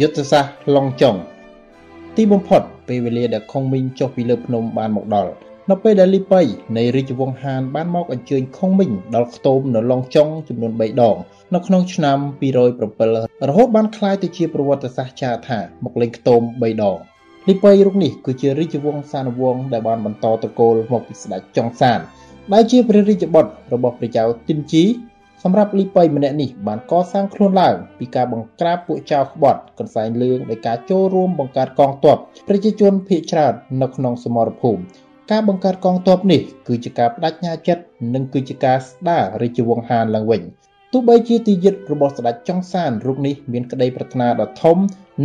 [0.00, 1.16] យុទ្ធសាស្ត្រឡុងចុង
[2.16, 5.32] ទីបំផុតពេលវេលាដែលខុងមីងចុះពីលើភ្នំបានមកដល់
[5.70, 6.42] នៅពេលដែលលីប៉ៃ
[6.76, 11.16] នៃរាជវង្សហានបានមកអញ្ជើញខុងមីងដល់ខ្ទមនៅឡុងចុងចំនួន3ដង
[11.54, 12.18] នៅក្នុងឆ្នាំ
[12.82, 16.98] 207រហូតបានក្លាយទៅជាប្រវត្តិសាស្ត្រចាថាមកលេងខ្ទម3ដង
[17.48, 21.98] លីប៉ៃរុកនេះគឺជារាជវង្សសានវង្សដែលបានបន្តត្រកូលមកពីស្ដេចចុងសាន
[22.52, 24.84] ដែលជាព្រះរាជបុត្ររបស់ព្រះចៅទីនជី
[25.42, 32.16] សម្រាប់លីប៉ៃម្នាក់នេះបានកសាងខ្លួនឡើងពីការបង្ក្រាបពួកចៅក្បត់កន្សែងលឿងដោយការចូលរួមបង្កើតកងទ័ព
[32.48, 34.80] ប្រជាជនភៀសច្រើននៅក្នុងសមរភូមិ
[35.30, 37.82] ការបង្កើតកងទ័ពនេះគឺជាការបដិញ្ញាចិត្ត
[38.14, 40.42] និងគឺជាការស្ដាររាជវង្សហានឡើងវិញ
[40.92, 44.76] ទោះបីជាទីយិត្តរបស់ស្ដេចចុងសានរូបនេះមានក្តីប្រាថ្នាដ៏ធំ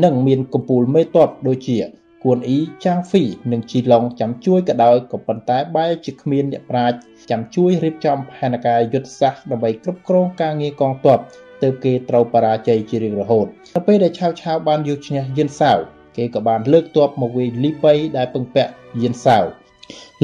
[0.04, 1.78] និងមានកំពូលមេតបដូចជា
[2.24, 6.98] គួនអ៊ីចាងហ្វី និងជីឡុងចាំជួយក៏ដោយក៏ប៉ុន្តែបែរជាគ្មានអ្នកប្រាជ្ញ
[7.32, 11.20] ចាំជួយរៀបចំផែនការយុទ្ធសាស្ត្រដើម្បីគ្រប់គ្រងការងារកងទ័ព
[11.62, 15.78] ទើបគេត្រូវបរាជ័យជារៀងរហូតនៅពេលដែលឆាវឆាវបានយកឈ្នះយិនសាវ
[16.18, 18.72] គេក៏បានលើកទ័ពមកវាយលីប៉ៃដែលពឹងពាក់
[19.04, 19.44] យិនសាវ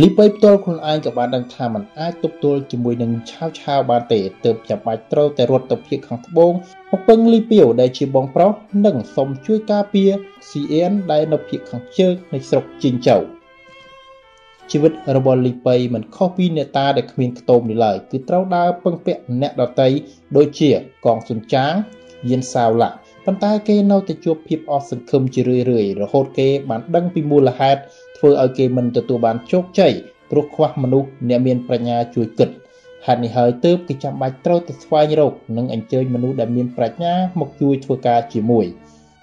[0.01, 6.51] លីប៉ៃផ្ទាល់ខ្លួនឯងក៏បានដឹងថាมันអាចទប់ទល់ជាមួយនឹងឆាវឆាវបានទេទើបចាំបាច់ត្រូវតែរត់ទៅភៀកខាងត្បូង
[6.91, 8.51] មកពឹងលីពីវដែលជាបងប្រុស
[8.85, 10.09] និងសុំជួយការពារ
[10.49, 13.17] ស៊ីអៀនដែលនៅភៀកខាងជើងនៃស្រុកជីងចៅ
[14.71, 19.89] ជីវិតរបស់លីប៉ៃមិនខុសពីអ្នកតាដែលគ្មានខ្ទមនេះឡើយគឺត្រូវដើរពឹងពាក់អ្នកដតី
[20.37, 20.69] ដូចជា
[21.05, 21.73] កងសុនចាង
[22.29, 22.91] យៀនសាវឡា
[23.25, 27.81] ប៉ុន្តែគេនៅតែជួបភាពអស់សង្ឃឹមជារឿយៗរហូតគេបានដឹងពីមូលហេតុ
[28.17, 29.93] ធ្វើឲ្យគេមិនទទួលបានជោគជ័យ
[30.31, 32.49] ព្រោះខ្វះមនុស្សអ្នកមានប្រាជ្ញាជួយគិត
[33.05, 38.65] ហេតុនេះហើយទើបគេចាំបាច់ត្រូវទៅស្វែងរកនិងអញ្ជើញមនុស្សដែលមានប្រាជ្ញាមកជួយធ្វើការជាមួយ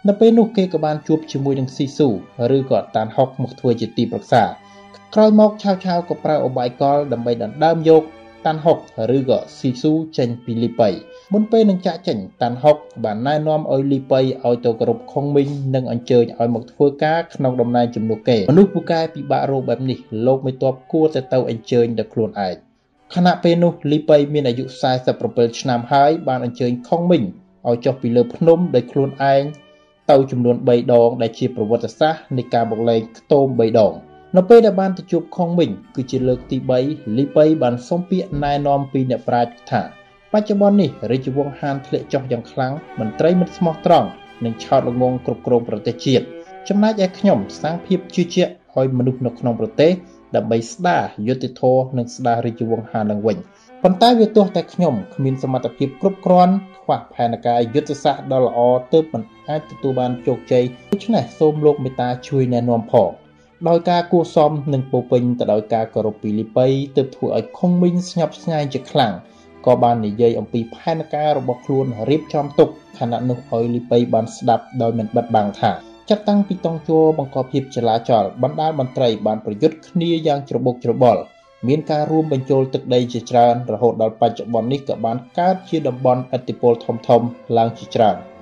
[0.09, 2.09] នៅពេលនោះគេក៏បានជួបជាមួយនឹងស៊ីស៊ូ
[2.57, 4.43] ឬក៏តានហុកមកធ្វើជាទីប្រឹក្សា
[5.15, 8.03] ក្រោយមកឆាវឆាវក៏ប្រើអបាយកលដើម្បីដណ្ដើមយក
[8.47, 8.79] តាន់ហុក
[9.17, 10.91] ឬក៏ស៊ីស៊ូចេញពីលីប៉ៃ
[11.33, 22.55] មុនពេលនឹងចាក់ចេញតាន់ហុកបានណែនាំឲ្យលីប៉ៃឲ្យទៅគោរពខុងមីងនិងអញ្ជើញឲ្យមកធ្វើការក្នុងតំណែងជំនួសគេមនុស្សពូកែពិបាករោបែបនេះលោកមេតបគួរតែទៅអញ្ជើញដល់ខ្លួនឯង
[23.15, 24.65] ខណៈពេលនោះលីប៉ៃមានអាយុ
[25.13, 27.25] 47ឆ្នាំហើយបានអញ្ជើញខុងមីង
[27.69, 29.43] ឲ្យចុះពីលើភ្នំដោយខ្លួនឯង
[30.11, 33.93] ទៅចំនួន3ដងដែលជាប្រវត្តិសាស្ត្រនៃការបង្លែងខ្ទម3ដង
[34.37, 36.57] នៅពេលដែលបានទៅជួបខុងមីងគឺជាលើកទី
[36.87, 40.04] 3លីប៉ៃបានសុំពាក្យណែនាំពីអ្នកប្រាជ្ញថា
[40.37, 44.09] បច្ចុប្បន្ននេះរាជវង្សហានធ្លាក់ចុះយ៉ាងខ្លាំងមន្ត្រីមិនស្មោះត្រង់
[44.45, 46.25] និងឆោតល្ងងគ្រប់គ្រងប្រទេសជាតិ
[46.69, 49.93] ចំណែកឯខ្ញុំសាងភាពជឿជាក់ឲ្យមនុស្សនៅក្នុងប្រទេស
[50.37, 53.37] ដើម្បីស្ដារយុត្តិធម៌និងស្ដាររាជវង្សហានឡើងវិញ
[53.83, 58.59] ប៉ុន្តែវាទោះតែខ្ញុំគ្មានសមត្ថភាពគ្រប់គ្រាន់ខ្វះផែនការយុទ្ធសាស្ត្រដ៏ល្អ
[58.93, 63.11] ទើបមិនអាចទទួលបានជោគជ័យដូច្នេះសូមលោកមេត្តាជួយណែនាំផង
[63.69, 69.15] ដោយការគួសមនិងពោពេញទៅដោយការគោរពពីលីប៉ៃទើបធ្វើឲ្យខុងមីងស្ញប់ស្ញែងជាខ្លាំង
[69.67, 75.71] ក៏បាននិយាយអំពីផែនការរបស់ខ្លួនរៀបចំទុកខណៈនោះឲ្យលីប៉ៃបានស្ដាប់ដោយមិនបិទបាំងថា
[76.09, 81.21] ចាត់តាំងពីតង់ជួបង្កភាពចលាចលបណ្ដាលមន្ត្រីបានប្រយុទ្ធគ្នាយ៉ាងច្របូកច្របល់
[81.69, 87.23] មានការរួមបញ្ចូលទឹកដីជាច្រើនរហូតដល់បច្ចុប្បន្ននេះក៏បានកើតជាតំបន់ឥទ្ធិពលធំធំ
[87.57, 88.19] ឡើងជាច្រើន។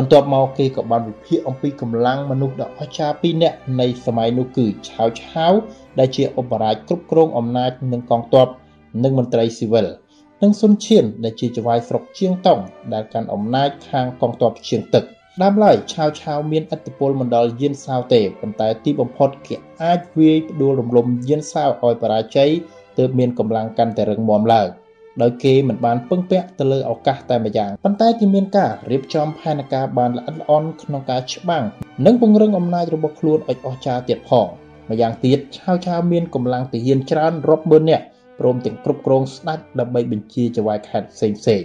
[0.00, 5.52] បន្ទាប់មកគេក៏បានវិភាគអំពីកម្លាំងមនុស្សដ៏អស្ចារ្យពីរនាក់នៃសម័យនោះគឺឆាវឆាវ
[5.98, 8.48] ដែលជាឧបរាជគ្រប់គ្រងអំណាចនឹងកងទ័ព
[9.04, 9.86] និងមន្ត្រីស៊ីវិល
[10.42, 12.60] និងសុនឈៀនដែលជាចៅហ្វាយស្រុកជាងតុង
[12.92, 15.04] ដែលកាន់អំណាចខាងកងទ័ពជាងទឹក
[15.42, 22.50] ដើមឡើយឆាវឆាវមានឥទ្ធិពលមិនដល់យៀនសាវទេប៉ុន្តែទីបំផុតគេអាចវាយផ្ដួលរំលំយៀនសាវឲ្យបរាជ័យ
[22.98, 24.68] ទើបមានកម្លាំងកាន់តែរឹងមាំឡើង។
[25.22, 31.64] ដោយគេមិនបានពឹងពាក់ទៅលើឱកាសតែម្យ៉ាងប៉ុន្តែគេមានការរៀបចំផែនការបានល្អិតល្អន់ក្នុងការច្បាំង
[32.06, 34.46] និងពង្រឹងអំណាចរបស់ខ្លួនឲ្យអស្ចារ្យទៀតផង
[34.90, 38.04] ម្យ៉ាងទៀតឆាវឆាវមានកម្លាំងទាហានច្រើនរាប់ម៉ឺននាក់
[38.40, 41.62] ព្រមទាំងគ្រប់គ្រងស្ដេចដើម្បីបញ្ជាចៅហ្វាយខេត្តផ្សេងផ្សេង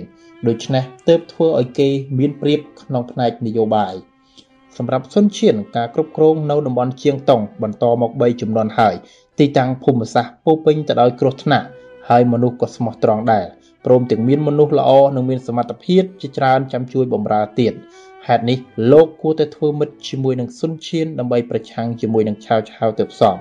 [0.47, 1.89] ដូច្នេះទើបធ្វើឲ្យគេ
[2.19, 3.94] មានប្រៀបក្នុងផ្នែកនយោបាយ
[4.78, 8.96] សម្រាប់សុនឈៀនការគ្រប់គ្រងនៅតំបន់ជាងតុងបន្តមក3ចំនួនហើយ
[9.40, 11.67] ទីតាំងភូមិសាស្ត្រពោពេញទៅដោយគ្រោះថ្នាក់
[12.09, 13.46] ហើយមនុស្សក៏ស្មោះត្រង់ដែរ
[13.85, 17.73] ព្រមទាំងមានមនុស្សល្អនិងមានសមត្ថភាពជាច្រើនចាំជួយបម្រើទៀត
[18.28, 18.58] ហេតុនេះ
[18.91, 23.35] លោកគួរតែធ្វើមិត្តជាមួយនឹងសុនឈៀនដើម្បីប្រឆាំងជាមួយនឹងឆាវឆាវទៅផ្សំ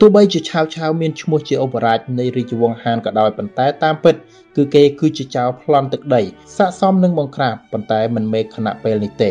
[0.00, 4.14] ទោះបីជាឆាវឆាវមានឈ្មោះជាឧបរាជនៃរាជវង្សហានក៏ដោយប៉ុន្តែតាមពិត
[4.56, 6.22] គឺគេគឺជាចៅប្លន់ទឹកដី
[6.56, 9.30] ស័កសមនឹងបង្ក្រាបប៉ុន្តែមិនមេខណៈពេលនេះទេ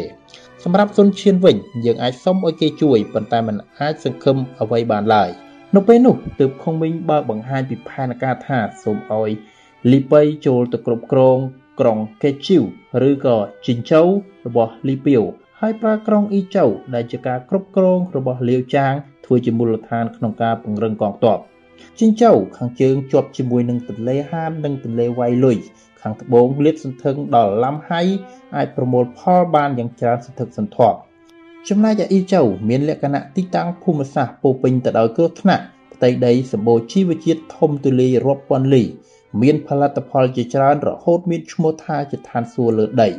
[0.63, 1.55] សម្រាប់សុនឈៀនវិញ
[1.85, 5.29] យើងអាចសុំឲ្យគេជួយប៉ុន្តែมันអាចសង្ឃឹមអ្វីបានឡើយ
[5.75, 9.31] នៅពេលនោះទើបខុងមីងបើកបង្ហាញពីផែនការថាសូមឲ្យ
[9.91, 11.37] លីប៉ៃចូលទៅគ្រប់គ្រង
[11.79, 12.63] ក្រុងកេជីវ
[13.09, 14.07] ឬក៏ជីងជូវ
[14.45, 15.21] របស់លីពីវ
[15.59, 18.93] ហើយប្រើក្រុងអ៊ីជូវដែលជាការគ្រប់គ្រងរបស់លាវចាង
[19.31, 21.37] ធ្វើជាមូលដ្ឋានក្នុងការពង្រឹងកងទ័ព
[21.99, 25.57] ជីងជូវខាងជើងជាប់ជាមួយនឹងទន្លេហាននិងទន្លេវៃលុយ
[26.01, 28.01] ខាងត្បូងលាតសន្ធឹងដល់ឡាំហៃ
[28.55, 30.97] អាចប្រមូលផលបានយ៉ាងច្រើនសន្ធឹកសន្ធាប់
[31.69, 35.63] ចំណែកឯអ៊ីចៅមានលក្ខណៈទីតាំងភូមិសាស្ត្រពោពេញទៅដោយគ្រោះថ្នាក់
[35.93, 38.83] ផ្ទៃដីសម្បូរជីវជាតិធំទូលាយរាប់ពាន់លី
[39.41, 43.09] មានផលិតផលជាច្រើនរហូតមានឈ្មោះថាជាឋានសួគ៌លើដី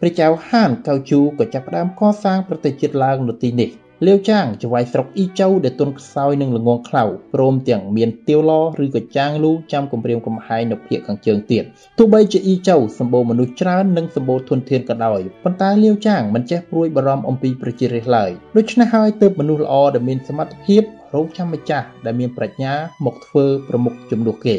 [0.00, 3.70] ព្រះចៅហានកៅជូក៏ចាប់ផ្ដើមកសាងប្រទេសជាតិឡើងនៅទីនេះ
[4.04, 7.04] លាវចាងចវាយស្រុកអ៊ីចៅដែលទុនខ្សោយនឹងល្ងងខ្លៅ
[7.34, 8.52] ព្រមទាំងមានទៀវឡ
[8.84, 11.62] ឬក៏ចាងលូចាំគម្រាមកំហែងនៅភាគខាងជើងទៀត
[11.98, 20.82] ទោះបីជាអ៊ីចៅសម្បូរមនុស្សច្រើននិងសម្បូរធនធានក៏ដោយប៉ុន្តែលាវចាងមិនចេះព្រួយបារម្ភអំពីប្រជារាស្ត្រឡើយដូច្នេះហើយទើបមនុស្សល្អដែលមានសមត្ថភាព
[21.14, 22.72] រងចាំម្ចាស់ដែលមានប្រាជ្ញា
[23.04, 24.56] មកធ្វើប្រមុខជំនួសគេ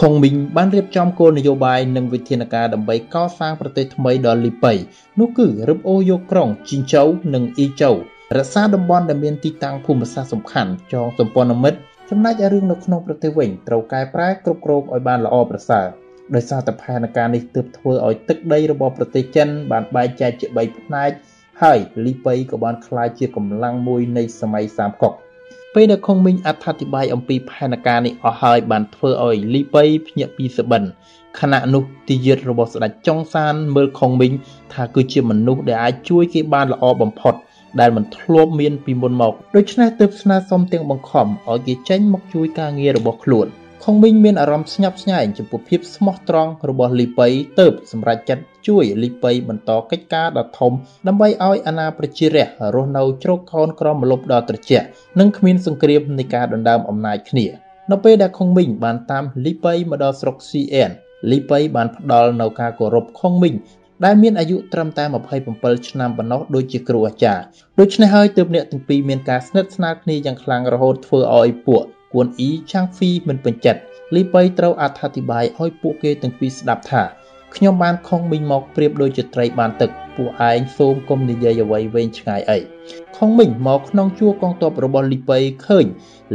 [0.00, 4.72] ខុងមីងបានរៀបចំគោលនយោបាយនិងវិធានការដើម្បីកសាងប្រទេសថ្មីដល់លីប៉ៃ
[5.20, 7.98] នោះគឺរឹបអូរយកក្រុងជីងជូវនិងអ៊ីជូវ
[8.36, 11.78] រក្សាតំបន់ដែលមានទីតាំងភូមិសាស្ត្រសំខាន់ចងសម្ព័ន្ធមិត្ត
[12.10, 15.86] ចំណែកឯរឿងនៅក្នុងប្រទេសវិញត្រូវកែប្រែគ្រប់គ្រងឲ្យបានល្អប្រសើរ
[16.34, 21.10] ដោយសារតែផែនការនេះទើបធ្វើឲ្យទឹកដីរបស់ប្រទេសចិនបានបែងចែកជា3ផ្នែក
[21.62, 25.12] ហើយលីប៉ៃក៏បានក្លាយជាកម្លាំងមួយនៃសម័យសាមកុក
[25.74, 30.82] ពេលដែលខុងមីងអត្ថាធិប្បាយអំពីផែនការនេះអស់ហើយបានធ្វើឲ្យលីប៉ៃភ្ញាក់ពីសបិន
[31.40, 34.32] ខណៈនោះទីយាតរបស់ស្ដេចចុងសានមើលខុងមីង
[34.72, 37.34] ថាគឺជាមនុស្សដែលអាចជួយគេបានល្អបំផុត
[37.80, 43.48] ដែលមិនធ្លាប់មានពីមុនមកដូច្នេះទើបស្នើសុំទាំងបង្ខំឲ្យគេចេញមកជួយការងាររបស់ខ្លួន
[43.84, 47.28] ខុងមីងមានអារម្មណ៍ស្ញប់ស្ញែងចំពោះភាពស្មោះត្រង់របស់លីប៉ៃ
[47.60, 50.72] ទើបសម្រេចចិត្តជួយលីប៉ៃបន្តកិច្ចការដ៏ធំ
[51.06, 54.86] ដើម្បីឲ្យអាណាប្រជារាស្ត្ររស់នៅជ្រកកោនក្រមលុបដ៏ត្រជាក់
[55.18, 57.46] និងគ្មានសង្គ្រាមនៃការដណ្ដើមអំណាចគ្នា
[57.90, 60.90] នៅពេលដែលខុងមីងបានតាមលីប៉ៃមកដល់ស្រុក CN
[61.30, 63.54] លីប៉ៃបានផ្ដល់នៅការគោរពខុងមីង
[64.04, 65.04] ដែលមានអាយុត្រឹមតែ
[65.46, 67.42] 27ឆ្នាំប៉ុណ្ណោះដូចជាគ្រូអាចារ្យ
[67.80, 73.80] ដូច្នេះហើយទើបអ្នកទាំងពីរមានការស្និទ្ធស្នាលគ្នាយ៉ាងខ្លាំងរហូតធ្វើឲ្យពួកគួនអ៊ីឆាងហ្វីមិនពេញចិត្ត
[74.14, 77.02] លីប៉ៃត្រូវអត្ថាធិប្បាយឲ្យពួកគេទាំងពីរស្ដាប់ថា
[77.54, 82.58] ខ្ញុំបានខំមីងមកប្រៀបដូចជាត្រីបានទឹកពួកឯងសូមកុំនិយាយអ្វីវែងឆ្ងាយអី
[83.16, 85.86] ខំមីងមកក្នុងជួរកងទ័ពរបស់លីប៉ៃឃើញ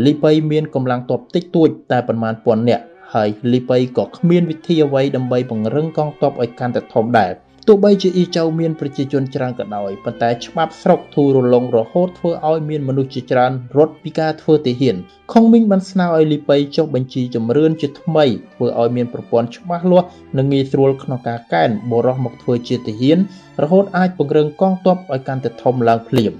[0.05, 2.83] លីប៉ៃមានកម្លាំងទ័ពតិចតួចតែប្រមាណពាន់នាក់
[3.13, 7.31] ហើយលីប៉ៃក៏គ្មានវិធីអ្វីដើម្បីពង្រឹងកងទ័ពឲ្យកាន់តែធំដែរ
[7.67, 14.95] ទោះបីជាអ៊ីចៅមានប្រជាជនច្រើនក៏ដោយប៉ុន្តែច្បាប់ស្រុកធូររលុងរហូតធ្វើឲ្យមានមនុស្សជាច្រើនរត់ពីការធ្វើទាហាន
[15.33, 20.07] ខុងមីងបានស្នើឲ្យលីប៉ៃចុះបញ្ជីជំរឿនជាថ្មីធ្វើឲ្យមានប្រព័ន្ធច្បាស់លាស់
[20.37, 23.17] និងងាយស្រួលក្នុងការកែនបរោះមកធ្វើជាទាហាន
[23.63, 26.33] រហូតអាចពង្រឹងកងទ័ពឲ្យកាន់តែធំឡើងភ្លាម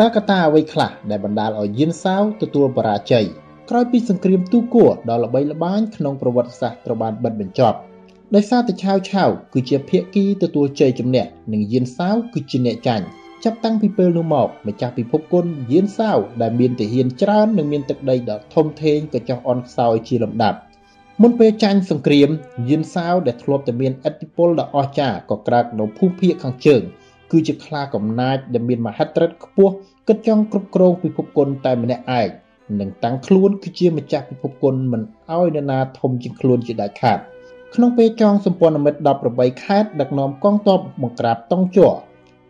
[0.00, 3.26] តើកត្តាអ្វីខ្លះដែលបណ្ដាលឲ្យយៀនសាវទទួលបរាជ័យ
[3.70, 7.78] ក្រោយពីសង្គ្រាមទូគួរដ៏ល្បីល្បាញក្នុងប្រវត្តិសាស្ត្រត្រូវបានបិទបញ្ចប់
[8.34, 13.04] ដោយសារតែឆាវឆាវគឺជាភាគីទទួលជ័យជំនះនិងយានសាវគឺជាអ្នកចាញ់
[13.44, 20.58] ចាប់តាំងពីពេលនោះមកម្ចាស់ពិភពគុណយានសាវដែលមានទាហានច្រើននិងមានទឹកដីដ៏ធំធេងក៏ចុះអន់ខ្សោយជាលំដាប់
[21.22, 22.28] មុនពេលចាញ់សង្គ្រាម
[22.68, 26.82] យានសាវដែលធ្លាប់តែមានឥទ្ធិពលដ៏អស្ចារ្យក៏ក្រើកនៅភូមិភាគខាងជើង
[27.32, 29.72] គឺជាខ្លាកំណាចដែលមានមហិទ្ធិឫទ្ធិខ្ពស់
[30.08, 32.28] គិតចង់គ្រប់គ្រងពិភពគុណតែម្នាក់ឯង
[32.80, 37.20] និងតាំងខ្លួនគឺជាម្ចាស់ពិភពគុណមិនឲ្យនរណាធំជាងខ្លួនជាដាច់ខាត។
[37.76, 39.00] ក្នុងពេលចងសម្ព័ន្ធមិត្ត
[39.32, 41.92] 18ខេត្តដឹកនាំកងទ័ពបង្ក្រាបតុងជ័រ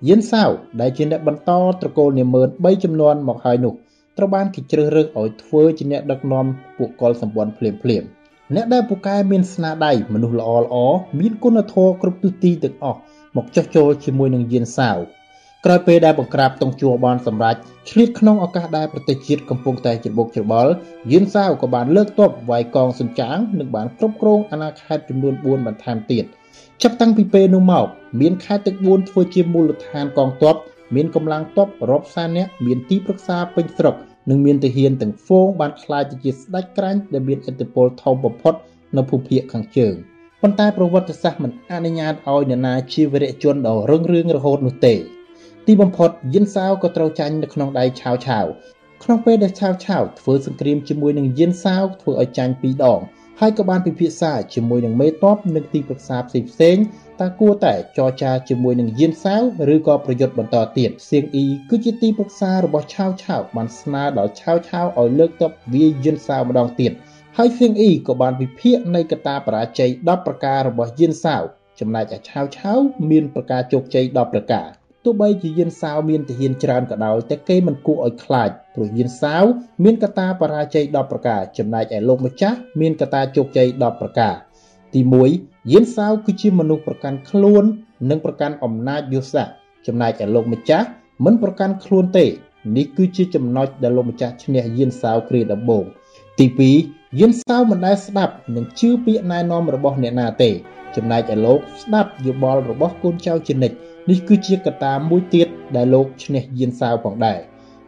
[0.08, 0.50] យិនសាវ
[0.80, 1.50] ដែលជាអ្នកបន្ត
[1.80, 3.74] ត្រកូលនាម៉ឺន3ចំនួនមកហើយនោះ
[4.16, 6.46] ត្រូវបានគេជ្រើសរើសឲ្យធ្វើជាអ្នកដឹកនាំ
[6.78, 8.02] ពួកកុលសម្ព័ន្ធភ្លាមភ្លាម
[8.54, 10.76] អ្នកដែលពូកែមានស្នាដៃមនុស្សល្អល្អ
[11.20, 12.98] មានគុណធម៌គ្រប់ទិសទីទាំងអស់
[13.36, 14.96] មកចុះចូលជាមួយនឹងយិនសាវ
[15.68, 17.56] ក្រោយពេលដែលបង្ក្រាបតុងជួបានសម្រេច
[17.90, 20.72] ឆ្លៀតក្នុងឱកាសដែលប្រទេសជាតិកំពុងតែច្របូកច្របល់
[21.10, 26.24] យៀនសាវក៏បានលើកទ័ពវាយកងសុនចាងនិងបានគ្រប់គ្រងអាណាខេត្តចំនួន4បន្ថែមទៀត
[26.82, 27.86] ចាប់តាំងពីពេលនោះមក
[28.20, 30.56] មានខេត្តទាំង4ធ្វើជាមូលដ្ឋានកងទ័ព
[30.94, 33.94] មានកម្លាំងទ័ពរាប់សែននាក់មានទីប្រឹក្សាពេញស្រុក
[34.30, 38.54] និងមានទាហានទាំងហ្វូងបានក្លាយទៅជាស្ដេចក្រាញ់ដែលមានឥទ្ធិពលធំបំផុត
[38.96, 39.94] នៅភូមិភាគខាងជើង
[40.42, 44.94] ប៉ុន្តែប្រវត្តិសាស្ត្រមិនអនុញ្ញាតឲ្យនរណាជាវីរៈជនដ៏រឹងរឿងរហូតនោះទេ
[45.68, 48.46] ទីបំផុតយិនសាវក៏ត្រូវចាញ់នៅក្នុងដៃឆាវឆាវ
[49.02, 53.00] ក្នុងពេលដែលឆាវឆាវធ្វើសង្គ្រាមជាមួយនឹងយិនសាវធ្វើឲ្យចាញ់ពីរដង
[53.40, 56.76] ហើយក៏បានពិភាក្សាជាមួយនឹងមេតបនិងទីប្រឹក្សាផ្សេងផ្សេង
[57.20, 59.42] តើគួរតែចរចាជាមួយនឹងយិនសាវ
[59.74, 66.92] ឬក៏ប្រយុទ្ធបន្តទៀតសៀងអ៊ីគឺជាទីប្រឹក្សារបស់ឆាវឆាវបានស្នើដល់ឆាវឆាវឲ្យលើកទ័ពវាយយិនសាវម្ដងទៀត
[67.36, 71.42] ហើយសៀងអ៊ីក៏បានវិភាគនៃកត្តាបរាជ័យ10ប្រការរបស់យិនសាវ
[71.80, 72.78] ចំណែកឯឆាវឆាវ
[73.10, 74.68] មានប្រការជោគជ័យ10ប្រការ
[75.06, 79.44] ទោះបីជាយានសាវមានទាហានច្រើនក៏ដោយតែគេមិនគួរឲ្យខ្លាចព្រោះយានសាវ
[79.84, 84.34] មានកត្តាបរាជ័យ10ប្រការចំណែកឯលោកម្ចាស់មានកត្តាជោគជ័យ10ប្រការ
[84.94, 85.00] ទី
[85.36, 87.64] 1យានសាវគឺជាមនុស្សប្រកាន់ខ្លួន
[88.10, 89.54] និងប្រកាន់អំណាចយុទ្ធសាស្ត្រ
[89.86, 90.86] ចំណែកឯលោកម្ចាស់
[91.24, 92.26] មិនប្រកាន់ខ្លួនទេ
[92.76, 95.84] នេះគឺជាចំណុចដែលលោកម្ចាស់ឈ្នះយានសាវគ្រាដំបូង
[96.38, 96.46] ទី
[96.82, 100.50] 2យានសាវមិនដែលស្ដាប់និងជឿពាក្យណែនាំរបស់អ្នកណាទេ
[100.96, 103.76] ចំណែកឯលោកស្ដាប់យោបល់របស់កូនចៅជានិច្ច
[104.10, 107.40] នេះគឺជាកត្តាមួយទៀតដែលលោកឈ្នះយានសាវផងដែរ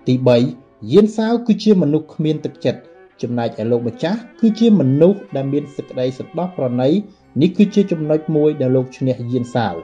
[0.07, 0.15] ទី
[0.53, 2.81] 3យានសាវគឺជាមនុស្សគ្មានទឹកចិត្ត
[3.23, 6.89] ចំណែកឯលោកម្ចាស់គឺជាមនុស្សដែលមានសេចក្តីសន្តោសប្រណី
[7.43, 9.75] នេះគឺជាចំណុចមួយដែលលោកឈ្នះយានសាវ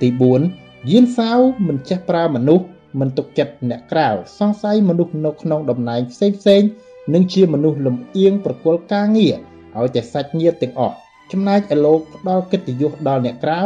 [0.00, 0.08] ទី
[0.50, 2.66] 4យានសាវមិនចេះប្រើមនុស្ស
[3.00, 4.08] មិនទុកចិត្តអ្នកក្រៅ
[4.38, 6.62] សង្ស័យមនុស្សនៅក្នុងតំណែងផ្សេងផ្សេង
[7.14, 9.36] និងជាមនុស្សលំអៀងប្រគល់ការងារ
[9.78, 10.96] ឲ្យតែសាច់ញាតិទាំងអស់
[11.32, 13.60] ចំណែកឯលោកផ្ដល់កិត្តិយសដល់អ្នកក្រៅ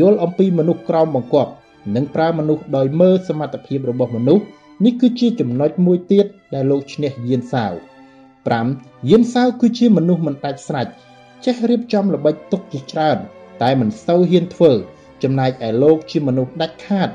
[0.00, 1.50] យល់អំពីមនុស្សក្រោមបង្គាប់
[1.94, 4.44] និងប្រើមនុស្សដោយមើលសមត្ថភាពរបស់មនុស្ស
[4.84, 7.72] នេះគឺជាចំណុចមួយទៀតដែលលោកឈ្នះយានសាវ
[8.60, 10.86] 5យានសាវគឺជាមនុស្សមិនដាច់ស្រេច
[11.44, 13.18] ចេះរៀបចំល្បិចទុកជាច្រើន
[13.62, 14.72] តែមិនសូវហ៊ានធ្វើ
[15.22, 17.08] ចំណែកឯលោកជាមនុស្សដាច់ខាត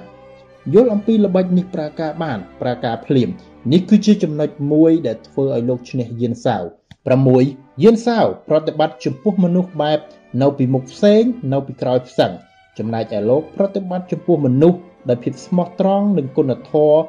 [0.74, 3.30] យល់អំពីល្បិចនេះប្រើការបានប្រើការភ្លាម
[3.72, 6.64] នេះគឺជាចំណុចមួយដែលធ្វើឲ្យលោកឈ្នះយានសាវ
[7.10, 10.00] 6យានសាវប្រតិបត្តិចំពោះមនុស្សបែប
[10.42, 12.32] នៅពីមុខផ្សេងនៅពីក្រោយផ្សឹង
[12.78, 14.80] ចំណែកឯលោកប្រតិបត្តិចំពោះមនុស្ស
[15.10, 17.00] ដោយភាពស្មោះត្រង់និងគុណធម៌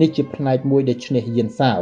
[0.00, 1.80] នេះជាផ្នែកមួយដែលឈ្នះយានសាវ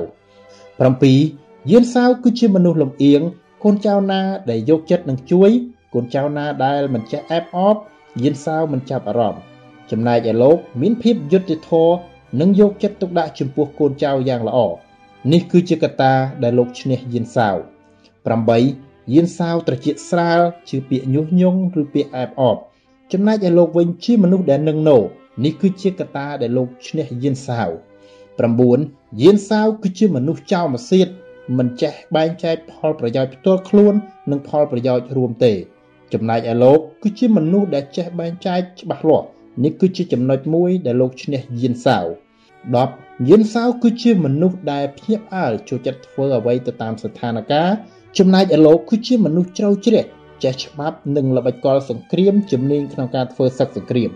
[0.85, 3.23] 7យានសាវគឺជាមនុស្សលំអៀង
[3.65, 5.51] កូនចៅណាដែលយកចិត្តនឹងជួយ
[5.95, 7.77] កូនចៅណាដែលមិនចេះអែបអប
[8.23, 9.43] យានសាវមិនចាប់អារម្មណ៍
[9.91, 11.95] ចំណែកឯលោកមានភាពយុត្តិធម៌
[12.41, 14.59] និងយកចិត្តទុកដាក់ចំពោះកូនចៅយ៉ាងល្អ
[15.29, 17.57] នេះគឺជាកត្តាដែលលោកឈ្នះយានសាវ
[18.35, 22.57] 8យានសាវត្រជាស្រាលជាពាក្យញុះញង់ឬពាក្យអែបអប
[23.13, 24.99] ចំណែកឯលោកវិញជាមនុស្សដែលនឹងណោ
[25.45, 27.71] នេះគឺជាកត្តាដែលលោកឈ្នះយានសាវ
[28.47, 31.09] 9យានសាវគឺជាមនុស្សចោលមកសៀត
[31.59, 33.95] មិនចេះបែងចែកផលប្រយោជន៍ផ្ទាល់ខ្លួន
[34.31, 35.53] និងផលប្រយោជន៍រួមទេ
[36.13, 39.27] ចំណែកឯលោក គឺជាមនុស្សដែលចេះបែងចែកច្បាស់លាស់
[39.65, 42.30] នេះគឺជាចំណុចមួយដែលលោកឈ្នះយានសាវ10
[43.29, 47.75] យានសាវគឺជាមនុស្សដែលភ្ញាក់ផ្អើលចូលចិត្តធ្វើអ្វីទៅតាមស្ថានភាព
[48.19, 50.05] ចំណែកឯលោកគឺជាមនុស្សជ្រៅជ្រះ
[50.45, 54.11] ចេះច្បាប់និងល្បិចកលសង្គ្រាមជំនាញក្នុងការធ្វើសឹកសង្គ្រាម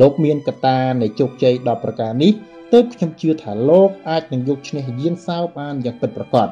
[0.00, 2.32] លោកមានកត្តានៃជោគជ័យ10ប្រការនេះ
[2.72, 6.48] ទើបខ្ញុំជឿថាលោកអាចនឹងយកឈ្នះយានសាវបានយ៉ាងពិតប្រាកដ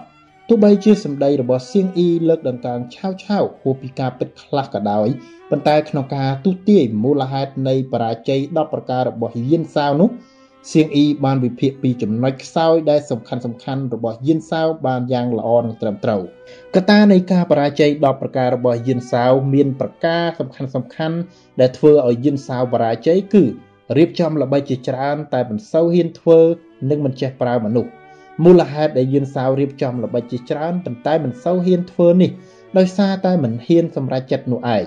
[0.48, 5.08] ទោះបីជាសម្ដីរបស់សៀងអ៊ីលើកដង្កើងឆាវឆាវហួសពីការពិតខ្លះក៏ដោយ
[5.50, 10.10] ប៉ុន្តែក្នុងការទូទាយមូលហេតុនៃបរាជ័យ10ប្រការរបស់យានសាវនោះ
[10.72, 16.22] សៀងអ៊ីបានវិភាគពីចំណុចខ្សោយដែលសំខាន់សំខាន់របស់យានសាវបានយ៉ាងល្អនិងត្រឹមត្រូវ
[16.74, 21.16] កត្តានៃការបរាជ័យ10ប្រការរបស់យានសាវមានប្រការសំខាន់សំខាន់
[21.60, 23.44] ដែលធ្វើឲ្យយានសាវបរាជ័យគឺ
[23.96, 26.40] រៀបចំល្បិចជាច្រើនតែមិនសូវហ៊ានធ្វើ
[26.90, 27.90] និងមិនចេះប្រើមនុស្ស
[28.44, 32.30] មូលហេតុដែលយានសាវរៀបចំល្បិចជាច្រើនប៉ុន្តែមិនសូវហ៊ានធ្វើនេះ
[32.78, 34.84] ដោយសារតែមិនហ៊ានសម្រេចចិត្តនោះឯង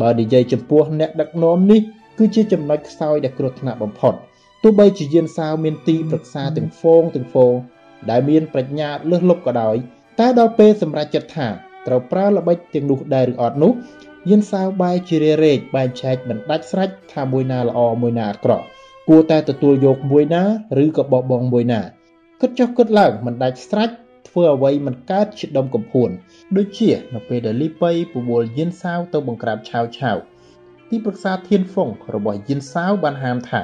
[0.00, 1.80] បើនិយាយចំពោះអ្នកដឹកនាំនេះ
[2.18, 4.14] គឺជាចំណុចខ្សោយដែលគ្រោះថ្នាក់បំផុត
[4.62, 7.54] ទោះបីជាយានសាវមានទីប្រឹក្សាទាំងហ្វូងទាំងហ្វូង
[8.10, 9.76] ដែលមានប្រាជ្ញាលើសលប់ក៏ដោយ
[10.18, 11.48] តែដល់ពេលសម្រេចចិត្តថា
[11.86, 13.72] ត្រូវប្រើល្បិចទាំងនោះដែរឬអត់នោះ
[14.28, 18.64] យានសាវបែរជារេរែកបែងចែកមិនដាច់ស្រេចថាមួយណាល្អមួយណាអាក្រក់
[19.08, 20.42] គួរតែទទួលយកមួយណា
[20.84, 21.80] ឬក៏បោះបង់មួយណា
[22.40, 23.90] គិតចុះគិតឡើងមិនដាច់ស្រេច
[24.28, 26.10] ធ្វើអ្វីមិនកើតជាដុំកំភួន
[26.56, 30.16] ដូចជានៅពេលដែលលីប៉ៃពវល់យានសាវទៅបង្ក្រាបឆាវឆាវ
[30.90, 33.62] ទីប្រឹក្សាធានហ្វុងរបស់យានសាវបានហាមថា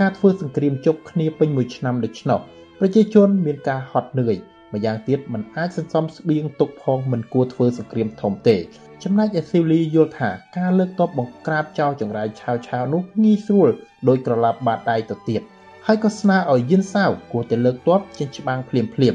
[0.00, 2.40] ការធ្វើសង្គ្រាមជប់គ្នាពេញមួយឆ្នាំដូច្នោះ
[2.78, 4.36] ប្រជាជនមានការហត់នឿយ
[4.72, 8.56] ម្យ៉ាងទៀតมันអាចសន្សំស្បៀងទុកផងមិនគួរធ្វើសង្គ្រាមធំទេ
[9.02, 13.68] ចំណែកឯស៊ីវលីយល់ថាការលើកតបបង្ក្រាបចោលចង្រៃឆាវឆាវនោះងាយស្រួល
[14.08, 15.42] ដោយក្រឡាប់បាតដៃទៅទៀត
[15.86, 19.14] ហើយក៏ស្នើឲ្យយិនសាវគួរតែលើកតបចេញច្បាំងភ្លាមភ្លាម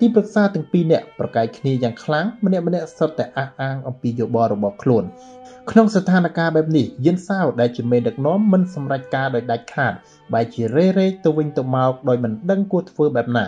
[0.00, 5.04] ទីប្រឹក្សាទាំងពីរនាក់ប្រកែកគ្នាយ៉ាងខ្លាំងម្នាក់ម្នាក់សុទ្ធតែអះអាងអំពីយោបល់របស់ខ្លួន
[5.70, 9.92] ក្នុងស្ថានភាពបែបនេះយិនសាវដែលជាមេដឹកនាំមិនសម្រេចការដោយដាច់ខាត
[10.32, 13.46] បែរជារេរែកទៅវិញទៅមកដោយមិនដឹងគួរធ្វើបែបណា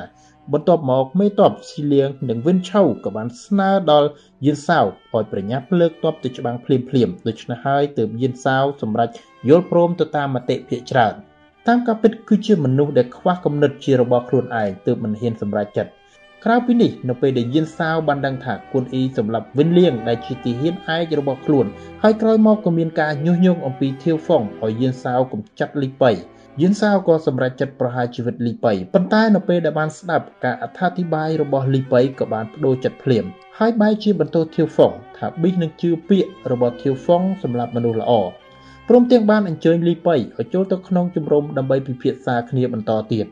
[0.53, 4.09] បន្ទាប់មកមេតបស៊ីលៀងនិងវិនឆៅក៏បានស្នើដល់
[4.47, 9.09] យិនសាវឲ្យប្រញាប់លើកតបទៅច្បាំងភ្លាមភ្លាមដូច្នេះហើយទើបយិនសាវសម្រេច
[9.49, 11.15] យល់ព្រមទៅតាមមតិភាគច្រើន
[11.67, 15.93] តាមការពិតគឺជាមនុស្សដែលខ្វះគំនិតជារបស់ខ្លួនឯងទើបមិនហ៊ានសម្រេចចិត្ត
[16.45, 21.67] ក្រៅពីនេះនៅពេលដែលយិនសាវបានដឹងថាគួនអ៊ីសម្រាប់វិនលៀងដែលជាទីហ៊ានឯករបស់ខ្លួន
[22.03, 26.13] ហើយក្រោយមកក៏មានការញុះញង់អំពីធាវហ្វុងឲ្យយិនសាវកំចាត់លីប៉ៃ
[26.63, 33.25] យិនសាវក៏សម្រេចចិត្តប្រហារជីវិតលីប៉ៃប៉ុន្តែនៅពេលដែលបានស្ដាប់ការអត្ថាធិប្បាយរបស់លីប៉ៃក៏បានបដូរចិត្តភ្លាម
[33.59, 38.13] ហើយបែរជាបន្ទោធាវហ្វុងថាប៊ីសនឹងជឿពាក្យរបស់ធាវហ្វុងសម្រាប់មនុស្សល្អ
[38.89, 43.27] ព្រមទាំងបានអញ្ជើញលីប៉ៃឲ្យចូលទៅក្នុងជំរំដើម្បីពិភាក្សាគ្នាបន្តទៀត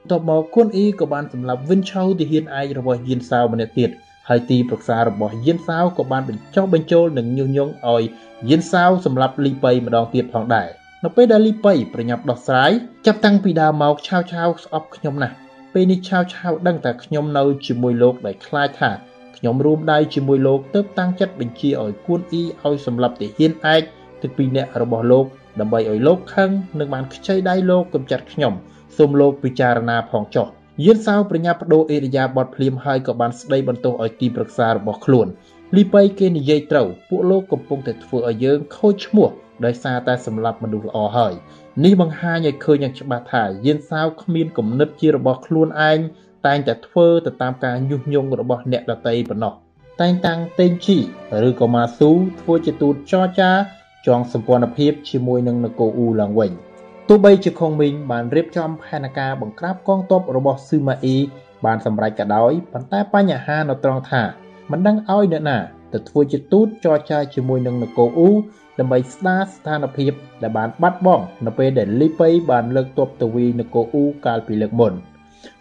[0.00, 3.90] បន្ទាប់មកគុនអ៊ីក៏បានសម្លាប់វិនឆៅទាហានឯករបស់យិនសាវម្នាក់ទៀត
[4.28, 8.02] ហើយទីប្រឹក្សារបស់យិនសាវក៏បានបញ្ចុះបញ្ចូលនិងញុះញង់ឲ្យ
[8.50, 10.68] យិនសាវសម្លាប់លីប៉ៃម្ដងទៀតផងដែរ
[11.04, 12.70] នៅពេលដែលលីប៉ៃប្រញាប់ដោះស្រាយ
[13.06, 15.34] ចាប់តាំងពីដើមមកឆាវឆាវស្អប់ខ្ញុំណាស់
[15.74, 18.90] ពេលនេះឆាវឆាវដឹងតែខ្ញុំនៅជាមួយលោកដែលខ្លាចថា
[19.36, 23.82] ខ្ញុំរួមដៃជាមួយលោកទើបតាំងចិត្តបញ្ជាឲ្យគួនអ៊ីឲ្យសម្លាប់ទាហានឯក
[24.22, 25.24] ទាំងពីរនាក់របស់លោក
[25.60, 28.52] ដើម្បីឲ្យលោកខឹងនិងបានខ្ចីដៃលោកកំចាត់ខ្ញុំ
[28.96, 30.46] សូមលោកពិចារណាផងចុះ
[30.84, 35.26] យានសាវប្រញាប់បដូរអេរយាបតភ្លាមហើយក៏បានស្ដីបន្ទោសឲ្យទីប្រឹក្សារបស់ខ្លួន
[35.76, 39.28] លីប៉ៃគេនិយាយត្រូវពួកលោកកំពុងតែធ្វើឲ្យយើងខូចឈ្មោះ
[39.64, 41.32] ដោយសារតែសម្លាប់មនុស្សល្អហើយ
[41.84, 45.98] នេះបង្ហាញឲ្យឃើញយ៉ាងច្បាស់ថាយានសាវគ្មានគំនិតជារបស់ខ្លួនឯង
[46.46, 49.54] តែងតែធ្វើទៅតាមការញុះញង់របស់អ្នកដតីប៉ុណ្ណោះ
[50.00, 50.98] តែងតាំងតេងជី
[51.48, 52.10] ឬក៏ម៉ាស៊ូ
[52.40, 53.50] ធ្វើជាទូតចរចា
[54.06, 56.52] ចងសម្ព័ន្ធភាពជាមួយនឹងនគរអ៊ូឡើងវិញ
[57.08, 61.18] ទោះបីជាខុងមីងបានរៀបចំផែនការបង្ក្រាបកងទ័ពរបស់ស៊ឺម៉ាអ៊ី
[61.64, 64.22] បានសម្រេចក៏ដោយប៉ុន្តែបញ្ហានៅត្រង់ថា
[64.70, 65.58] មិនដឹងឲ្យអ្នកណា
[65.92, 68.30] ទៅធ្វើជាទូតចរចាជាមួយនឹងនគរអ៊ូ
[68.78, 74.92] ដើម្បីស្ដារស្ថានភាពដែលបានបាត់បង់នៅពេលដែលលីប៉ៃបានលើកទ័ពទៅវីនគរអ៊ូកាលពីលើកមុន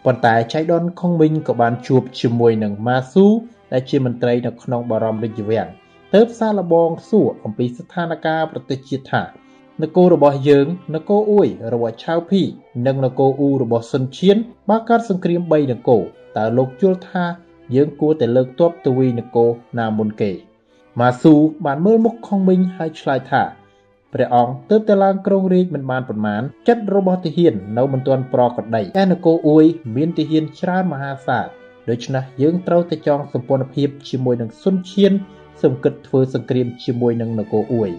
[0.05, 3.25] ប៉ុន្តែចៃដនខុងមីងក៏បានជួបជាមួយនឹងម៉ាស៊ូ
[3.73, 5.67] ដែលជាមន្ត្រីនៅក្នុងបរមរាជវាំង
[6.13, 9.23] ទើបសាឡបងសួរអំពីស្ថានភាពប្រទេសជាតិថា
[9.83, 12.41] នគររបស់យើងនគរអ៊ុយរបស់ឆៅភី
[12.87, 14.37] និងនគរអ៊ូរបស់សុនឈៀន
[14.69, 16.01] បានកើតសង្គ្រាម3នគរ
[16.37, 17.25] តើលោកជល់ថា
[17.75, 20.31] យើងគួរតែលើកទ័ពទៅវីនគរណាមុនគេ
[20.99, 21.35] ម៉ាស៊ូ
[21.65, 23.43] បានមើលមុខខុងមីងហើយឆ្លើយថា
[24.13, 31.45] ព្រះអង្គទើបតែឡើងក្រុងរាជមិនបានប្រមាណចិត្តរបស់ទាហាននៅមិនទាន់ប្រក្រតីតែនគរអ៊ុយមានទាហានច្រើនមហាសាល
[31.89, 35.13] ដូច្នេះយើងត្រូវតែចងសម្ព័ន្ធភាពជាមួយនឹងសុនឈៀន
[35.61, 37.91] សូមគិតធ្វើសង្គ្រាមជាមួយនឹងនគរអ៊ុយ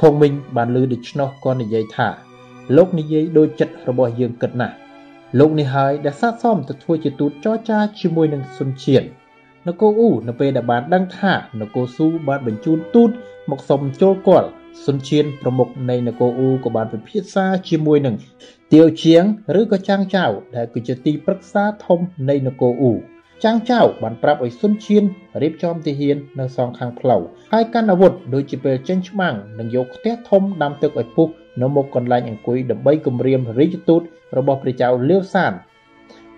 [0.00, 2.08] ខុងមីងបានលើដូច្នោះក៏និយាយថា
[2.76, 4.74] លោកនិយាយដូចចិត្តរបស់យើងគិតណាស់
[5.38, 9.04] លោកនេះហើយដែលស័ក្តិសមទៅធ្វើជាទូតចរចាជាមួយនឹងសុនឈៀន
[9.68, 13.10] នគរអ៊ូនៅពេលដែលបានដឹងថានគរស៊ូបានបញ្ជូនទូត
[13.50, 14.48] មកសុំចូលគាល់
[14.84, 18.14] សុនឈៀនប្រមុខនៃនគរអ៊ូក៏បានពិភាក្សាជាមួយនឹង
[18.72, 19.24] ទាវជាង
[19.60, 20.24] ឬក៏ចាំងចៅ
[20.56, 22.94] ដែលគឺជាទីប្រឹក្សាធំនៃនគរអ៊ូ
[23.44, 25.04] ចាំងចៅបានប្រាប់ឲ្យសុនឈៀន
[25.42, 31.28] រៀបចំទាហាននៅសងខាងផ្លូវហើយកាន់អាវុធដូចជាពេលចេញច្បាំងនិងយកផ្ទះធំដាំទឹកឲ្យពុះ
[31.62, 34.02] នៅមុខកន្លែងអង្គុយដើម្បីគម្រាមរាជទូត
[34.38, 35.52] របស់ព្រះចៅលាវសាន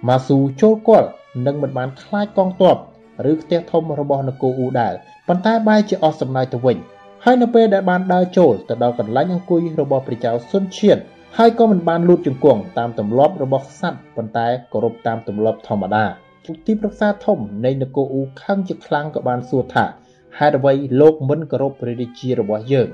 [0.08, 1.08] ម៉ាស៊ូចូលគាល់
[1.46, 2.76] និងមិនបានខ្លាចកងទ័ព
[3.31, 4.94] ឬផ្ទះធំរបស់នគរអ៊ូដែរ
[5.28, 6.76] ប៉ុន្តែបែរជាអស់សំណើចទៅវិញ
[7.24, 10.98] ហើយនៅពេលដែលបានដើរចូលទៅដល់កន្លែងអង្គុយរបស់ព្រះចៅសុនឈៀន
[11.38, 16.04] ហើយក៏មិនបានលូតជង្គង់តាមទម្លាប់របស់ក្សត្រប៉ុន្តែគោរពតាមទម្លាប់ធម្មតា
[16.66, 19.85] ទីប្រឹក្សាធំនៃនគរអ៊ូខឹងជាខ្លាំងក៏បានសួរថា
[20.38, 22.88] ហេតុអ្វីលោកមិនគោរពព្រះរាជារបស់យើង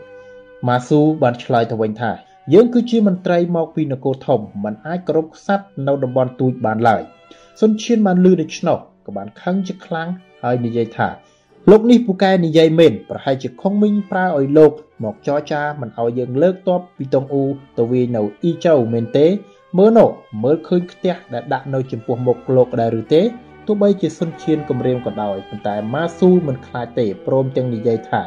[0.69, 2.11] ម៉ាស៊ូបានឆ្លើយទៅវិញថា
[2.55, 7.03] យើងគឺជាមន្ត្រីមកពីនគរធំមិនអាចគោរពក្សត្រនៅតំបន់ទូចបានឡើយ
[7.61, 10.10] សុនឈៀនបានលឺដូច្នោះ ក៏បានខឹងជាខ្លាំង
[10.44, 11.08] ហើយនិយាយថា
[11.70, 14.72] លោកនេះពូកែនិយាយមែនប្រហែលជាខុងមីងប្រើឲ្យលោក
[15.04, 17.46] មកចរចាមិនឲ្យយើងលើកតបពីតុងអ៊ូ
[17.78, 19.28] ទៅវាយនៅអ៊ីចៅមែនទេ
[19.78, 20.10] មើលនោះ
[20.44, 23.22] មើលឃើញផ្ទះដែលដាក់នៅចំពោះមុខលោកដែរឬទេ
[23.66, 28.22] ទោះបីជាសុនឈៀនគម្រាមក៏ដោយប៉ុន្តែម៉ាស៊ូមិនខ្លាចទេព្រមទាំងនិយាយថា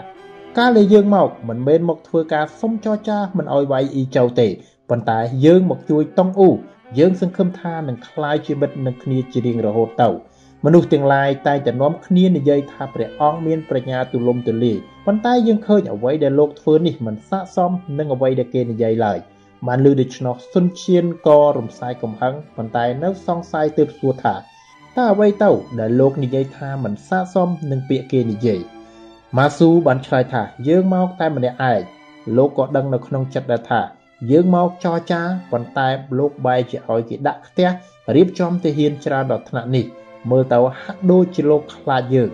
[0.58, 4.48] កាលដែលយើងមកមិនមែនមកធ្វើការសុំចរចាមិនឲ្យវាយអ៊ីចៅទេ
[4.90, 6.50] ប៉ុន្តែយើងមកជួយតុងអ៊ូ
[6.98, 10.08] យើងសង្ឃឹមថានឹងคล้ายជាមិត្តនឹងគ្នាជារៀងរហូតទៅ
[10.69, 19.19] មនុស្សទាំងឡាយតែងតែនាំគ្នានិយាយថាព្រះអង្គមានប្រាជ្ញាទូលំទូលាយប៉ុន្តែយើងឃើញអ្វីដែលលោកធ្វើនេះមិនស័ក្តិសមនឹងអ្វីដែលគេនិយាយឡើយ
[19.67, 24.35] បានលើដូច្នោះសុនឈៀនក៏រំសាយកំហឹងប៉ុន្តែនៅសង្ស័យទើបសួរថា
[24.97, 28.59] តើអ្វីទៅដែលលោកនិយាយថាមិនស័ក្តិសមនឹងពាក្យគេនិយាយ
[29.37, 31.81] ម៉ាស៊ូបានឆ្លើយថាយើងមកតែម្នាក់ឯង
[32.37, 33.81] លោកក៏ដឹងនៅក្នុងចិត្តដែរថា
[34.31, 37.69] យើងមកចរចាប៉ុន្តែលោកបែរជាឲ្យគេដាក់ផ្ទះ
[38.15, 39.85] រៀបចំទាហានច្រើនដល់ថ្នាក់នេះ
[40.31, 42.29] មើលទៅហាក់ដូចជាលោកខ្លាចយើង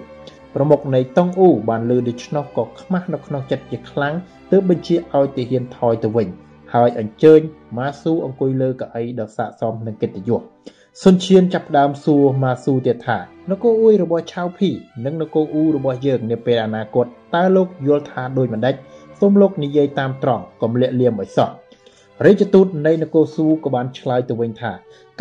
[0.55, 4.13] ប្រមុខនៃតុងអ៊ូបានលើដូច្នោះក៏ខ្មាស់នៅក្នុងចិត្តជាខ្លាំង
[4.51, 6.27] ទើបបញ្ជាឲ្យទាហានថយទៅវិញ
[6.73, 7.39] ហើយអញ្ជើញ
[7.77, 10.41] ម៉ាស៊ូអង្គុយលើកៅអីដ៏ស័ក្តិសមនឹងកិត្តិយស
[11.03, 13.17] សុនឈៀនចាប់ផ្ដើមសួរម៉ាស៊ូទៀតថា
[13.49, 14.69] នគរអ៊ុយរបស់ឆៅភី
[15.05, 18.75] និងនគរអ៊ូរបស់យើងនាពេលអនាគតតើលោកយល់ថាដូចម្ដេច
[19.19, 21.49] សូមលោកនិយាយតាមត្រង់កុំលាក់លៀមឲ្យសោះ
[22.25, 24.71] រាជទូតនៃនគរស៊ូក៏បានឆ្លើយទៅវិញថា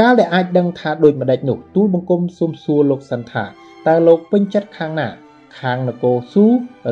[0.00, 3.44] កាលដែលអាចដឹងថាដូចម្ដេចនោះទូលបង្គំសូមសួរលោកសិនថា
[3.86, 5.08] តើលោកពេញចិត្តខាងណា
[5.60, 6.46] ខាងនគរស៊ូ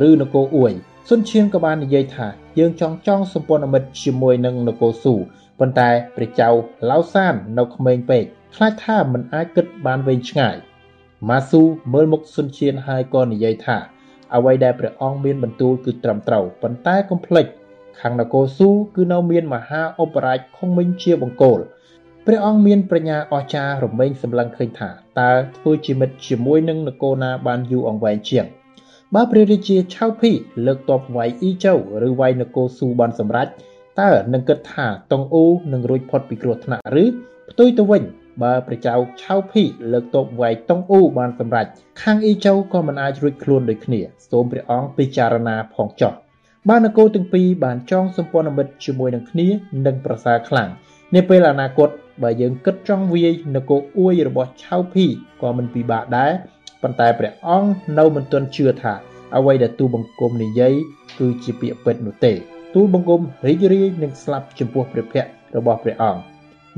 [0.09, 0.73] ឬនគរអ៊ួយ
[1.09, 2.27] សុនឈៀនក៏បាននិយាយថា
[2.59, 5.15] យើងចង់ចង់សម្ព័ន្ធមិត្តជាមួយនឹងនគរស៊ូ
[5.59, 6.49] ប៉ុន្តែព្រះចៅ
[6.91, 10.57] ឡៅសាននៅក្មេងពេកខ្លាចថាមិនអាចគិតបានវែងឆ្ងាយ
[11.29, 13.79] ម៉ាស៊ូមើលមុខសុនឈៀនហើយក៏និយាយថា
[14.35, 17.47] អ្វីដែលព្រះអង្គមានបន្ទូលគឺត្រឹមត្រូវប៉ុន្តែកុំភ្លេច
[18.01, 21.59] ខាងនគរស៊ូគឺនៅមានមហាឧបរាជខុងមិញជាបង្គោល
[22.27, 24.89] ព្រះអង្គមានប្រាជ្ញាអស្ចារ្យរមែងសម្លឹងឃើញថា
[25.21, 28.47] តើធ្វើជាមិត្តជាមួយនឹងនគរណាបានយូរអង្វែងជាង
[29.15, 30.33] បើព្រះរាជាឆៅភី
[30.67, 31.73] លើកតបវាយអ៊ីចៅ
[32.07, 33.49] ឬវាយនគរស៊ូបានសម្រេច
[34.01, 37.05] តើនឹងគិតថាតុងអ៊ូនឹងរួចផុតពីគ្រោះថ្នាក់ឬ
[37.51, 38.03] ផ្ទុយទៅវិញ
[38.43, 41.67] បើព្រះចៅឆៅភីលើកតបវាយតុងអ៊ូបានសម្រេច
[42.03, 44.01] ខាងអ៊ីចៅក៏មិនអាចរួចខ្លួនដូចគ្នា
[44.31, 46.13] សូមព្រះអង្គពិចារណាផងចុះ
[46.69, 49.49] បាននគរទាំងពីរបានចងសម្ព័ន្ធមិត្តជាមួយនឹងគ្នា
[49.87, 50.69] និងប្រសើរខ្លាំង
[51.15, 51.89] នាពេលអនាគត
[52.23, 55.07] បើយើងគិតចង់វាយនគរអួយរបស់ឆៅភី
[55.43, 56.33] ក៏មិនពិបាកដែរ
[56.83, 58.95] ប៉ុន្តែព្រះអង្គនៅមិនទាន់ជឿថា
[59.37, 60.75] អ្វីដែលទូបង្គំនិយាយ
[61.19, 62.33] គឺជាពាក្យពិតនោះទេ
[62.75, 66.23] ទូលបង្គំរីករាយនឹងស្លាប់ចំពោះព្រះភ័ក្ត្ររបស់ព្រះអង្គ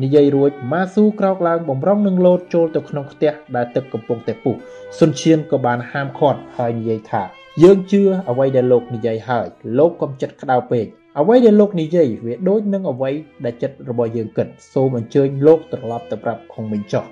[0.03, 4.55] និយាយរួចម៉ាស៊ូក្រោកឡើងបំរុងនឹងលោតចូលទៅក្នុងផ្ទះដែលទឹកកំពុងតែពុះ
[4.99, 9.47] សុនឈៀនក៏បានហាមឃាត់ហើយនិយាយថា យើងជឿអ្វីដែលលោកនិយាយហើយ
[9.79, 10.87] លោកកុំចិត្តក្តៅពេក
[11.21, 13.11] អ្វីដែលលោកនិយាយវាដូចនឹងអ្វី
[13.45, 17.05] ដែលចិត្តរបស់យើងគិតសូមអញ្ជើញលោកត្រឡប់ទៅប្រាប់ខុងមិញចុះ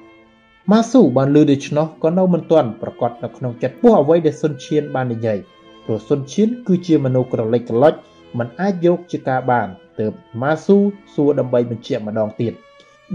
[0.70, 5.38] ម៉ាស៊ូបានលើដូច្នោះក៏នៅមិនទាន់ប្រកាសនៅក្នុងចិត្តពោះអ្វីដែលសុនឈៀនបាននិយាយ
[5.84, 7.94] ព្រោះសុនឈៀនគឺជាមនុស្សក្រឡិចក្រឡុច
[8.38, 9.68] មិនអាចយកជាការបាន
[10.00, 10.76] ទើបម៉ាស៊ូ
[11.14, 12.52] សួរដើម្បីបញ្ជាក់ម្ដងទៀត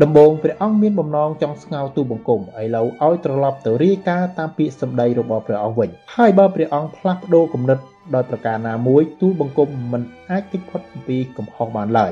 [0.03, 7.79] ដំបូងព្រះអង្គមានបំណងចង់ស្ងោទូបង្គំឥឡូវឲ្យត្រឡប់ទៅរាយការណ៍តាមពាក្យសម្ដីរបស់ព្រះអង្គវិញហើយបើព្រះអង្គផ្លាស់ប្ដូរគំនិត
[8.15, 12.11] ដោយប្រការណាមួយទូលបង្គំមិនអាចគេចផុតពីកំហុសបានឡើយ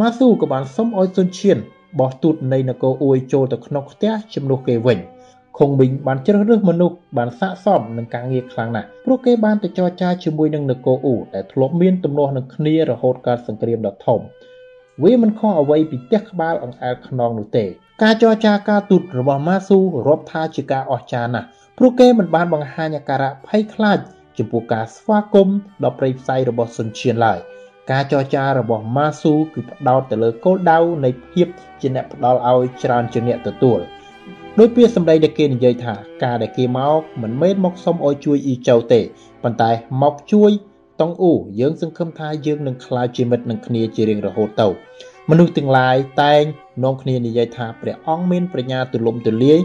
[0.00, 1.58] ម៉ាស៊ូក៏បានសុំឲ្យសុនឈៀន
[2.00, 4.98] បោះទូតនៃនគរអួយចូលទៅក្នុងផ្ទះជំនួសគេវិញ
[5.58, 14.20] ខុងមីងបានជ្រើសរើសមនុស្សបានស័ក្តិសមនឹងការងារខ្លាំងណាស់ព្រោះគេបានទៅចរចាជាមួយនឹងនគរអ៊ូដែលធ្លាប់មានទំនាស់នឹងគ្នារហូតកើតសង្គ្រាមដ៏ធំ
[15.02, 17.64] វាមិនខុសអ្វីពីផ្ទះក្បាលអង្អែលខ្នងនោះទេ
[18.02, 21.46] ការចរចាការទូតរបស់ម៉ាស៊ូរាប់ថាជាការអស្ចារ្យណាស់
[21.78, 23.98] ព្រោះគេមិនបានបង្ហាញអាការៈភ័យខ្លាច
[24.38, 27.38] ចំពោះការស្វាគមន៍ដ៏ព្រៃផ្សៃរបស់សុនឈៀនឡើយ
[27.90, 31.46] ការចរចារបស់ម៉ាស៊ូគឺផ្ដោតទៅលើគោលដៅនៃភាព
[31.80, 33.80] ជាអ្នកផ្ដល់ឲ្យច្រើនជាងអ្នកទទួល
[34.58, 39.00] ដោយពាក្យសម្ដីដែលគេនិយាយថាការដែលគេមកមិនមែនមកសុំឲ្យជួយអ៊ីចៅទេ
[39.42, 39.70] ប៉ុន្តែ
[40.02, 40.50] មកជួយ
[41.00, 44.68] តុងអ៊ូយើងសង្ឃឹមថាយើងនឹងក្លាយជាមិត្តនឹងគ្នាជារៀងរហូតទៅ
[45.30, 46.42] មនុស្សទាំងឡាយតែង
[46.84, 49.58] នាំគ្នានិយាយថាព្រះអង្គមានប្រាជ្ញាទូលំទូលាយ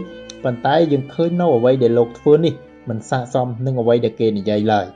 [0.44, 2.54] ប៉ុន្តែយើងឃើញនៅអ្វីដែលលោកធ្វើនេះ
[2.88, 4.86] មិនស័ក្តិសមនឹងអ្វីដែលគេនិយាយឡើយ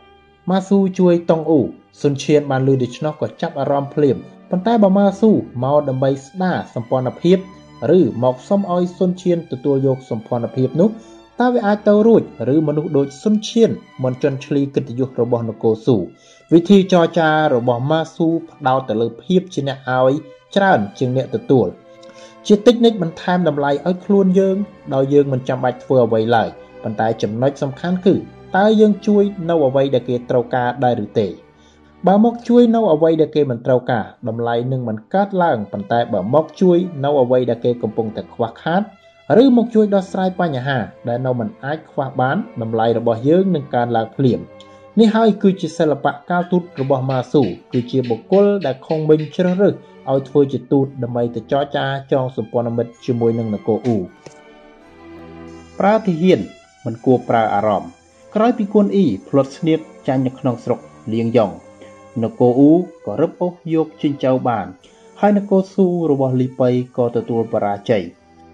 [0.51, 1.61] ម៉ាស៊ូជួយតុងអ៊ូ
[2.03, 4.17] សុនឈៀនបានលឺដូច្នោះក៏ចាប់អារម្មណ៍ភ្លាម
[4.51, 5.31] ប៉ុន្តែបើម៉ាស៊ូ
[5.65, 7.39] មកដើម្បីស្ដារសម្ព័ន្ធភាព
[7.99, 10.91] ឬមកសុំឲ្យសុនឈៀនទទួលយកសម្ព័ន្ធភាពនោះ
[11.41, 12.23] តើវាអាចទៅរួច
[12.55, 13.71] ឬមនុស្សដូចសុនឈៀន
[14.05, 15.97] មិនជន់ឈ្លីកិត្តិយសរបស់នគរស៊ូ
[16.53, 20.13] វិធីចរចារបស់ម៉ាស៊ូផ្ដោតទៅលើភាពជាអ្នកឲ្យ
[20.57, 21.67] ច្រើនជាងអ្នកទទួល
[22.47, 24.57] ជាតិចនិចបន្ថែមតម្លៃឲ្យខ្លួនយើង
[24.95, 26.49] ដោយយើងមិនចាំបាច់ធ្វើអ្វីឡើយ
[26.83, 28.15] ប៉ុន្តែចំណុចសំខាន់គឺ
[28.57, 31.29] តើយើងជួយនៅអ្វីដែលគេត្រូវការដែរឬទេ
[32.07, 38.83] បើមកជួយនៅអ្វីដែលគេមិនត្រូវការតម្លៃនឹងមិនកើតឡើងប៉ុន្តែបើមកជួយនៅអ្វីដែលគេកំពុងតែខ្វះខាត
[39.43, 44.41] ឬមកជួយដោះស្រាយបញ្ហា ដែលនៅមិនអាចខ្វះបានតម្លៃរបស់យើងនឹងកើនឡើងភ្លាម
[45.01, 49.75] នេះហើយគឺជាសិល្បៈកាលទូតរបស់ម៉ាស៊ូគឺជាបុគ្គលដែលខុងមិញជ្រើសរើស
[50.11, 53.99] ឲ្យធ្វើជាទូតដើម្បីទៅចរចាចងសម្ព័ន្ធមិត្តជាមួយនឹងនគរអ៊ូ
[55.79, 56.41] ប្រើទាហាន
[56.85, 57.91] មិនគួរប្រើអារម្មណ៍
[58.35, 60.79] ក្រោយពីគុនអ៊ីផ្លត់ស្នៀតចាញ់នៅក្នុងស្រុក
[61.13, 61.51] លៀងយ៉ុង
[62.23, 62.73] នគរអ៊ូ
[63.07, 64.67] ក៏រឹបអូសយកជិញ្ចៅបាន
[65.21, 68.05] ហើយនគរស៊ូរបស់លីប៉ៃក៏ទទួលបរាជ័យ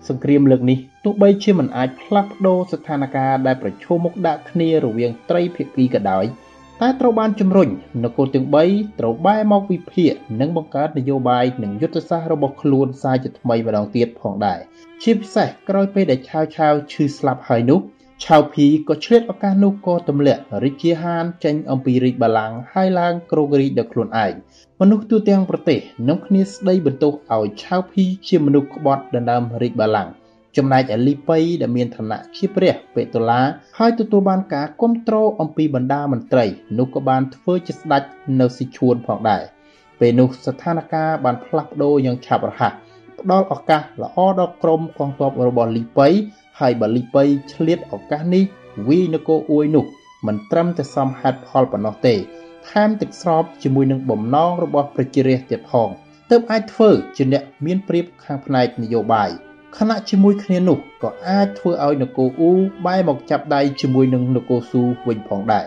[0.08, 6.24] សង្គ្រាមលើកនេះទោះបីជាមិនអាចផ្លាស់ប្ដូរស្ថានភាពដែលប្រឈមមុខដាក់គ្នារវាងត្រីភាគីក៏ដោយ
[6.80, 7.68] តែត្រូវបានជំរុញ
[8.04, 14.60] នគរទាំង3ត្រូវបែរមកវិភាគនិងបង្កើតនយោបាយនិងយុទ្ធសាស្ត្ររបស់ខ្លួនសាជាថ្មីម្ដងទៀតផងដែរ
[15.02, 17.80] ជាពិសេសក្រោយពេលដែលឆាវឆាវឈឺស្លាប់ហើយនោះ
[18.24, 24.32] ឆៅភីក៏ឆ្លៀតឱកាសនោះក៏ទម្លាក់រាជាហានចេញអំពីរាជបល្ល័ង្កហើយឡើងគ្រងរាជដោយខ្លួនឯង
[24.80, 30.12] មនុស្សទូទាំងប្រទេសនាំគ្នាស្ដីបន្ទោសឲ្យឆៅភីជាមនុស្សក្បត់ដណ្ដើមរាជបល្ល័ង្ក
[30.56, 33.40] ចំណែកអលីប៉ៃដែលមានឋានៈជាព្រះពេតុលា
[33.78, 36.46] ហើយទទួលបានការគ្រប់គ្រងអំពីបណ្ដាមន្ត្រី
[36.78, 38.02] នោះក៏បានធ្វើជាស្ដេច
[38.40, 39.42] នៅស៊ីឈួនផងដែរ
[40.00, 42.72] ពេលនោះស្ថានភាពបានផ្លាស់ប្ដូរយ៉ាងឆាប់រហ័ស
[43.20, 46.08] ផ្ដល់ឱកាសល្អដល់ក្រុមកងទ័ពរបស់លីប៉ៃ
[46.58, 48.44] ហើយបើលីប៉ៃឆ្លៀតឱកាសនេះ
[48.88, 49.84] វាយនគរអួយនោះ
[50.26, 52.14] មិនត្រឹមតែសមហេតុផលប៉ុណ្ណោះទេ
[52.70, 55.88] ថែមទឹកស្របជាមួយនឹងបំណងរបស់ប្រជារាស្ត្រទៀតផង
[56.30, 59.30] ទើបអាចធ្វើជាអ្នកមានព្រៀបខាងផ្នែកនយោបាយ
[59.76, 62.52] ខណៈជាមួយគ្នានោះក៏អាចធ្វើឲ្យនគរអ៊ូ
[62.86, 65.66] បែរមកចាប់ដៃជាមួយនឹងនគរស៊ូវិញផងដែរ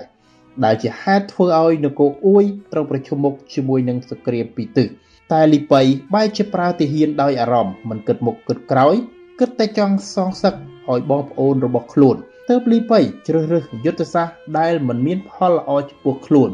[0.63, 4.87] ដែលជាហេតុធ្វើឲ្យនគរអ៊ួយត្រូវប្រឈមមុខជាមួយនឹងសង្គ្រាមពីរទិស
[5.31, 5.81] តែលីប៉ៃ
[6.13, 8.95] បែរជាប្រើទាហានដោយអារម្មណ៍មិនគិតមុខគិតក្រោយ
[9.39, 10.55] គិតតែចង់សងសឹក
[10.89, 12.15] ឲ្យបងប្អូនរបស់ខ្លួន
[12.49, 16.49] ទើបលីប៉ៃជ្រើសរើសយុទ្ធសាស្ត្រដែលមិនមានផលល្អចំពោះខ្លួន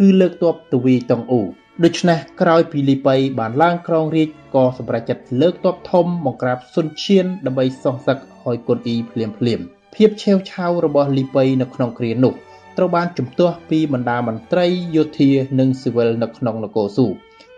[0.00, 1.42] គឺលើកទ័ពទៅវាយតង់អ៊ូ
[1.84, 9.60] ដូច្នេះក្រោយពីលីប៉ៃបានឡើងក្រងរាជក៏សម្រេចចិត្តលើកទ័ពធំមកក្រាបសុនឈៀនដើម្បីសងសឹកឲ្យគុនអ៊ីភ្លាមភ្លាម
[9.94, 12.34] ភាពឆេវឆាវរបស់លីប៉ៃនៅក្នុងគ្រានោះ
[12.76, 14.66] ត្រូវបានជំទាស់ពីបណ្ដាមន្ត្រី
[14.96, 17.06] យោធានិងស៊ីវិលនៅក្នុងនគរស៊ូ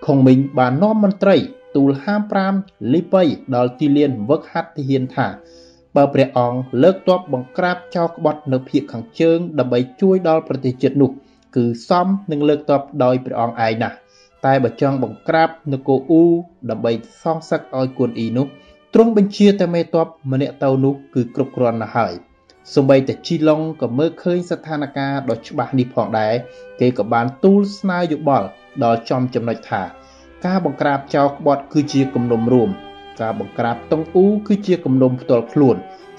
[0.06, 1.36] ខុងមីងបាននាំមន្ត្រី
[1.76, 2.22] ទូលហាម
[2.56, 3.22] 5លីប៉ៃ
[3.54, 5.26] ដល់ទីលានវឹកហាត់ទាហានថា
[5.96, 11.10] បើព្រះអង្គលើកទ័ពបង្ក្រាបចោលក្បត់នៅភូមិខាងជើងដើម្បីជួយដល់ប្រទេសជាតិនោះ
[11.56, 13.96] គឺសមនឹងលើកតបដោយព្រះអង្គឯងណាស់
[14.46, 16.24] តែបើចង់បង្ក្រាបនគរអ៊ូ
[16.70, 18.46] ដើម្បីសងសឹកឲ្យគួនអ៊ីនោះ
[18.94, 22.14] ទ្រង់បញ្ជាតែមេតបម្នាក់ទៅនោះគឺគ្រប់គ្រាន់ណាស់ហើយ
[22.74, 26.34] សម្បីតែជីឡុងក៏មើលឃើញស្ថានភាពដ៏ច្បាស់នេះផងដែរ
[26.80, 28.46] គេក៏បានទូលស្នើយោបល់
[28.84, 29.82] ដល់ចំចំណុចថា
[30.44, 32.70] ការបង្ក្រាបចោលក្បត់គឺជាគំនុំរួម
[33.20, 35.76] ការបង្ក្រាបតុងអ៊ូគឺជាគំនុំផ្ទាល់ខ្លួន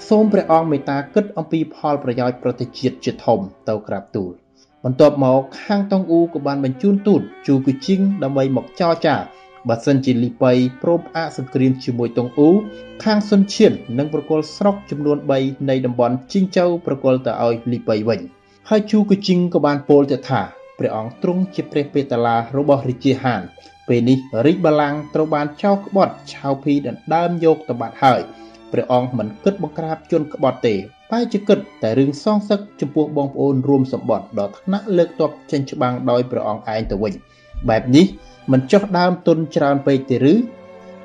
[0.07, 4.31] សូមព្រះអង្គមេត្តាគិតអំពីផលប្រយោជន៍ប្រទេសជាតិជាធំទៅក្រាបទូល
[4.83, 9.15] បន្ទាប់មកខាងតុងអ៊ូក៏បានបញ្ជូនទូតជូគូជីងដើម្បីមកចរចា
[9.69, 10.51] បើសិនជាលីប៉ៃ
[10.81, 12.51] ព្រមផ្អាកសង្គ្រាមជាមួយតុងអ៊ូ
[13.03, 18.19] ខាងសុនឈៀននឹងប្រគល់ស្រុកចំនួន3នៃតំបន់ជីងជូវប្រគល់ទៅឲ្យលីប៉ៃវិញ
[18.69, 20.41] ហើយជូគូជីងក៏បានពោលទៅថា
[20.79, 23.41] ព្រះអង្គទ្រង់ជាព្រះពេតាឡារបស់រាជាហាន
[23.87, 28.21] ពេលនេះរាជបល្ល័ង្កត្រូវបានចោលក្បត់ឆៅភីដណ្ដើមយកទៅបាត់ហើយ
[28.71, 30.75] ព្រះអង្គមិនគិតបង្ក្រាបជនក្បត់ទេ
[31.11, 37.13] តែជាគិតតែរឿងសងសឹកចំពោះបងប្អូនរួមសម្បត្តិដល់ថ្នាក់លើកទ័ពចេញច្បាំងដោយព្រះអង្គឯងទៅវិញ
[37.69, 38.05] បែបនេះ
[38.51, 40.33] មិនចុះដើមទុនច្រើនពេកទេឬ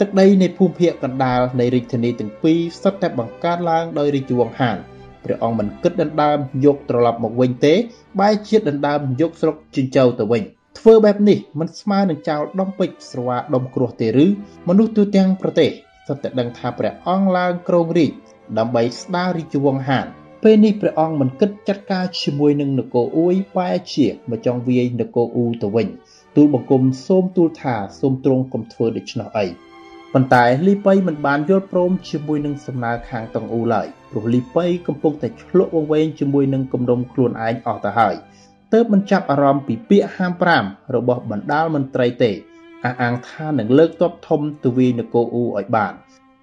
[0.00, 4.76] ទឹកដីនៃភូមិភាគកណ្ដាលនៃរាជធានីទាំងពីរសុទ្ធតែបង្កើតឡើងដោយរាជវង្សហាន
[5.24, 7.74] ព្រះអង្គមិនគិតដណ្ដើមយកត្រឡប់មកវិញទេ
[8.20, 10.42] បែរជាដណ្ដើមយកស្រុកចិញ្ចៅទៅវិញ
[10.78, 14.26] ធ្វើបែបនេះមិនស្មើនឹងចោលដុំពេជ្រស្រវាដុំគ្រោះទេឬ
[14.68, 15.70] មនុស្សទូទាំងប្រទេស
[16.06, 18.12] សុទ្ធតែដឹងថាព្រះអង្គឡើងគ្រងរាជ
[18.58, 20.06] ដើម្បីស្ដាររាជវង្សហាន
[20.42, 25.88] ពេលនេះព្រះអង្គមិនគិតចាត់ការជាមួយនឹងនគរអ៊ួយបែរជាមកចង់វាយនគរអ៊ូទៅវិញ
[26.36, 29.46] ទូលបង្គំសូមទូលថាសូមទ្រង់កុំធ្វើដូច្នោះអី
[30.12, 38.14] ប៉ុន្តែលីប៉ៃមិនបានយល់ព្រមជាមួយនឹងសំណើខាងតុងអ៊ូឡើយព្រោះលីប៉ៃកំពុងតែឆ្លក់វង្វេងជាមួយនឹងគម្រោងខ្លួនឯងអស់ទៅហើយ
[38.73, 42.31] ទើបមិនចាប់អារម្មណ៍ពីពាក្យហាម5របស់បណ្ដាលមន្ត្រីទេ
[42.85, 45.93] អះអាងថានឹងលើកទ័ពធំទៅវាយនគរអ៊ូឲ្យបាន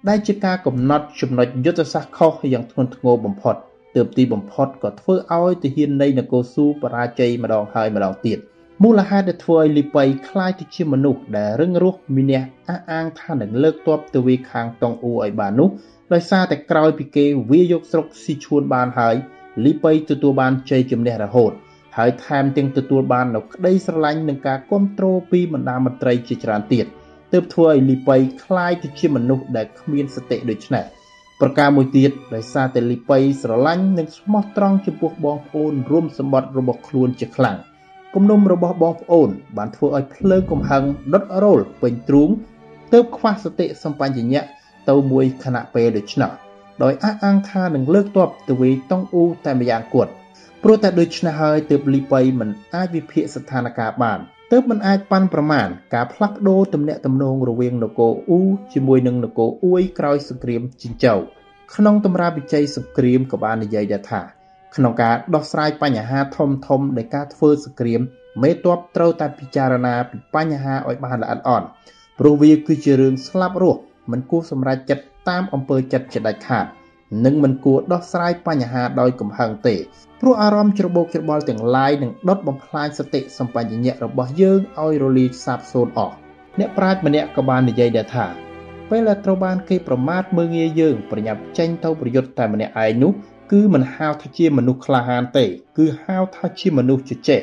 [0.09, 3.55] ដែលជាការកំណត់ចំណុចយុទ្ធសាស្ត្រខុសយ៉ាងធ្ងន់ធ្ងរបំផុត
[3.95, 8.39] ទើបទីបំផុតក៏ធ្វើឲ្យទាហាននៃនគរស៊ូបរាជ័យម្ដងហើយម្ដងទៀត។
[8.83, 15.69] មូលហេតុដែលធ្វើឲ្យលីប៉ៃคล้ายទៅជាមនុស្សដែលរឹងរូសមានះអះអាងថានឹងលើកទ័ពទៅវាខាងតុងអ៊ូឲ្យបាននោះ
[16.13, 19.15] ដោយសារតែក្រោយពីគេវាយកស្រុកស៊ីឈួនបានហើយ
[19.65, 21.51] លីប៉ៃទទួលបានជ័យជំនះរហូត
[21.97, 26.85] ហើយថែមទាំងទទួលបាននូវក្តីស្រឡាញ់និងការគ្រប់គ្រងពីបណ្ដាមន្ត្រីជាច្រើនទៀត
[27.31, 30.85] ទើបធ្វើឲ្យលីប៉ៃคล้ายទៅជាមនុស្សដែលគ្មានសតិដូចនេះ
[31.41, 37.57] ប្រការមួយទៀតដោយសារតែលីប៉ៃស្រឡាញ់និងស្មោះត្រង់ចំពោះបងប្អូនរួមសម្បត្តិរបស់ខ្លួនជាខ្លាំង។
[38.15, 42.29] គំនុំរបស់បងប្អូនបានធ្វើឲ្យភ្លើងកំហឹងដុតរោលពេញទ្រូង
[42.93, 44.43] ទើបខ្វះសតិសម្បញ្ញៈ
[44.89, 46.31] ទៅមួយខណៈពេលដូច្នោះ
[46.83, 50.11] ដោយអះអាងថានឹងលើកទ័ពទៅវាយតុងអ៊ូតែម្យ៉ាងគត់
[50.68, 54.18] ព្រោះតែដូច្នេះហើយទើបលីប៉ៃមិនអាចវិភាគស្ថានភាពបាន
[54.52, 58.40] ទើបមិនអាចប៉ាន់ប្រមាណការផ្លាស់ប្ដូរទំនាក់ទំនងរវាងនគរអ៊ូ
[58.72, 61.14] ជាមួយនឹងនគរអ៊ួយក្រោយសង្គ្រាមជីងចៅ
[61.74, 64.20] ក្នុងតម្រាវិជ័យសង្គ្រាមក៏បាននិយាយដែរថា
[64.76, 68.00] ក្នុងការដោះស្រាយបញ្ហាធំធំនៃការធ្វើសង្គ្រាម
[68.42, 71.66] មេតបត្រូវតែពិចារណាពីបញ្ហាឲ្យបានល្អិតល្អន់
[72.18, 76.66] ព្រោះវាគឺជារឿងស្លាប់រស់មិនគួរសម្រេចចិត្តតាមអំពើចិត្តជាដាច់ខាត
[77.24, 79.76] និងមិនគួរដោះស្រាយបញ្ហាដោយកំហឹងទេ
[80.20, 86.14] ព្រោះអារម្មណ៍ច្របូកច្របល់ទាំងឡាយនឹងដុតបំផ្លាញសតិសម្បញ្ញៈរបស់យើងឲ្យរលាយសាបសូន្យអស់
[86.58, 88.26] អ្នកប្រាជ្ញម្នាក់ក៏បាននិយាយដែរថា
[88.90, 93.12] ពេលដែលត្រូវបានគេប្រមាថមើងងាយយើងប្រញាប់ចេញទៅប្រយុទ្ធតែម្នាក់ឯងនោះ
[93.52, 95.44] គឺមិនហៅថាជាមនុស្សក្លាហានទេ
[95.78, 97.42] គឺហៅថាជាមនុស្សជជែក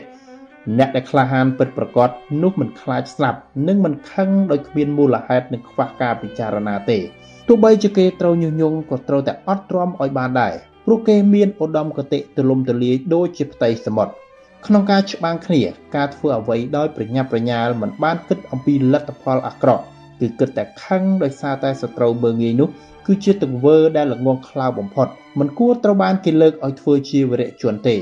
[0.78, 2.10] អ្នកដែលក្លាហានពិតប្រាកដ
[2.44, 7.00] នោះមិនខ្លាចស្លាប់និងមិនខឹងដោយគ្មានមូលហេតុនិងខ្វះការពិចារណាទេ
[7.48, 10.54] ទោះបីជាគេត្រូវញុះញង់ក៏ត្រូវតែអត់ទ្រាំឲ្យបានដែរ
[10.86, 14.14] ព្រោះគេមានឧត្តមគតិទូលំទូលាយដូចជាផ្ទៃសមុទ្រ
[14.66, 15.62] ក្នុងការច្បាំងគ្នា
[15.96, 19.84] ការធ្វើអ្វីដោយប្រញាប់ប្រញាល់មិនបានគិតអំពីលទ្ធផលអាក្រក់
[20.20, 22.70] គឺគិតតែខឹងដោយសារតែសត្រូវមើងងាយនោះ
[23.06, 25.08] គឺជាទង្វើដែលល្ងងខ្លៅបំផុត
[25.40, 27.96] មិនគួរត្រូវបានគេលើកឲ្យធ្វើជាវរៈជនទេ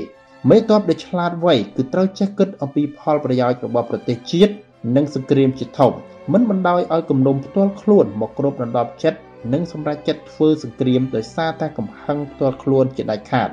[0.50, 4.52] មេតបដែលឆ្លាតវៃគឺត្រូវចេះគិតអំពីផលប្រយោជន៍របស់ប្រទេសជាតិ
[4.96, 5.92] និងសង្គ្រាមជាធំ
[6.32, 9.18] មិនបណ្ដោយឲ្យគំនុំផ្ទាល់ខ្លួនមកគ្របដណ្ដប់ចិត្ត
[9.52, 13.48] និងសម្រេចចិត្តធ្វើសង្គ្រាមដោយសារតែកំហឹងផ្ទាល់ខ្លួនជាដាច់ខាត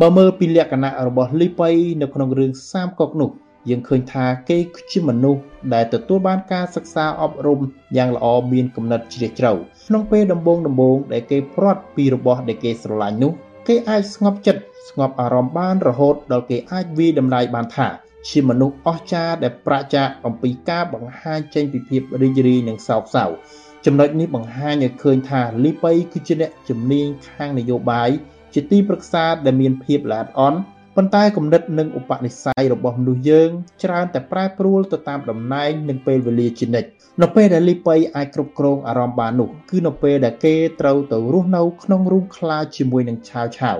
[0.00, 1.70] បើមើលពីលក្ខណៈរបស់លីប៉ៃ
[2.02, 3.30] នៅក្នុងរឿងសាមកុកនោះ
[3.68, 4.58] យើងឃើញថាគេ
[4.90, 5.42] ជាមនុស្ស
[5.74, 7.60] ដែលទទួលបានការសិក្សាអប់រំ
[7.96, 9.52] យ៉ាងល្អមានគំនិតជ្រាលជ្រៅ
[9.86, 13.32] ក្នុងពេលដំបូងដំបូងដែលគេព្រាត់ពីរបស់ដែលគេស្រឡាញ់នោះ
[13.68, 17.88] គេអាចស្ងប់ចិត្តស្ងប់អារម្មណ៍បានរហូតដល់គេអាចវាតម្លៃបានថា
[18.28, 23.24] ជាមនុស្សអស្ចារ្យដែលប្រាជ្ញាអំពីការបង្ហាញចេញពីភាពរីករាយនិងសោកសៅ
[23.90, 28.10] ចំណុចនេះបង្ហាញឲ្យឃើញថាលីប៉ៃគឺជាអ្នកជំនាញខាងនយោបាយ
[28.54, 30.58] ជាទីប្រឹក្សាដែលមានភាពល្អិតអន់
[30.96, 33.50] ប៉ុន្តែគំនិតនិងឧបនិស្ស័យរបស់មនុស្សយើង
[33.82, 36.88] ច្រើនតែប្រែប្រួលទៅតាមតំណែងនិងពេលវេលាជានិច្ច
[37.22, 43.78] នៅពេលដែលលីប៉ៃអាចគ្រប់គ្រងអារម្មណ៍បាននោះគឺនៅពេលដែលគេត្រូវទៅរស់នៅក្នុងរូងខ្លាជាមួយនឹងឆាវឆាវ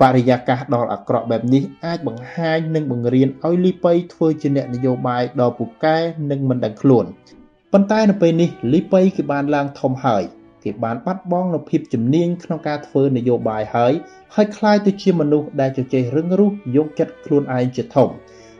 [0.00, 5.96] បរិយាកាសដ៏អាក្រក់បែបនេះអាចបង្ហាញនិងបង្រៀនឲ្យលីប៉ៃធ្វើជាអ្នកនយោបាយដ៏ពូកែ
[6.30, 7.06] និងមិនដឹងខ្លួន
[7.73, 10.23] ប៉ុន្តែនៅពេលនេះលីប៉ៃគេបានឡើងធំហើយ
[10.63, 13.93] គេបានបាត់បង់នូវភាពជំនាញក្នុងការធ្វើនយោបាយហើយ
[14.35, 18.09] ហើយคล้ายទៅជាមនុស្សដែលជជែករឹងរូសយកចិត្តខ្លួនឯងជាធំ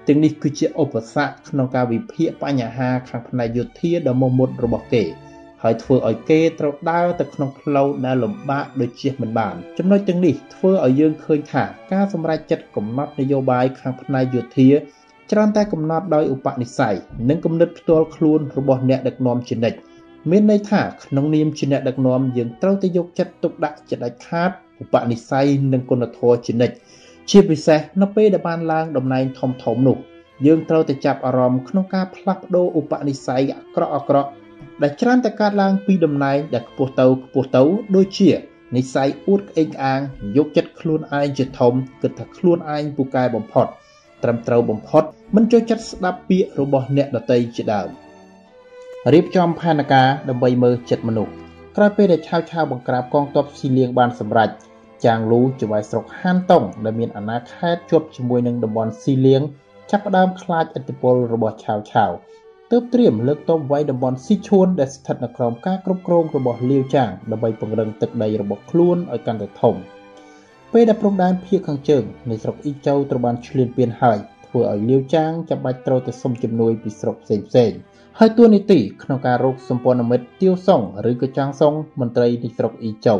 [0.07, 5.03] ទាំងនេះគឺជាឧបសគ្គក្នុងការវិភាគបញ្ហាខាងផ្នែកយោធាដ៏មមុតរបស់គេ
[5.63, 14.69] ហើយធ្វើឲ្យគេត្រូវដើរទៅក្នុងផ្លូវដែលលំបាកដូចជាមិនបានចំណុចទាំងនេះធ្វើឲ្យយើងឃើញថាការសម្រេចចិត្តកំណត់នយោបាយខាងផ្នែកយោធា
[15.32, 16.94] ច្រើនតែកំណត់ដោយឧបនិស្ស័យ
[17.28, 19.78] និងគំនិតផ្ទាល់ខ្លួនរបស់អ្នកដឹកនាំជានិច្ច
[20.30, 24.50] មានន័យថាក្នុងនាមជាអ្នកដឹកនាំយើងត្រូវតែយកចិត្តទុកដាក់ជាដាច់ខាត
[24.82, 26.74] ឧបនិស្ស័យនិងគុណធម៌ជានិច្ច
[27.30, 29.98] ជាពិសេសនៅពេលដែលបានឡើងតំណែងធំធំនោះ
[30.46, 34.30] យើងត្រូវតែចាប់អារម្មណ៍ក្នុងការផ្លាស់ប្ដូរឧបនិស្ស័យអាក្រក់អាក្រក់
[34.82, 37.62] ដែលច្រើនតែកើតឡើងពីតំណែងដែលខ្ពស់ទៅខ្ពស់ទៅ
[37.96, 38.30] ដូចជា
[38.76, 40.00] និស្ស័យអួតក្អេងអាង
[40.36, 43.66] យកចិត្តខ្លួនឯងជាធំគិតថាខ្លួនឯងពូកែបំផុត
[44.22, 45.02] ត្រឹមត្រូវបំផុត
[45.36, 47.88] មិនចូលចិត្តស្ដាប់ពាក្យរបស់អ្នកដតីជាដើម
[49.12, 51.32] រៀបចំផែនការដើម្បីមើលចិត្តមនុស្ស
[51.76, 54.50] ក្រោយពេលដែលឆាវឆាវបង្ក្រាបកងទ័ពស៊ីលៀងបានសម្រេច
[55.04, 59.42] ចាងលូជាវាយស្រុកហានតុងដែលមានអាណាខេត្តជាប់ជាមួយនឹងតំបន់ស៊ីលៀង
[59.90, 62.10] ចាប់ផ្ដើមខ្លាចឥទ្ធិពលរបស់ឆាវឆាវ
[62.70, 69.74] ទើបត្រៀមលើកទ័ពវាយតំបន់ស៊ីឈួនដែលស្ថិតនៅក្រោមការគ្រប់គ្រងរបស់លាវចាងដើម្បីពង្រឹងទឹកដីរបស់ខ្លួនឲ្យកាន់តែធំ
[70.72, 77.70] ពេលដែលព្រំដែនភៀកខាងជើងនៃស្រុកអ៊ីចៅត្រូវបានឈ្លានពានហើយធ្វើឲ្យលាវចាងចាំបាច់ត្រូវទៅសុំជំនួយពីស្រុកផ្សេងផ្សេង
[78.18, 83.14] ហើយតួនាទីក្នុងការរកសម្ព័ន្ធមិត្តទៀវសុងឬក៏ចាងសុងមន្ត្រីនៃស្រុកអ៊ីចៅ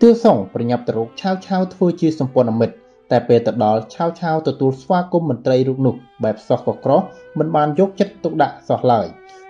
[0.00, 2.74] ទៀវសុងប្រញាប់ទៅរកឆាវឆាវធ្វើជាសម្ព័ន្ធមិត្ត
[3.10, 5.94] តែពេលទៅដល់ឆាវឆាវទទួលស្វាគមន៍មន្ត្រីរូបនោះ
[6.24, 7.00] បែបសោះក៏ក្រោះ
[7.38, 9.06] មិនបានយកចិត្តទុកដាក់សោះឡើយ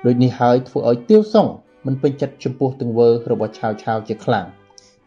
[0.07, 1.47] ដូចនេះហើយធ្វើឲ្យទៀវសុង
[1.87, 4.47] មិនពេញចិត្តចំពោះទង្វើរបស់ឆាវឆាវជាខ្លាំង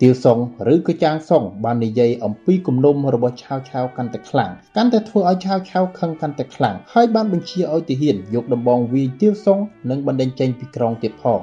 [0.03, 0.37] ទៀវសុង
[0.73, 9.59] ឬក៏ចាងសុងបាននិយាយអំពីគំនុំរបស់ឆាវឆាវកាន់តែខ្លាំងកាន់តែធ្វើឲ្យឆាវឆាវខឹងកាន់តែខ្លាំងហើយបានបញ្ជាឲ្យទាហានយកដំបងវាយទៀវសុង
[9.89, 11.39] និងបណ្ដេញចេញពីក្រុងទៀតផង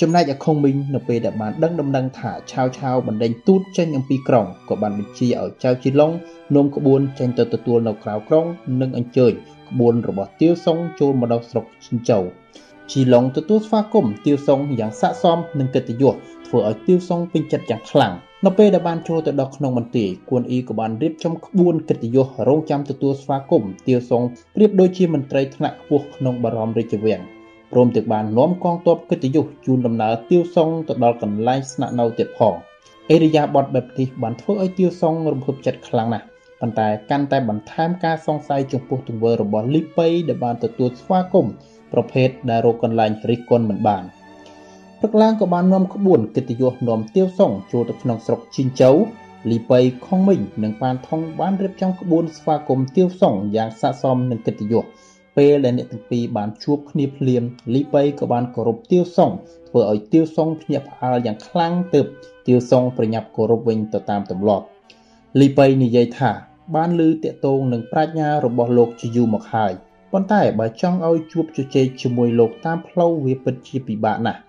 [0.00, 6.12] ចំណែកអខុងមីងនៅពេលដែលបានដឹងដំណឹងថាឆាវឆាវបណ្ដេញទូតចេញអំពីក្រុងក៏បានបញ្ជាឲ្យចៅជីឡុង
[6.54, 8.46] នាំក្បួនចេញទៅទទួលនៅក្រៅក្រុង
[8.80, 9.32] និងអញ្ជើញ
[9.70, 12.18] ក្បួនរបស់ទាវសុងចូលមកដល់ស្រុកឈិនជូ
[12.92, 16.14] ជីឡុងទទួលស្វាគមន៍ទាវសុងយ៉ាងស័ក្តិសមនឹងកិត្តិយស
[16.54, 18.12] ធ្វើឲ្យទាវសុងពេញចិត្តយ៉ាងខ្លាំង
[18.46, 24.22] នៅពេលដែលបានចូលទៅដល់ក្នុងមន្ទីរគួនអ៊ីក៏បានរៀបចំក្បួនកិត្តិយសរងចាំទទួលស្វាគមន៍ទាវសុង
[24.54, 27.22] ប្រៀបដូចជាមន្ត្រីថ្នាក់ខ្ពស់ក្នុងបរមរាជវាំង
[27.72, 32.54] ព្រមទាំងបាននាំកងទ័ពកិត្តិយសជូនដំណើរទាវសុងទៅដល់កន្លែងស្នាក់នៅទៀតផង
[33.10, 36.26] អេរិយាបថបែបនេះបានធ្វើឲ្យទាវសុងរំភើបចិត្តខ្លាំងណាស់
[36.60, 41.52] ប៉ុន្តែកាន់តែបន្ថែមការសង្ស័យចំពោះទង្វើរបស់លីប៉ៃដែលបានទទួលស្វាគមន៍
[41.92, 44.04] ប្រភេទដែលរកកន្លែងរិះគន់មិនបាន
[45.04, 48.90] ព្រឹកឡើងក៏បាននាំក្បួនកិត្តិយសនាំទាវសុងចូលទៅក្នុងស្រុកជីនជូ
[49.50, 54.84] លីប៉ៃខុងមីងនិងប៉ានថងបានរៀបចំក្បួនស្វាគមន៍ទាវសុងយ៉ាងស័ក្តិសមនឹងកិត្តិយស
[55.36, 57.42] ពេលដែលអ្នកទាំងពីរបានជួបគ្នាភ្លាម
[57.74, 59.30] លីប៉ៃក៏បានគោរពទាវសុង
[59.68, 62.06] ធ្វើឲ្យទាវសុងភ្ញាក់ផ្អើលយ៉ាងខ្លាំងទើប
[62.46, 64.64] ទាវសុងប្រញាប់គោរពវិញទៅតាមទម្លាប់
[65.40, 66.30] លីប៉ៃនិយាយថា
[66.74, 69.72] បានឮតាកតងនឹងប្រាជ្ញារបស់លោកជាយូរមកហើយ
[70.12, 74.40] ប៉ុន្តែបើចង់ឲ្យជួបជជែកជាមួយលោកតាមផ្លូវវាពិតជាពិបាកណាស់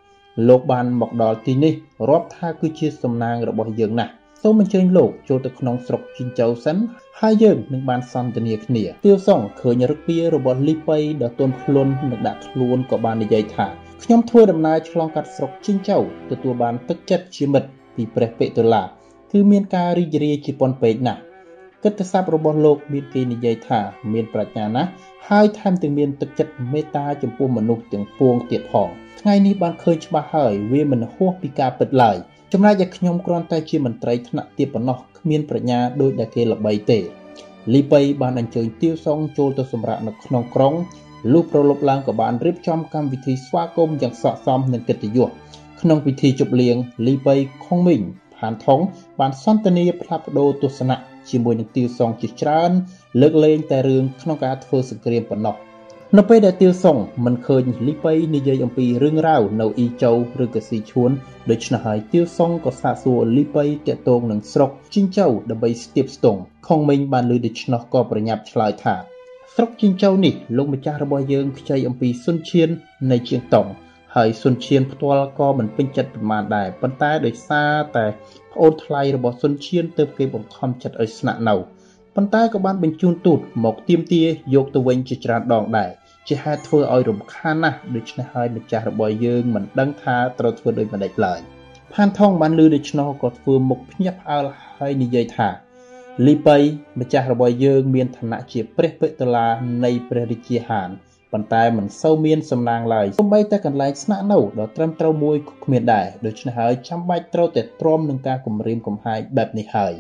[0.48, 1.74] លោកបានមកដល់ទីនេះ
[2.10, 6.78] រាប់ថាគឺជាសំណាងរបស់យើងណាស់សូមអញ្ជើញលោកចូលទៅក្នុងស្រុកជីងជូសិន
[7.20, 13.68] ហើយយើងនឹងបានសន្ទនាគ្នាទាវសុងឃើញរឹកពីរបស់លីប៉ៃដ៏ទន់ភ្លន់និងដាក់ខ្លួនក៏បាននិយាយថា
[14.04, 15.98] ខ្ញុំធ្វើដំណើរឆ្លងកាត់ស្រុកជីងជូ
[16.32, 18.84] ទទួលបានទឹកចិត្តជាមិត្តពីព្រះពេតុលា
[19.32, 21.22] គឺមានការរីករាយជាពន់ពេកណាស់
[21.84, 23.80] កិត្តិស័ព្ទរបស់លោកមានគេនិយាយថា
[24.14, 24.90] មានប្រាជ្ញាណាស់
[25.30, 28.90] ហើយថែមទាំងមានទឹកចិត្តមេត្តាចំពោះមនុស្សទាំងពួងទៀតផង
[29.28, 32.18] ថ្ងៃនេះបានឃើញច្បាស់ហើយវាមិនហួសពីការពិតឡើយ
[32.54, 37.00] ចំណែកឯខ្ញុំគ្រាន់តែជាមន្ត្រីថ្នាក់ទាបប៉ុណ្ណោះគ្មានប្រាជ្ញាដូចដែលគេល្បីទេ
[37.74, 40.74] លីប៉ៃបានអញ្ជើញទាវសុងចូលទៅសម្រាប់នៅក្នុងក្រុង
[41.34, 45.30] លុះប្រលប់ឡើងក៏បានរៀបចំកម្មវិធីស្វាគមន៍យ៉ាងស័ក្តិសមនឹងកិត្តិយស
[45.82, 46.76] ក្នុងពិធីជប់លៀង
[47.08, 47.36] លីប៉ៃ
[47.66, 48.02] ខុងមីង
[48.38, 48.80] ផានថង
[49.20, 50.98] បានសន្ទនាផ្លាស់ប្ដូរទស្សនៈ
[51.30, 52.72] ជាមួយនឹងទាវសុងជាច្រើន
[53.22, 55.56] លើកលែងតែរឿងក្នុងការធ្វើសង្គ្រាមប៉ុណ្ណោះ
[56.14, 60.12] នៅពេលដែលទាវសុងមិនឃើញលីប៉ៃនិយាយអំពីរឿងរ៉ាវនៅអ៊ីជូ
[60.44, 61.12] ឬក៏ស៊ីឈួន
[61.52, 68.96] ដូច្នេះហើយទាវសុងក៏សាកសួរលីប៉ៃតាក់ទងនឹងស្រុកជីងជូដើម្បីស្ទាបស្ទង់ខុងមីងបានលើដូច្នោះក៏ប្រញាប់ឆ្លើយថា
[69.56, 72.70] ស្រុកជីងជូនេះលោកម្ចាស់របស់យើងខ្ចីអំពីសុនឈៀន
[73.12, 73.68] នៃជាងតុង
[74.16, 78.06] ហើយសុនឈៀនផ្ទាល់ក៏មិនពេញចិត្តប្រមាណដែរប៉ុន្តែដោយសារតែ
[78.52, 81.56] ប្អូនថ្លៃរបស់សុនឈៀនទើបគេបង្ខំចិត្តឲ្យស្នាក់នៅ
[82.16, 84.24] ប៉ុន្តែក៏បានបញ្ជូនទូតមកទៀមទា
[84.56, 85.92] យកទៅវិញជាច្រើនដងដែរ
[86.28, 91.40] ជាហេតុធ្វើឲ្យរំខានណាស់ដូច្នេះហើយម្ចាស់របស់យើងមិនដឹងថាត្រូវធ្វើដូចម្តេចឡើយ
[91.94, 94.46] ផានថងបានលឺដូច្នោះក៏ធ្វើមុខភ្ញាក់ផ្អើល
[94.78, 95.50] ហើយនិយាយថា
[96.26, 96.58] លីប៉ៃ
[97.00, 99.48] ម្ចាស់របស់យើងមានឋានៈជាព្រះពិតុលា
[99.84, 100.90] នៃព្រះរាជាហាន
[101.32, 109.94] ប៉ុន្តែមិនសូវមានសំណាងឡើយសូម្បីតែកន្លែងស្នាក់នៅដ៏ត្រឹមត្រូវមួយក៏គ្មានដែរដូច្នេះហើយចាំបាច់ត្រូវតែទ្រាំនឹងការគំរាមកំហែងបែបនេះហើយ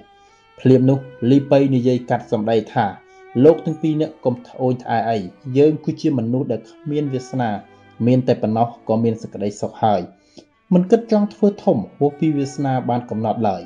[0.60, 1.00] ភ្លាមនោះ
[1.30, 2.86] លីប៉ៃនិយាយកាត់សម្ដីថា
[3.44, 5.20] លោកទាំងពីរនាក់កុំត្អូញត្អែអី
[5.58, 7.50] យើងគឺជាមនុស្សដែលគ្មានវាសនា
[8.08, 10.02] មានតែប៉ុណ្ណោះក៏មានសេចក្តីសុខហើយ
[10.74, 13.64] មិនគិតចង់ធ្វើធំហួសពីវាសនាបានកំណត់ឡើយ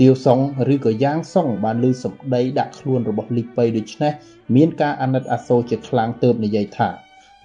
[0.00, 0.38] ទាវសុង
[0.74, 4.12] ឬក៏យ៉ាងសុងបានលើសម្ដីដាក់ខ្លួនរបស់លីប៉ៃដូច្នេះ
[4.56, 6.88] មានការអាណិតអាសូរជាខ្លាំងទើបនិយាយថា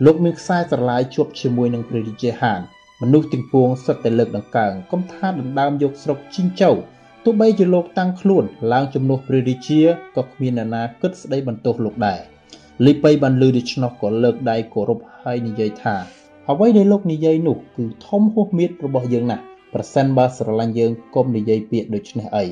[0.06, 2.62] លោកមានខ្សែស្រឡាយជាប់ជាមួយនឹងព្រះរាជាហាន
[3.02, 6.72] មនុស្សទាំងពួងសុទ្ធតែលើកដង្កើងកុំថាដណ្ដើមយកស្រុកជីងចៅ
[7.26, 8.44] ទោះបីជាលោកតាំងខ្លួន
[8.74, 9.82] ឡើងជំនួសព្រះរាជា
[10.18, 12.20] ក៏គ្មានអ្នកណាគិតស្ដីបន្ទោសលោកដែរ
[12.86, 15.96] លីប៉ៃបានលើដូច្នោះក៏លើកដៃគោរពហើយនិយាយថា
[16.50, 19.44] អ្វីដែលលោកនិយាយនោះគឺធំហួសមៀតរបស់យើងណាស់
[19.74, 22.46] ប្រសិនបើស្រឡាញ់យើងកុំនិយាយពាក្យដូចនេះអី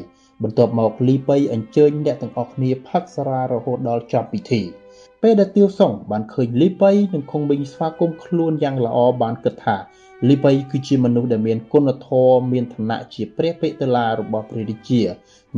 [0.43, 4.61] បន្ទាប់មកលីប៉ៃអញ្ជើញអ្នកទាំងអស់គ្នាផឹកសារារហូតដល់ចប់ពិធី
[5.21, 9.77] ពេលដែលទាវសុងបានឃើញលីប៉ៃនិងខុងប៊ីងស្វាគមន៍ខ្លួនយ៉ាងល្អបានគិតថា
[10.25, 15.01] លីប៉ៃគឺជាមនុស្សដែលមានគុណធម៌មានឋានៈជាព្រះពេតុលារបស់ព្រះរាជា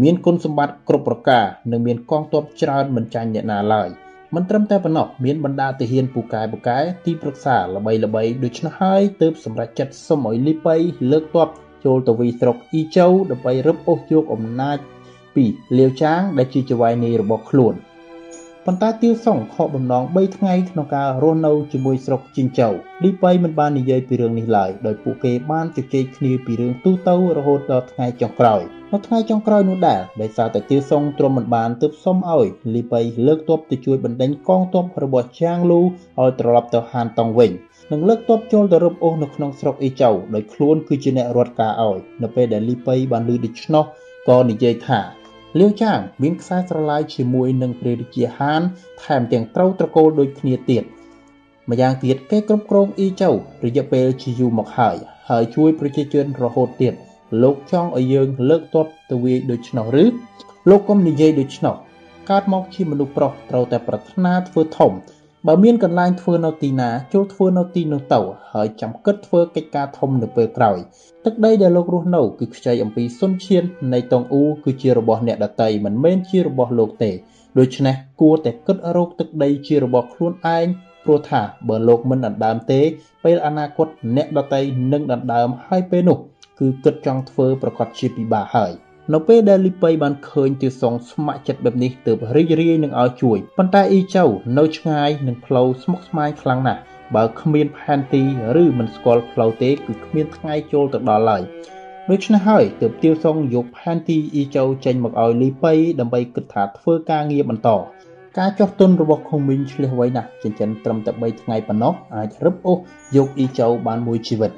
[0.01, 3.89] មានគុណសម្បត្តិគ្រប់ប្រការនិងមានកងទ័ពច្រើនមិនចាញ់អ្នកណាឡើយ
[4.35, 10.75] មិនត្រឹមតែប៉ុណ្ណោះមានបណ្ដាទាហានពូកែពូកែទីប្រឹក្សាល្បីល្បីដូច្នោះហើយទើបសម្រេចចិត្តសុំឲ្យលីប៉ៃ
[11.11, 11.49] លើកទ័ព
[11.85, 14.77] ចូលទៅវីស្រុកអ៊ីជូដើម្បីរឹបអូសយកអំណាច
[15.35, 15.45] ពី
[15.77, 17.75] លាវចាងដែលជាចៅហ្វាយនាយរបស់ខ្លួន។
[18.69, 22.67] ប៉ុន្តែទាវសុងខកបំណង3ថ្ងៃក្នុងការរស់នៅជាមួយស្រុកជីងចៅ
[23.03, 28.61] លីប៉ៃមិនបាននិយាយពីរឿងនេះឡើយដោយពួកគេបានជជែកគ្នាពីរឿងទូទៅរហូតដល់ថ្ងៃចុងក្រោយ
[28.91, 37.51] នៅថ្ងៃចុងក្រោយនោះដែរដោយសារតែទាវសុងទ្រាំមិនបានទើបសុំឲ្យលីប៉ៃលើកទ័ពទៅជួយបណ្ដេញកងទ័ពរបស់ចាងលូឲ្យត្រឡប់ទៅហានតង់វិញ
[37.91, 43.83] នឹងលើកទ័ពចូលទៅរឹបអូសនៅក្នុងស្រុកអ៊ីចៅដោយខ្លួនគឺជាអ្នករត់ការឲ្យនៅពេលដែលលីប៉ៃបានឮដូច្នោះ
[44.27, 45.18] ក៏និយាយថា
[45.57, 48.61] លាវចាងមានខ្សែស្រឡាយជាមួយនឹងព្រះរាជាហាន
[49.03, 50.83] ថែមទាំងត្រូវត្រកូលដូចគ្នាទៀត
[51.69, 53.29] ម្យ៉ាងទៀតគេគ្រប់គ្រងអ៊ីចៅ
[53.65, 54.95] រយៈពេលជាយូរមកហើយ
[55.29, 56.93] ហើយជួយប្រជាជនរហូតទៀត
[57.43, 60.05] លោកចង់ឲ្យយើងលើកទ័ពទៅវាយដូច្នោះឬ
[60.69, 61.75] លោកកុំនិយាយដូច្នោះ
[62.29, 64.91] កើតមកជាមនុស្សប្រុសត្រូវតែប្រាថ្នាធ្វើធំ
[65.47, 68.19] បើមានកន្លែងធ្វើនៅទីណាចូលធ្វើនៅទីនោះទៅ
[68.53, 70.77] ហើយចាំគិតធ្វើកិច្ចការធំនៅពេលក្រោយ
[71.25, 73.63] ទឹកដីដែលលោករស់នៅគឺខ្ចីអំពីសុនឈាន
[73.93, 77.11] នៃតងអ៊ូគឺជារបស់អ្នកដតីមិនមែនជារបស់លោកទេ
[77.59, 80.65] ដូច្នេះគួរតែគិតរកទឹកដីជារបស់ខ្លួនឯង
[81.03, 82.81] ព្រោះថាបើលោកមិនដណ្ដើមទេ
[83.23, 84.61] ពេលអនាគតអ្នកដតី
[84.93, 86.17] នឹងដណ្ដើមហើយពេលនោះ
[86.59, 88.73] គឺគិតចង់ធ្វើប្រកាសជាពិបាកហើយ។
[89.13, 94.23] នៅពេលដែលលីប៉ៃបានឃើញទាសុងស្ម័គ្រចិត្តបែបនេះទើបរីករាយនឹងឲ្យជួយប៉ុន្តែអ៊ីចៅ
[94.57, 96.81] នៅឆ្ងាយនឹងផ្លូវស្មុគស្មាញខ្លាំងណាស់
[97.15, 98.23] បើគ្មានផែនទី
[98.61, 101.41] ឬមិនស្គាល់ផ្លូវទេគឺគ្មានថ្ងៃចូលទៅដល់ឡើយ
[102.09, 107.69] ដូច្នេះហើយទើបទាវសុងយកផែនទីអ៊ីចៅចេញមកឲ្យលីប៉ៃដើម្បីគិតថាធ្វើការងារបន្ត
[108.37, 112.77] ការចោះទុនរបស់ខុងមីងឆ្លៀសវៃណាស់ចិញ្ចឹមត្រឹមតែ3ថ្ងៃប៉ុណ្ណោះអាចរឹបអូស
[113.15, 114.51] យកអ៊ីចៅបានមួយជីវិត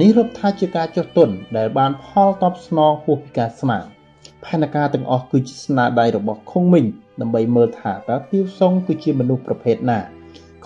[0.00, 3.97] នេះរាប់ថាជាការចោះទុនដែលបានផលតបស្នងហួសពីការស្មាន
[4.44, 6.86] ផែនការទាំងអស់គឺជាស្នាដៃរបស់ខុងមីង
[7.20, 9.98] ដើម្បីមើលថាតើទាវសុងគឺជាមនុស្សប្រភេទណា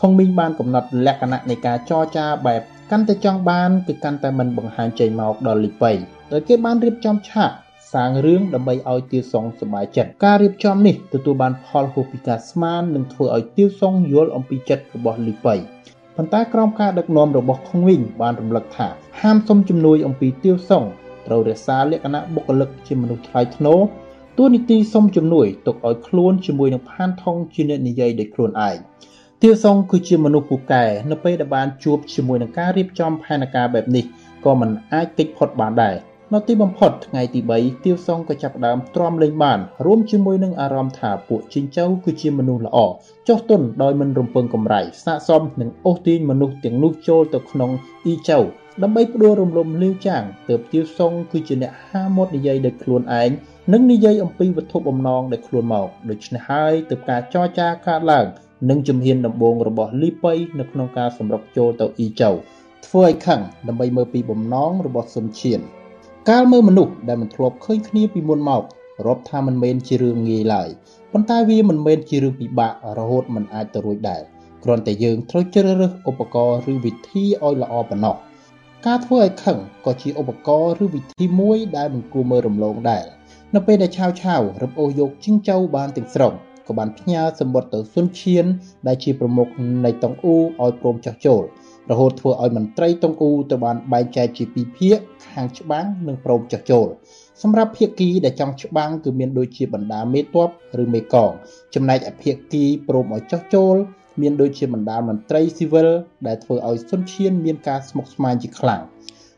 [0.01, 2.61] ខុងមីងបានកំណត់លក្ខណៈនៃការចរចាបែប
[2.91, 5.93] កាន់តែចង់បានគឺកាន់តែមិនបង្ហាញចេញមកដល់លីប៉ៃ
[6.33, 7.51] ដោយគេបានរៀបចំឆាក
[7.93, 15.55] សាងរឿងដើម្បីឲ្យទាវសុងសប្បាយចិត្តការរៀបចំនេះទទួលបានផលហួសពីការស្មាននិងធ្វើឲ្យទាវសុងយល់អំពីចិត្តរបស់លីប៉ៃ
[16.17, 18.89] ប៉ុន្តែក្រោមការដឹកនាំរបស់ខុងវិញបានរំលឹកថា
[19.21, 20.85] ហាមសុំជំនួយអំពីទាវសុង
[21.27, 23.81] ត្រូវរក្សាលក្ខណៈបុគ្គលិកជាមនុស្សថ្លៃថ្នូរ
[24.37, 28.77] ទួលនីតិសុំជំនួយទុកឲ្យខ្លួនជាមួយនឹងផានថងជាអ្នកនិយាយដោយខ្លួនឯង
[29.43, 34.05] ទាវសុងគឺជាមនុស្សពូកែនៅពេលដែលបានជួបជាមួយនឹងការរៀបចំផែនការបែបនេះ
[34.45, 35.97] ក៏មិនអាចគេចផុតបានដែរ
[36.33, 42.79] នៅទីបំផុតថ្ងៃទី3ទាវសុងក៏ចាប់ផ្ដើមទ្រាំលេងបានរួមជាមួយនឹងអារម្មណ៍ថាពួកជីងចៅគឺជាមនុស្សល្អ
[43.29, 47.71] ចុះទុនដោយមិនរំពឹងកម្រៃស័កសមនឹងអូសទាញមនុស្សទាំងនោះចូលទៅក្នុង
[48.05, 48.39] អ៊ីចៅ
[48.81, 53.31] ដើម្បីផ្ដួលរំលំលាវចាងទើបទាវសុងគឺជាអ្នកហាមាត់និយាយដោយខ្លួនឯង
[53.73, 58.27] និងនិយាយអំពីវត្ថុបំណងដែលខ្លួនមកដូច្នេះហើយទើបការចរចាកើតឡើង
[58.71, 62.31] និងជំហានដំបូងរបស់លីប៉ៃនៅក្នុងការសម្រុកចូលទៅអ៊ីចៅ
[62.87, 65.61] ធ្វើឲ្យខឹងដើម្បីមើលពីបំណងរបស់សុនឈៀន
[66.31, 68.63] កាលមើលមនុស្សដែលមិនធ្លាប់ឃើញគ្នាពីមុនមក
[69.07, 70.69] រាប់ថាមិនមែនជារឿងងាយឡើយ
[71.13, 74.23] ប៉ុន្តែវាមិនមែនជារឿងពិបាករហូតមិនអាចទៅរួចដែរ
[74.65, 78.17] គ្រាន់តែយើងត្រូវជ្រើសរើសឧបករណ៍ឬវិធីឲ្យល្អប៉ុណ្ណោះ
[78.89, 83.05] ការធ្វើឲ្យខឹងក៏ជាឧបករណ៍ឬវិធីមួយដែលមិនគួរមើលរំលងដែរ
[83.55, 86.33] នៅពេលដែលឆាវឆាវរឹបអូសយកជីងចៅបានទាំងស្រុង
[86.69, 88.47] ក៏បានផ្ញើសម្បត្តិទៅស៊ុនឈៀន
[88.87, 89.49] ដែលជាប្រមុខ
[89.85, 91.43] នៃតុងអ៊ូឲ្យព្រមចោះចូល
[91.91, 94.99] រហូតធ្វើឲ្យមន្ត្រីតុងអ៊ូទៅបានបែងចែកជាពីរភាគ
[95.31, 96.87] ខាងច្បាំងនិងព្រមចោះចូល
[97.43, 100.39] សម្រាប់ភាគីដែលចង់ច្បាំងគឺមានដូចជាបណ្ដាមេតប
[100.83, 101.31] ឬមេកង
[101.75, 103.77] ចំណែកឯភាគីព្រមឲ្យចោះចូល
[104.21, 105.89] មានដូចជាបណ្ដាមន្ត្រីស៊ីវិល
[106.27, 108.83] ដែលធ្វើឲ្យសុនឈៀនមានការស្មុគស្មាញជាខ្លាំង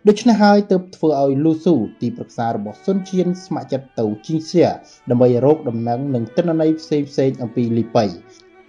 [0.09, 4.65] ដូច្នេះហើយទើបធ្វើឲ្យលូស៊ូទីប្រឹក្សារបស់សុនឈៀនស្ម័គ្រចិត្តទៅជីងសៀ
[5.11, 8.05] ដើម្បីរកដំណឹងនិងទិន្នន័យផ្សេងផ្សេងអំពីលីប៉ៃ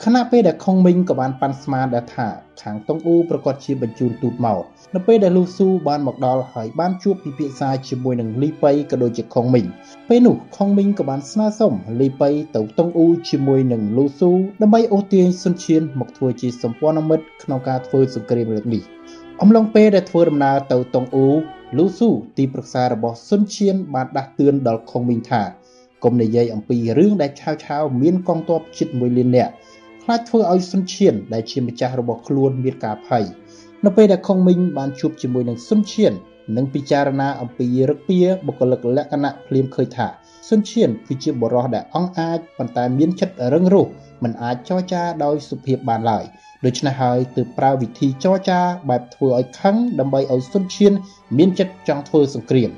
[0.08, 2.28] ខណៈពេលដែលខុងមីងក៏បានប៉ាន់ស្មានដែរថា
[2.62, 4.62] ខាងតុងអ៊ូប្រកាសជាបញ្ជូនទូតមក
[4.96, 9.66] នៅពេលដែលលូស៊ូបានមកដល់ហើយបានជួបពិភាក្សាជាមួយនឹងលីប៉ៃក៏ដូចជាខុងមីង
[10.10, 14.32] ពេលនោះខុងមីងក៏បានស្នើសុំលីប៉ៃទៅតុងអ៊ូជាមួយនឹងលូស៊ូ
[14.62, 18.84] ដើម្បីអូសទាញសុនឈៀនមកធ្វើជាសម្ព័ន្ធមិត្តក្នុងការធ្វើសង្គ្រាមលើកនេះ
[19.42, 21.30] អំឡុងពេលដែលធ្វើដំណើរទៅតុងអ៊ូ
[21.78, 25.44] លូស៊ូទីប្រឹក្សារបស់សុនឈៀនបានដាស់តឿនដល់ខុងមីងថា
[26.04, 29.54] កុំនិយាយអំពីរឿងដែលឆាវឆាវមានកងទ័ពជិត1លាននាក់
[30.08, 33.24] ខ្លាចធ្វើឲ្យសុនឈៀនដែលជាម្ចាស់របស់ខ្លួនមានការភ័យ
[33.86, 36.14] នៅពេលដែលខុងមីងបានជួបជាមួយនឹងសុនឈៀន
[36.58, 40.08] និងពិចារណាអំពីរឹកពីបុគ្គលិកលក្ខណៈភ្លាមឃើញថា
[40.50, 43.88] សុនឈៀនគឺជាបរិះដែលអង់អាចប៉ុន្តែមានចិត្តរឹងរូស
[44.24, 46.24] មិនអាចចរចាដោយសុភាពបានឡើយ
[46.66, 50.94] ដូច្នេះហើយទើបប្រើវិធីចរចាបែបធ្វើឲ្យខឹងដើម្បីឲ្យសុនឈៀន
[51.38, 52.70] មានចិត្តចង់ធ្វើសង្គ្រាម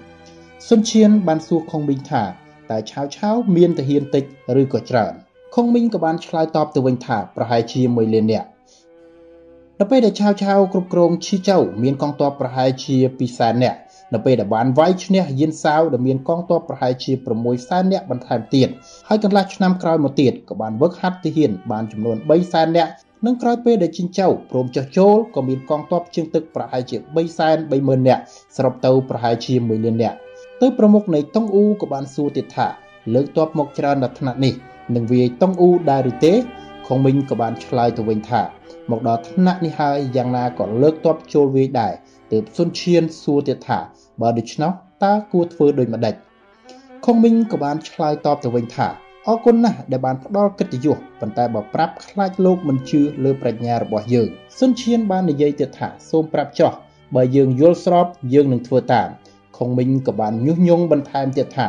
[0.69, 2.23] សុនឈៀនបានសួរខុងមីងថា
[2.71, 4.23] តើឆាវឆាវមានទាហានតិច
[4.61, 5.26] ឬក៏ច្រើន
[5.59, 8.47] ខុងមីងក៏បានឆ្លើយតបទៅវិញថាប្រហែលជា1លាននាក់
[9.79, 13.77] នៅពេលដែលឆាវឆាវគ្រប់គ្រងឈីចៅមានកងទ័ពប្រហែលជា2សែននាក់
[14.13, 18.67] នៅពេលដែលបានវាយឈ្នះយានសាវដែលមានកងទ័ពប្រហែលជា6សែននាក់បន្ថែមទៀត
[19.07, 22.91] ហើយកន្លះឆ្នាំក្រោយមកទៀតក៏បានវឹកហាត់ទាហានបានចំនួន3សែននាក់
[23.25, 28.21] និងក្រោយពេលដែលជីងចៅព្រមចុះចូលក៏មានកងទ័ពជើងទឹកប្រហែលជា3សែន30000នាក់
[28.55, 30.17] សរុបទៅប្រហែលជា1លាននាក់
[30.61, 32.67] ទៅប្រមុខនៃតុងអ៊ូក៏បានសួរទៀតថា
[33.13, 34.55] លើកទ័ពមកច្រើនដល់ថ្នាក់នេះ
[34.95, 36.33] នឹងវាយតុងអ៊ូដែរឬទេ
[36.87, 38.41] ខុងមីងក៏បានឆ្លើយទៅវិញថា
[38.91, 41.93] មកដល់ថ្នាក់នេះហើយយ៉ាងណាក៏លើកទ័ពចូលវាយដែរ
[42.31, 43.79] ទើបសុនឈៀនសួរទៀតថា
[44.21, 44.71] បើដូច្នោះ
[45.03, 46.15] តើគួរធ្វើដូចម្ដេច
[47.05, 48.87] ខុងមីងក៏បានឆ្លើយតបទៅវិញថា
[49.27, 54.27] អរគុណណាស់ដែលបានផ្ដល់កិត្តិយសប៉ុន្តែបើប្រាប់ខ្លាចលោកមិនជឿលើប្រាជ្ញារបស់យើង
[54.59, 56.71] សុនឈៀនបាននិយាយទៀតថាសូមប្រាប់ចោះ
[57.15, 59.09] បើយើងយល់ស្របយើងនឹងធ្វើតាម
[59.57, 61.67] ខុងមីងក៏បានញុះញង់បន្ថែមទៀតថា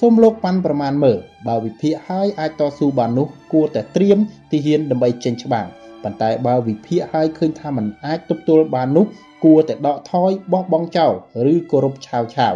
[0.00, 1.18] សូមលោកប៉ាន់ប្រមាណមើល
[1.48, 4.18] បើវិភាគហើយអាចតស៊ូបាននោះគួរតែត្រៀម
[4.50, 5.66] ទីហ៊ានដើម្បីចេញច្បាំង
[6.02, 9.06] ប៉ុន្តែបើវិភាគហើយឃើញថាมันអាចទប់ទល់បាននោះ
[9.44, 11.12] គួរតែដកថយបោះបង់ចោល
[11.52, 12.54] ឬគោរពឆាវឆាវ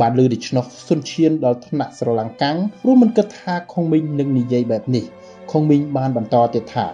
[0.00, 5.04] បានលើដូច្នោះសុនឈៀនដល់ថ្នាក់ស្រឡាំងកាំងព្រោះមិនគិតថាខុងមីងនឹងនិយាយបែបនេះ
[5.50, 6.86] ខុងមីងបានបន្តទៀតថា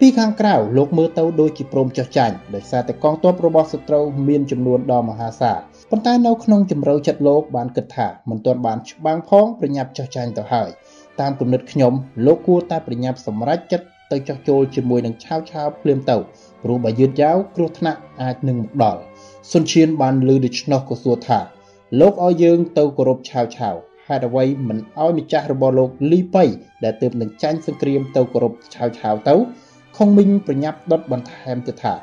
[0.00, 5.58] ពីខាងក្រៅលោកមើលទៅដូចជាព្រមចោះចាញ់ដោយសារតែកងទ័ពរបស់សត្រូវមានចំនួនដ៏មហាសាល
[5.90, 10.68] ប៉ុន្តែនៅក្នុងជំរឿចិត្តលោកបានគិតថាមិនទាន់បានច្បាំងផងប្រញាប់ចោះចាញ់ទៅហើយ
[11.20, 11.92] តាមគំនិតខ្ញុំ
[12.26, 16.16] លោកគួរតែប្រញាប់សម្រេចចិត្តទៅចោះចូលជាមួយនឹងឆាវឆាវភ្លាមទៅ
[16.62, 19.00] ព្រោះបើយឺតយ៉ាវគ្រោះថ្នាក់អាចនឹងមកដល់
[19.52, 21.38] សុនឈៀនបានលើដូច្នោះក៏សួរថា
[22.00, 23.74] លោកឲ្យយើងទៅគោរពឆាវឆាវ
[24.06, 26.44] ហេតុអ្វីមិនឲ្យម្ចាស់របស់លោកលីប៉ៃ
[26.84, 29.34] ដែលទើបនឹងចាញ់សង្គ្រាមទៅគោរពឆាវឆាវទៅ
[30.00, 31.94] ខុងមីងប្រញាប់ដុតបន្ថែមទៀតថា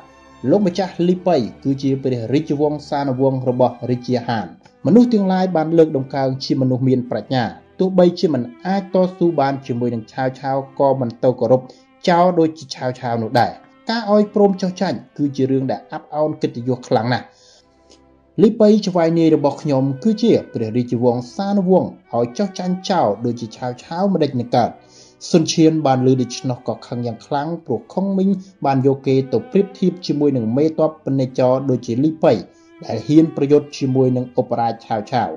[0.50, 4.46] លោកម្ចាស់លីប៉ៃគឺជាព្រះរាជវង្សានុវង្សរបស់រាជាហាន
[4.86, 7.44] មនុស្សទាំងឡាយបានលើកដំកើងជាមនុស្សមានប្រាជ្ញា
[7.80, 11.62] ទោះបីជាមិនអាចតស៊ូបានជាមួយនឹងឆាវឆាវក៏មិនទៅគោរព
[12.08, 13.52] ចោលដូចជាឆាវឆាវនោះដែរ
[13.90, 17.26] ការឲ្យព្រមចោះចាញ់គឺជារឿងដែលអាប់អោនកិត្តិយសខ្លាំងណាស់
[18.42, 24.70] លីប៉ៃច្វាយនាយរបស់ខ្ញុំគឺជាព្រះរាជវង្សានុវង្សឲ្យចោះចាញ់ចោលដូចជាឆាវឆាវមិនដេចនឹងកើត
[25.30, 28.30] សុនឈៀនបានលើដូច្នោះក៏ខឹងយ៉ាងខ្លាំងព្រោះខុងមីង
[28.64, 32.32] បានយកគេទៅប្រៀបធៀបជាមួយនឹងមេតបពាណិជ្ជរដូចជាលីប៉ៃ
[32.86, 35.30] ដែលហ៊ានប្រយុទ្ធជាមួយនឹងឧបរាជឆាវឆាវ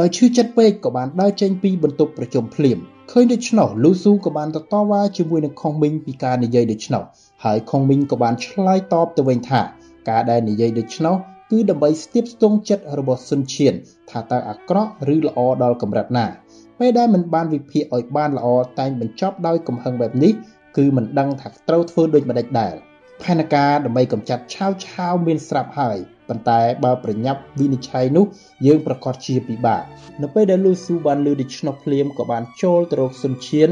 [0.00, 2.78] ដោយឈឺចិត្តពេកក៏បានដើរចេញពីបន្ទប់ប្រជុំភ្លាម
[3.10, 7.02] ឃើញដូច្នោះលូស៊ូក៏បានទៅតវ៉ាជាមួយនឹងខុងមីងពីការនិយាយដូច្នោះ
[7.44, 9.60] ហើយខុងមីងក៏បានឆ្លើយតបទៅវិញថា
[10.08, 11.16] ការដែលនិយាយដូច្នោះ
[11.50, 13.74] គឺដើម្បីស្ទាបស្ទង់ចិត្តរបស់សុនឈៀន
[14.10, 16.26] ថាតើអាក្រក់ឬល្អដល់កម្រិតណា
[16.84, 18.46] ពេលដែលមិនបានវិភាគឲ្យបានល្អ
[18.78, 20.32] តែងបញ្ចប់ដោយកំហឹងបែបនេះ
[20.76, 22.74] គឺមិនដឹងថាត្រូវធ្វើដូចម្ដេចដែរ
[23.22, 28.24] ផែនការដើម្បីកម្ចាត់ឆាវឆាវមានស្រាប់ហើយប៉ុន្តែបើប្រញាប់វិនិច្ឆ័យនោះ
[28.66, 29.82] យើងប្រកាសជាពិបាក
[30.22, 33.70] នៅពេលដែលលូស៊ូបានលើដូច្នោះភ្លាមក៏បានចូលទៅរកសុនឈៀន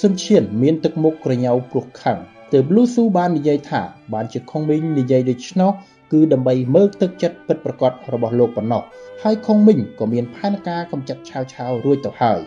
[0.00, 2.16] សុនឈៀនមានទឹកមុខក្រញ៉ៅព្រោះខឹង
[2.52, 3.82] ទើបលូស៊ូបាននិយាយថា
[4.14, 5.70] បានជាខុងមីងនិយាយដូច្នោះ
[6.12, 8.82] គឺដើម្បីមើលទឹកចិត្តពិតប្រាកដរបស់លោកប៉ុណ្ណោះ
[9.22, 12.40] ហើយខុងមីងក៏មានផែនការកម្ចាត់ឆាវឆាវរួចទៅហើយ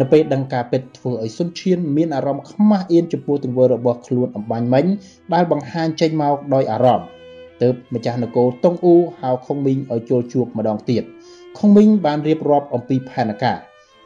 [0.00, 4.84] នៅពេលដឹងការពិតធ្វើឲ្យសុនឈៀនមានអារម្មណ៍ខ្មាស់អៀនចំពោះទង្វើរបស់ខ្លួនអំបញ្ញមិញ
[5.34, 7.08] ដែលបង្ហាញចេញមកដោយអារម្មណ៍
[7.62, 11.02] ទើបម្ចាស់នគរតុងអ៊ូហៅខុងមីងឲ្យចូលជួបម្ដងទៀត
[11.58, 13.58] ខុងមីងបានរៀបរាប់អំពីផែនការ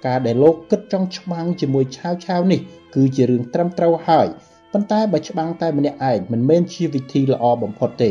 [0.07, 2.61] ការដែលលោកគិតចង់ច្បាំងជាមួយឆាវឆាវនេះ
[2.95, 4.27] គឺជារឿងត្រឹមត្រូវហើយ
[4.73, 8.11] ប៉ុន្តែបើច្បាំងតែម្នាក់ឯងមិនមែនជាវិធីល្អបំផុតទេ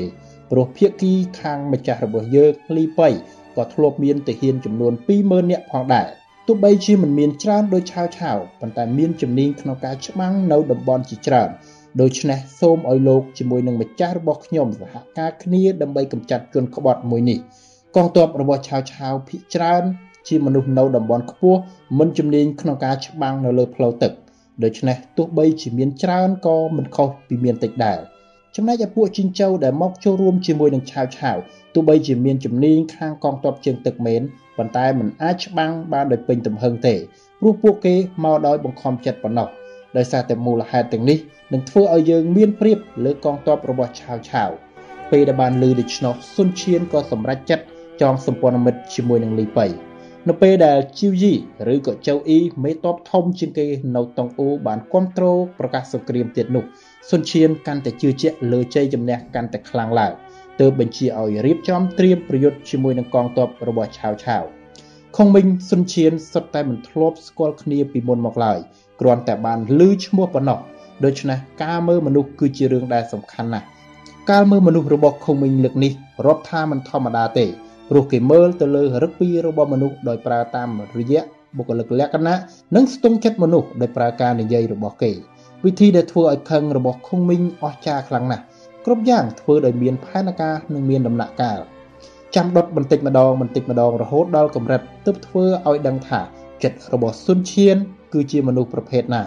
[0.52, 3.10] ព្រោះភាគីខាងម្ចាស់របស់យើងលីប៉ៃ
[3.58, 6.08] ក៏ធ្លាប់មានទាហានចំនួន20000នាក់ផងដែរ
[6.48, 11.50] ទោះបីជាមិនមានច្រើនដូចឆាវឆាវប៉ុន្តែមានជំនាញក្នុងការច្បាំងនៅតំបន់ជាច្រើន
[12.02, 17.40] ដូច្នេះសូមឲ្យលោកជាមួយនឹងម្ចាស់របស់ខ្ញុំសហការគ្នាដើម្បីកម្ចាត់ជនក្បត់មួយនេះ
[17.96, 19.84] កងទ័ពរបស់ឆាវឆាវភ ieck ច្រើន
[20.28, 21.60] ជាមនុស្សនៅតំបន់ខ្ពស់
[22.00, 24.12] មិនជំនាញក្នុងការច្បាំងនៅលើផ្លូវទឹក
[24.64, 28.00] ដូច្នេះទោះបីជាមានច្រើនក៏មិនខុសពីមានតិចដែរ
[28.56, 31.38] ចំណែកឯពួកជីងចៅដែលមកចូលរួមជាមួយនឹងឆាវឆាវ
[31.74, 34.22] ទោះបីជាមានជំនាញខាងកងទ័ពជើងទឹកមែន
[34.58, 36.96] ប៉ុន្តែមិនអាចច្បាំងបានដោយពេញទំហឹងទេ
[37.40, 39.48] ព្រោះពួកគេមកដោយបង្ខំចិត្តប៉ុណ្ណោះ
[39.98, 41.18] ដោយសារតែមូលហេតុទាំងនេះ
[41.54, 44.50] នឹងធ្វើឲ្យយើងមានព្រៀបលើកងទ័ពរបស់ឆាវឆាវ
[45.12, 47.66] ពេលដែលបានលើដូច្នោះស៊ុនឈៀនក៏សម្រេចចិត្ត
[48.02, 49.68] ចងសម្ព័ន្ធមិត្តជាមួយនឹងលីប៉ៃ
[50.30, 51.34] នៅពេលដែលជីវយី
[51.74, 56.64] ឬក៏ចៅអ៊ីមេតបធំជាងគេនៅតុងអ៊ូបានគ្រប់គ្រងប្រកាសសង្គ្រាមទៀតនោះ
[57.10, 60.14] ស៊ុនឈៀនកាន់តែជឿជាក់លើជ័យជំនះកាន់តែខ្លាំងឡើង
[60.60, 64.44] ទើបបញ្ជាឲ្យរៀបចំត្រៀមប្រយុទ្ធជាមួយនឹងកងទ័ពរបស់ឆាវឆាវ
[65.18, 68.60] ខុងមីងស៊ុនឈៀនសុទ្ធតែមិនធ្លាប់ស្គាល់គ្នាពីមុនមកឡើយ
[69.02, 70.60] គ្រាន់តែបានឮឈ្មោះប៉ុណ្ណោះ
[71.06, 73.66] ដូច្នេះការមើលមនុស្សគឺជារឿងដែលសំខាន់ណាស់
[74.32, 75.94] ការមើលមនុស្សរបស់ខុងមីងលើកនេះ
[76.26, 77.46] រាប់ថាមិនធម្មតាទេ
[77.90, 81.22] ព្រោះគេមើលទៅលើរឹកពីរបស់មនុស្សដោយប្រើតាមរយៈ
[81.58, 82.38] បុគ្គលិកលក្ខណៈ
[82.76, 85.12] និងស្ទង់ចិត្តមនុស្សដោយប្រើការនិយាយរបស់គេ
[85.66, 88.44] វិធីដែលធ្វើឲ្យខឹងរបស់ខុងមីងអស្ចារ្យខ្លាំងណាស់
[88.86, 91.60] គ្រប់យ៉ាងធ្វើដោយមានផែនការនិងមានដំណាក់កាល
[92.36, 96.22] ចាំដុតបន្តិចម្ដងបន្តិចម្ដងរហូតដល់កម្រិតទើបធ្វើឲ្យដឹងថា
[96.64, 97.78] ចិត្តរបស់ស៊ុនឈៀន
[98.14, 99.24] គឺជាមនុស្សប្រភេទណា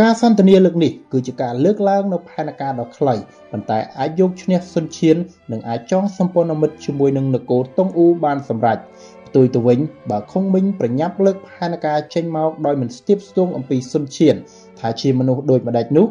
[0.00, 3.14] ការសន្ទនាលើកនេះគឺជាការលើកឡើងនៅផែនការដ៏ខ្លី
[3.50, 5.16] ប៉ុន្តែអាចយកឈ្នះស៊ុនឈៀន
[5.52, 8.78] និងអាចចងសម្ព័ន្ធមិត្តជាមួយនឹងនគរតុងអ៊ូបានសម្រេច
[9.26, 9.78] ផ្ទុយទៅវិញ
[10.10, 14.34] បើខុងមីងប្រញាប់លើកផែនការចេញមកដោយមិនស្ទាបស្ទង់អំពីស៊ុនឈៀន
[14.80, 16.06] ថាជាមនុស្សដូចម្ដេចនោះ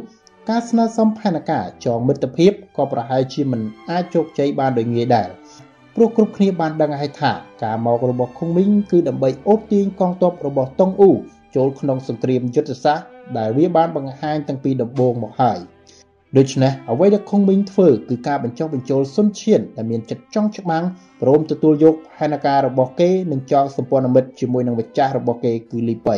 [0.49, 5.29] ការស្នើសុំផែនការចងមិត្តភាពក៏ប្រហែលជាមិនអាចជោគជ័យបានដោយងាយដែរ
[5.95, 7.31] ព្រោះគ្រប់គ្នាបានដឹងហើយថា
[7.63, 11.11] ការមករបស់ខុងមីងគឺដើម្បីអូសទាញកងទ័ពរបស់តុងអ៊ូ
[11.55, 13.05] ចូលក្នុងសង្គ្រាមយុទ្ធសាស្ត្រ
[13.37, 15.59] ដែលវាបានបង្ហាញតាំងពីដំបូងមកហើយ
[16.37, 20.83] ដូច្នេះអ្វីដែលខុងមីងធ្វើគឺការបញ្ចុះបញ្ចូលសុនឈៀនដែលមានចិត្តចង់ច្បាំង
[21.21, 26.17] ព្រមទទួលយកផែនការរបស់គេនិងចងសម្ព័ន្ធមិត្តជាមួយនឹងម្ចាស់របស់គេគឺលីប៉ៃ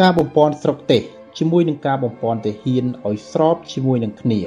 [0.00, 1.02] ការបំពន់ស្រុកទេស
[1.37, 4.39] ជាមួយនឹងការបំពន់ទាហានឲ្យស្របជាមួយនឹងគ្នា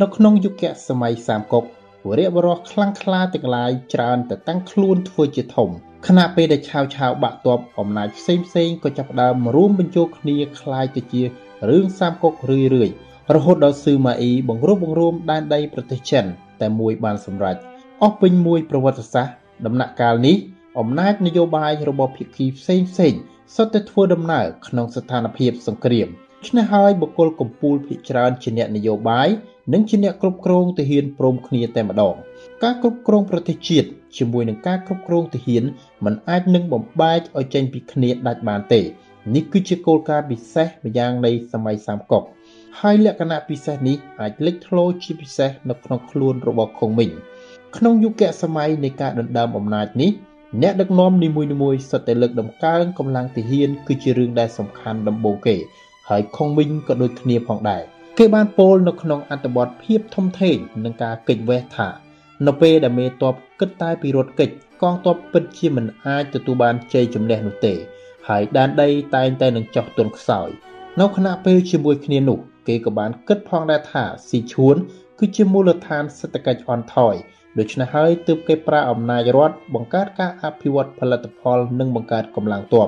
[0.00, 1.64] នៅក្នុងយុគសម័យសាមកុក
[2.08, 5.70] វរៈវរោះខ្លាំងក្លាទាំងឡាយច្រើនតែតាំងខ្លួនធ្វើជាធំ
[6.06, 12.88] ខណៈពេលដែលឆាវឆាវបាក់ទ័ពអំណាចផ្សេងផ្សេងក៏ចាប់ផ្ដើមរួមបញ្ចូលគ្នាคล้ายទៅជារឿងសាមកុករឿយរឿយ
[13.34, 16.24] រហូតដល់ស៊ឺម៉ាអ៊ីបង្រួបបង្រួមដែនដីប្រទេសចិន
[16.60, 17.56] តែមួយបានសម្រេច
[18.02, 19.34] អស់ពេញមួយប្រវត្តិសាស្ត្រ
[19.66, 20.36] ដំណាក់កាលនេះ
[20.78, 23.14] អំណាចនយោបាយរបស់ភាគីផ្សេងផ្សេង
[23.55, 26.07] សុទ្ធតែធ្វើដំណើរក្នុងស្ថានភាពសង្គ្រាម
[26.47, 29.29] ឆ្នេះហើយបុគ្គលកម្ពុជាភាគច្រើនជាអ្នកនយោបាយ
[29.73, 32.15] និងជាអ្នកគ្រប់គ្រងទាហានព្រមគ្នាតែម្ដង
[32.63, 33.87] ការគ្រប់គ្រងប្រទេសជាតិ
[34.17, 35.63] ជាមួយនឹងការគ្រប់គ្រងទាហាន
[36.05, 38.81] มันអាចនឹងបំបែកឲ្យចេញពីគ្នាដាច់បានទេ
[39.35, 42.23] នេះគឺជាគោលការណ៍ពិសេសម្យ៉ាងនៃសម័យសាមកុក
[42.81, 47.11] ហើយលក្ខណៈពិសេសនេះអាចលេចធ្លោជាពិសេសនៅក្នុងខ្លួនរបស់ខុងមីង
[47.77, 50.11] ក្នុងយុគសម័យនៃការដណ្ដើមអំណាចនេះ
[50.61, 51.29] អ្នកដឹកនាំនី
[51.61, 55.55] មួយៗសុទ្ធតែលើកដំកើងកម្លាំងទាហានគឺជារឿងដែលសំខាន់ដំបូងគេ
[56.09, 57.83] ហើយខុងមីងក៏ដូចគ្នាផងដែរ
[58.17, 61.89] គេបានពោលនៅក្នុងអត្ថបទភាពធំធេងនឹងការកិច្ចវេះថា
[62.47, 67.73] នៅពេលដែលមេតបគិតតែពីរត់កិច្ចកងទ័ពពិតជាមិនអាចទទួលបានជ័យជំនះនោះទេ
[68.27, 70.49] ហើយដែនដីតែងតែនឹងចោះទន់ខ្សោយ
[70.99, 74.75] នៅខណៈពេលជាមួយគ្នានោះ គេក៏បានគិតផងដែរថាស៊ីឈួន
[75.19, 77.15] គឺជាមូលដ្ឋានសេដ្ឋកិច្ចអន់ថយ
[77.59, 82.87] ដូច្នេះហើយទើបគេប្រើអំណាចរដ្ឋបង្កើតការអភិវឌ្ឍផលិតផលនិងបង្កើតកម្លាំងទ័ព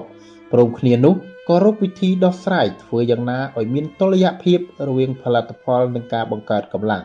[0.52, 1.16] ព្រមគ្នានោះ
[1.50, 7.04] ក៏រកវិធីដោះស្រាយធ្វើយ៉ាងណាឲ្យមានតុល្យភាពរវាងផលិតផលនិងការបង្កើតកម្លាំង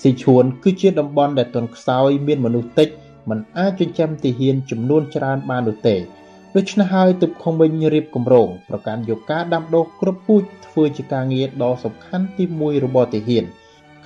[0.00, 2.88] ស៊ីឈួនគឺជាតំបន់ដែលទន់ខ្សោយមានមនុស្សតិច
[3.30, 5.96] មិនអាចចិញ្ចឹមទាហានចំនួនច្រើនបាននោះទេ
[6.56, 13.44] ដូច្នេះហើយទើបខុងវិញរៀបគម្រោងប្រកាន់យកការដាំដុះគ្រប់ពូជធ្វើជាការងារដ៏សំខាន់ទី1របស់ទាហាន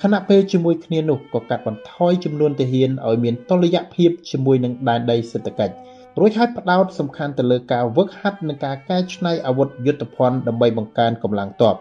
[0.01, 5.75] ខណៈពេលជាមួយគ្នានោះក៏កាត់បន្ថយចំនួនទាហានឲ្យមានតុល្យភាពជាមួយនឹងដែនដីសេដ្ឋកិច្ច
[6.19, 11.75] រួចហើយផ្ដោតសំខាន់ទៅលើការវឹកហាត់និងការកែច្នៃអាវុធយុទ្ធភ័ណ្ឌដើម្បីបង្កើនកម្លាំងទ័ព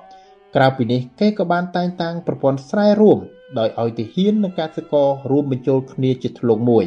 [0.56, 3.18] ក្រៅពីនេះគេក៏បានតែងតាំងប្រព័ន្ធស្រែរួម
[3.58, 6.84] ដោយឲ្យទាហាននិងកសិកររួមបញ្ចូលគ្នាជាធ្លុងមួយ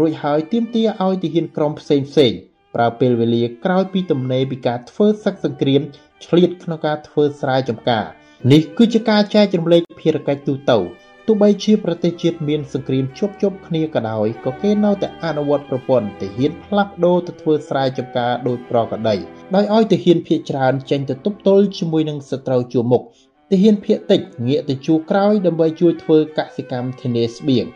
[0.00, 2.32] រួចហើយទាមទារឲ្យទាហានក្រុមផ្សេងផ្សេង
[2.74, 5.82] ប្រើពេលវេលាក្រោយពីទំនេរពីការធ្វើសឹកសង្គ្រាម
[6.26, 8.04] ឆ្លៀតក្នុងការធ្វើស្រែចម្ការ
[8.48, 10.78] នេះគឺជាការចែករំលែកភារកិច្ចទូទៅ
[11.26, 19.16] ទោះបីជាប្រទេសជាតិមានសង្គ្រាមជប់ជប់គ្នាក៏ដោយក៏គេនៅតែអនុវត្តប្រព័ន្ធទាហានផ្លាស់ប្ដូរទៅធ្វើស្រែចម្ការដោយប្រក្រតី
[19.54, 23.02] ដោយឲ្យទាហានភៀសច្រើនចេញទៅទប់ទល់ជាមួយនឹងសត្រូវជួរមុខ
[23.50, 27.66] ទាហានភៀសតិចងាកទៅជួរក្រោយដើម្បីជួយធ្វើកសិកម្មធានាស្បៀង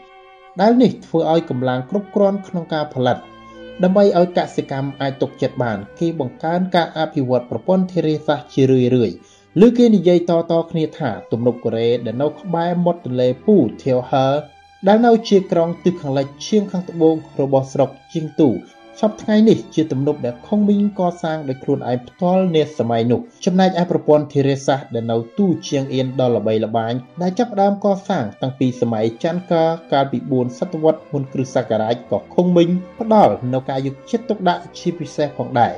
[0.60, 3.18] ដែលនេះធ្វើឲ្យកម្លាំងគ្រប់គ្រាន់ក្នុងការផលិត
[3.82, 9.12] ដើម្បីឲ្យកសិកម្មអាចទុកចិត្តបាន គេបង្កើនការអភិវឌ្ឍប្រព័ន្ធធារាសាស្ត្រជារឿយរឿយ
[9.62, 14.26] ឬគេនិយាយតៗគ្នាថាទំនប់កូរ៉េដែលនៅក្បែរមាត់ទន្លេពូធាវហឺ
[14.88, 18.48] ដែលនៅជាក្រុងទិសខាងលិចឈៀងខាងត្បូងរបស់ស្រុកជាងទូ
[19.00, 26.92] សពថ្ងៃនេះជាទំនប់ដែលខុងមីងកសាងដោយខ្លួនឯងផ្ទាល់នាសម័យនោះចំណែកឯប្រព័ន្ធធារាសាស្ត្រដែលនៅទូជាងអៀនដល់ល្បីល្បាញ
[27.22, 35.74] ដែលចាប់ផ្ដើមកសាងតាំងពីសម័យច័ន្ទកាកាលពី4សតវត្សមុនគ្រិស្តសករាជក៏ខុងមីងផ្ដល់នូវការយកចិត្តទុកដាក់ជាពិសេសផងដែរ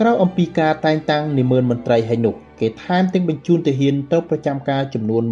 [0.00, 5.22] ក្រៅអំពីការតែងតាំងនិមឺនមន្ត្រីហើយនោះគេថែមទាំងបញ្ជូនទាហានទៅប្រចាំការចំនួន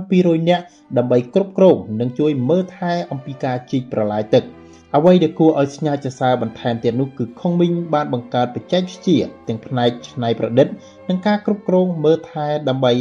[0.00, 0.64] 1200នាក់
[0.96, 4.44] ដើម្បីគ្រប់គ្រងនិងជួយមើលថែអំពីការជីកប្រឡាយទឹក
[4.96, 9.18] អ្វីដែលគួរឲ្យស្ញាចសើបន្ថែមទៀតនោះគឺខុងមីងបានបង្កើតបច្ចេកវិទ្យា
[9.48, 10.66] ទាំងផ្នែកច្នៃប្រឌិត
[11.08, 12.92] និងការគ្រប់គ្រងមើលថែដើម្បី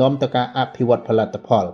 [0.00, 1.64] នាំទៅការអភិវឌ្ឍផលិតផល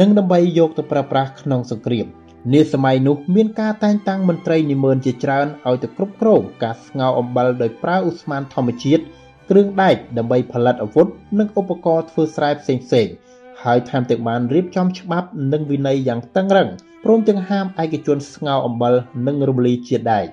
[0.00, 2.06] និងដើម្បីយកទៅប្រើប្រាស់ក្នុងសង្គ្រាម
[2.52, 9.02] នាសម័យនោះមានការតែងតាំងមន្ត្រីនិមឺនជាច្រើនឲ្យទៅគ្រប់គ្រងការស្ងោរអំបិលដោយប្រើឧស្ម័នធម្មជាតិ
[9.50, 11.06] គ្រឿងដែកដើម្បីផលិតអាវុធ
[11.38, 13.14] និងឧបករណ៍ធ្វើស្រែផ្សេងៗ
[13.62, 16.68] ហើយថែមទាំងបានរៀបចំច្បាប់និងវិន័យយ៉ាងតឹងរ៉ឹង
[17.04, 18.94] ព្រមទាំងហាមឯកជនស្ងោរអំបិល
[19.26, 20.26] និងរំលាយជាតិដែក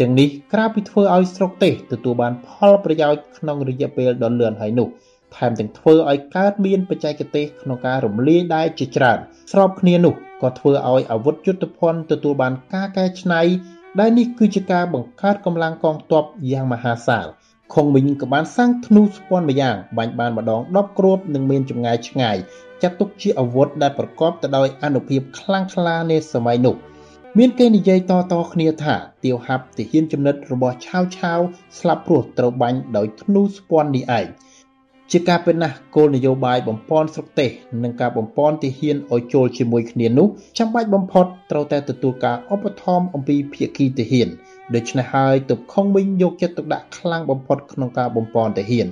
[0.00, 4.88] ទាំងនេះក្រៅពីធ្វើឲ្យស្រុកទេសទទួលបានផលប្រយោជន៍ក្នុងរយៈពេលដ៏លឿនហើយនោះ
[5.36, 9.18] ថែមទាំងធ្វើឲ្យកើតមានបច្ចេកទេសក្នុងការរំលាយដែកជាច្រើន
[9.52, 13.42] ស្របគ្នានោះ ក៏ធ្វើឲ្យអាវុធយុទ្ធភ័ណ្ឌទទួលបានការកែច្នៃ
[14.00, 17.26] ដែលនេះគឺជាការបង្កើតកម្លាំងកងទ័ពយ៉ាងមហាសាល
[17.74, 22.36] ខុងមីងក៏បានសាងធ្នូស្ពាន់ម្យ៉ាងបាញ់បានម្ដង10គ្រាប់និងមានចម្ងាយឆ្ងាយ
[22.82, 26.76] ចាត់ទុកជាអាវុធដែលប្រកបទៅដោយអនុភាពខ្លាំងក្លានាសម័យនោះ
[27.38, 31.40] មានគេនិយាយតៗគ្នាថាទាវហាប់ទាហានចំណិតរបស់ឆាវឆាវ
[31.78, 34.26] ស្លាប់ព្រោះត្រូវបាញ់ដោយធ្នូស្ពាន់នេះឯង
[35.10, 37.50] ជាការពិតណាស់គោលនយោបាយបំពន់ស្រុកទេស
[37.82, 40.28] និងការបំពន់ទាហានឲ្យចូលជាមួយគ្នានោះ
[40.58, 44.28] ចាំបាច់បំផុតត្រូវតែទទួលការឧបត្ថម្ភអំពីភាគីទាហាន
[44.74, 48.86] ដូច្នេះហើយទើបខុងវិញយកចិត្តទុកដាក់ខ្លាំងបំផុតក្នុងការបំពន់ទាហាន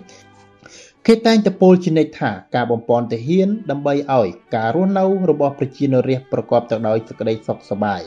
[1.07, 8.03] គេតែងតែពោលជានិច្ចថាការបំពន់ទាហានដើម្បីឲ្យការរស់នៅរបស់ប្រជាជនរាស្ត្រប្រកបទៅដោយសេចក្តីសុខសប្បាយ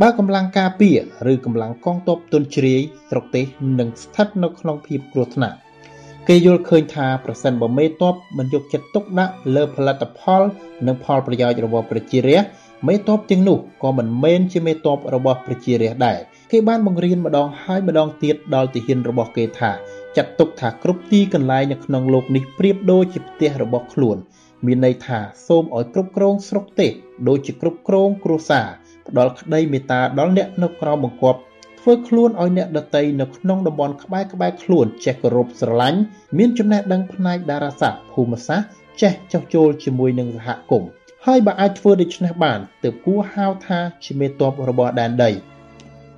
[0.00, 0.98] បើកម្លាំងការពារ
[1.32, 2.80] ឬកម្លាំងកងទ័ពទុនជ្រាយ
[3.10, 3.44] ស្រុកទេស
[3.78, 5.56] នឹងស្ថិតនៅក្នុងភាពគ្រោះថ្នាក់
[6.27, 10.41] គេយល់ឃើញថាប្រសិនបើមេតបមិនយកចិត្តទុកដាក់លើផលិតផល
[10.87, 12.51] និងផលប្រយោជន៍របស់ប្រជារាស្ត្រ
[12.87, 16.19] មេតបទាំងនោះក៏មិនមែនជាមេតបរបស់ប្រជារាស្ត្រដែរ
[16.51, 19.71] គេបានបង្រៀនម្ដងហើយម្ដងទៀតដល់ទាហានរបស់គេថា
[20.17, 24.17] ចាត់ទុកថាគ្រប់ទីកន្លែងនៅក្នុងโลกនេះប្រៀបដូចជាផ្ទះរបស់ខ្លួន
[24.65, 26.91] មានន័យថាសូមឲ្យគ្រប់គ្រងស្រុកទេស
[27.27, 28.67] ដូចជាគ្រប់គ្រងគ្រួសារ
[29.07, 31.39] ផ្ដល់ក្តីមេត្តាដល់អ្នកនៅក្រោមបង្គាប់
[31.85, 35.99] ធ្វើខ្លួនឲ្យអ្នកដតីនៅក្នុងតំបន់ក្បែរក្បែរខ្លួនចេះគោរពស្រឡាញ់
[36.37, 38.69] មានចំណេះដឹងផ្នែកតារាសាស្ត្រភូមិសាស្ត្រ
[39.01, 40.89] ចេះចោះចូលជាមួយនឹងសហគមន៍
[41.25, 45.31] ហើយបើអាចធ្វើដូច្នេះបានទើបគួរហៅថាជាមេតបរបស់ដែនដី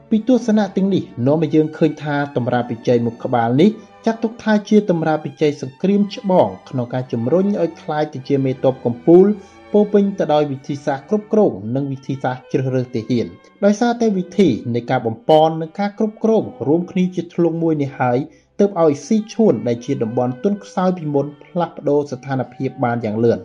[0.10, 3.70] ពីទស្សនៈទាំងនេះនាំឲ្យយើងឃើញថាតម្រាបិជ័យមុខក្បាលនេះ
[4.06, 9.26] ចាត់ទុកថាជាតម្រាបិជ័យសង្គ្រាមច្បងក្នុងការជំរុញឲ្យคล้ายទៅជាមេតបកំពូល
[9.74, 13.28] ពោពេញទៅដោយវិធីសាស្ត្រគ្រប់គ្រងនិងវិធីសាស្ត្រជ្រើសរើសទាហាន
[13.66, 18.18] ដោយសារតែវិធីនៃការបំពន់និងការគ្រប់គ្រងរួមគ្នាជាធ្លុងមួយនេះហើយ
[18.60, 23.40] ទើបឲ្យស៊ីឈួនដែលជាតំបន់ទុនខ្សោយពីមុនផ្លាស់ប្ដូរស្ថានភាពបានយ៉ាងលឿន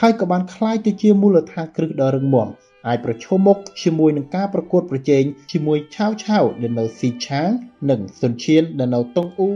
[0.00, 2.48] ហើយក៏បានคล้ายទៅជាមូលដ្ឋានគ្រឹះដ៏រឹងមាំ
[2.88, 7.50] អាចប្រឈមមុខជាមួយនឹងការប្រកួតប្រជែងជាមួយឆាវឆាវដែលនៅស៊ីឆាង
[7.90, 9.50] និងសុនឈៀនដែលនៅតុងអ៊ូ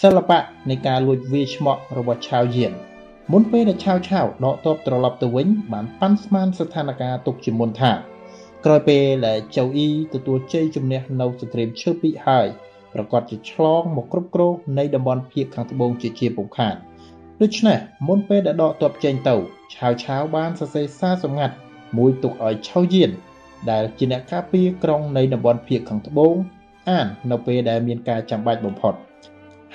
[0.00, 0.40] សិល្បៈ
[0.70, 2.72] នៃការលួចវាយឆ្មក់របស់ឆាវយៀន
[3.33, 7.91] មុនពេលដែលឆាវឆាវដកទ័ពត្រឡប់ទៅវិញ បានប៉ាន់ស្មានស្ថានភាពទុកជាមុនថា
[8.65, 12.47] ក្រោយពេលដែលចៅអ៊ីទទួលជ័យជំនះនៅសង្គ្រាមឈើពីហើយ
[12.93, 16.75] ប្រកាសជាឆ្លងមកគ្រប់គ្រងនៃតំបន់ភៀកខាងត្បូងជាជាពុំខាន
[17.41, 17.77] ដូច្នេះ
[18.07, 19.35] មុនពេលដែលដកទ័ពចេញទៅ
[19.75, 21.55] ឆាវឆាវបានសរសេរសារសម្ងាត់
[21.97, 23.11] មួយទុកឲ្យឆៅយៀន
[23.71, 26.35] ដែលជាអ្នកការពារក្រុងនៃតំបន់ភៀកខាងត្បូង
[26.89, 28.93] អាននៅពេលដែលមានការចាំបាច់បំផុត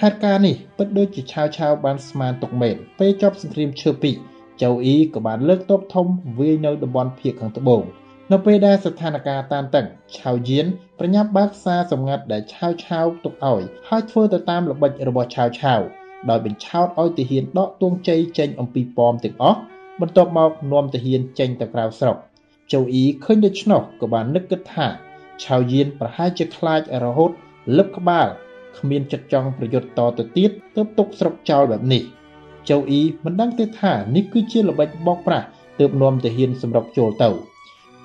[0.01, 4.17] ហេតុការណ៍នេះពិតដូចជាឆាវឆាវបានស្មានទុកមែនពេលចប់សង្គ្រាមឈើពីរ
[4.63, 6.07] ចៅអ៊ីក៏បានលើកទ័ពធំ
[6.39, 7.83] វាយនៅតំបន់ភៀកខាងត្បូង
[8.33, 9.87] នៅពេលដែលស្ថានភាពតានតឹង
[10.19, 10.67] ឆាវយៀន
[10.99, 15.81] ប្រញាប់បើកសារសម្ងាត់ដែលឆាវឆាវទុកឲ្យហើយធ្វើទៅតាមល្បិចរបស់ឆាវឆាវ
[16.31, 19.59] ដោយបញ្ឆោតឲ្យទាហានដកទួងជ័យចេញអំពីប៉មទាំងអស់
[20.01, 22.17] បន្ទាប់មកនាំទាហានចេញទៅក្រៅស្រុក
[22.73, 24.87] ចៅអ៊ីឃើញដូច្នោះក៏បាននឹកគិតថា
[25.45, 27.31] ឆៅយៀនប្រហែលជាខ្លាចរហូត
[27.77, 28.29] លឹបក្បាល
[28.79, 32.03] គ្មានចិត្តចង់ប្រយុទ្ធតទៅទៀតទើបទុកស្រុកចោលបែបនេះ
[32.69, 35.47] ចៅអ៊ីមិនដឹងទេថានេះគឺជាល្បិចបោកប្រាស់
[35.81, 37.31] ទើបនាំទាហានសម្រុកចូលទៅ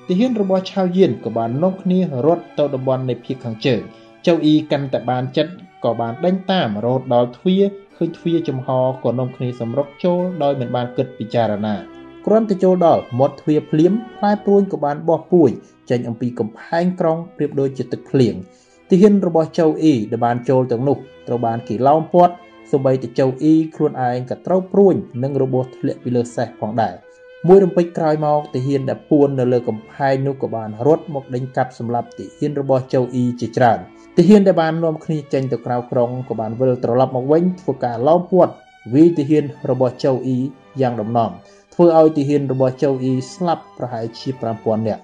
[0.07, 3.81] ទាហានរបស់ឆៅយៀនក៏បាននាំគ្នារត់ទៅតំបន់នៃភៀកខាងជើង
[4.27, 5.53] ចៅអ៊ីកាន់តែបានចិត្ត
[5.83, 7.63] ក៏បានដេញតាមរហូតដល់ទ្វារ
[7.97, 8.67] ឃើញទ្វារចំហ
[9.03, 11.75] ក៏នាំគ្នាសម្រុកចូលដោយមិនបានគិតពិចារណា
[12.25, 15.49] គ្រាន់តែចូលដល់មាត់ទ្វារភ្លាមផ្លែព្រួញក៏បានបោះពួយ
[15.89, 18.35] ចេញអំពីកំផែងក្រុងប្រៀបដូចជាទឹកភ្លៀង
[18.91, 22.33] ទាហានរបស់ចៅអ៊ីដែលបានចូលទាំងនោះត្រូវបានគេឡោមព័ទ្ធ
[22.71, 26.95] សូម្បីតែចៅអ៊ីខ្លួនឯងក៏ត្រូវព្រួញនិងរបួសធ្លាក់ពីលើសេះផងដែរ
[27.47, 33.79] មួយរំពេចក្រោយមកទាហានដែលពួននៅលើកំផែងនោះក៏បានរត់មកដេញកាប់សម្លាប់ទាហានរបស់ចៅអ៊ីជាច្រើន
[34.17, 38.53] ទាហានដែលបាននាំគ្នាចេញទៅក្រៅក្រុងក៏បានវិលត្រឡប់មកវិញធ្វើការឡោមព័ទ្ធ
[38.93, 40.39] វាយទាហានរបស់ចៅអ៊ី
[40.81, 41.31] យ៉ាងដំណំ
[41.73, 44.29] ធ្វើឲ្យទាហានរបស់ចៅអ៊ីស្លាប់ប្រហែលជា
[44.59, 45.01] 5000នាក់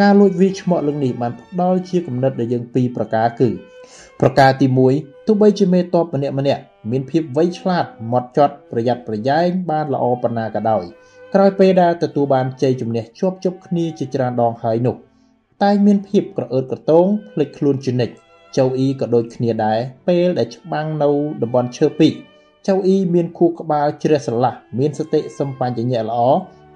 [0.00, 3.48] ការលួចវាយឆ្មក់លើនេះបានផ្ដល់ជាគំនិតដល់យើងពីរប្រការគឺ
[4.20, 4.66] ប្រការទី
[4.96, 10.84] 1ទោះបីជាមេតបម្នាក់ម្នាក់មានភាពវៃឆ្លាតម៉ត់ចត់ប្រយ័ត្នប្រយែងបានល្អប៉ុណ្ណាក៏ដោយ
[11.34, 14.96] ក្រោយពេលដែលទទួលបានជ័យជំនះជាប់ជប់គ្នាជាច្រើនដងហើយនោះ
[15.62, 18.14] តែមានភាពក្រអឺតក្រទងភ្លេចខ្លួនជានិច្ច
[18.56, 19.78] ចៅអ៊ីក៏ដូចគ្នាដែរ
[20.08, 21.10] ពេលដែលច្បាំងនៅ
[21.42, 22.14] តំបន់ឈើពីក
[22.66, 26.20] ចៅអ៊ីមានខួរក្បាលជ្រះស្រឡះមានសតិសម្បញ្ញៈល្អ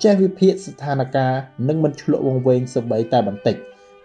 [0.04, 3.56] ចេះវិភាគស្ថានភាពនិងមិនឆ្លក់វង្វេងសម្បីតែបន្តិច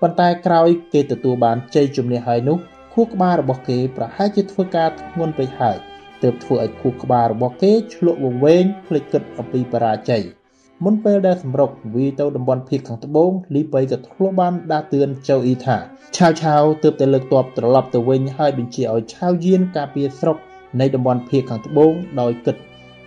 [0.01, 2.57] ប៉ុន្តែក្រោយគេទទួលបានជ័យជំនះហើយនោះ
[2.93, 5.77] ខួរក្បាលរបស់គេប្រហែលជាធ្វើការធ្ងន់ពេកហើយ
[6.23, 10.23] ទើបធ្វើឲ្យខួរក្បាលរបស់គេឆ្លក់វង្វេងភ្លេចគិតអំពីបរាជ័យ
[10.85, 15.77] មុនពេលដែលសម្រុកវាទៅតំបន់ភៀកខាងត្បូងលីប៉ៃក៏ធ្លាប់បានដាស់តឿនចៅអ៊ីថា
[16.17, 20.37] ឆាវឆាវទើបតែលើកទ័ពត្រឡប់ទៅវិញហើយបញ្ជាឲ្យឆាវយានការពារស្រុក
[20.79, 21.91] នៃតំបន់ភៀកខាងត្បូង
[22.21, 22.55] ដោយគិត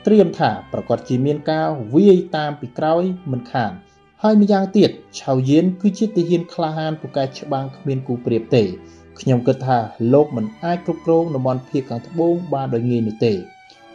[0.06, 3.72] ត្រៀមថាប្រកាសជាមានការវាយតាមពីក្រោយមិនខាន
[4.24, 4.90] ហើយម្យ៉ាងទៀត
[5.22, 8.64] ឆៅយានគឺជាទាហានក្លាហានពូកែច្បាំងគ្មានគូប្រៀបទេ
[9.20, 9.78] ខ្ញុំគិតថា
[10.14, 13.34] លោកមិនអាចគ្រប់គ្រងតំបន់ភៀកខាងត្បូងបានដោយងាយនោះទេ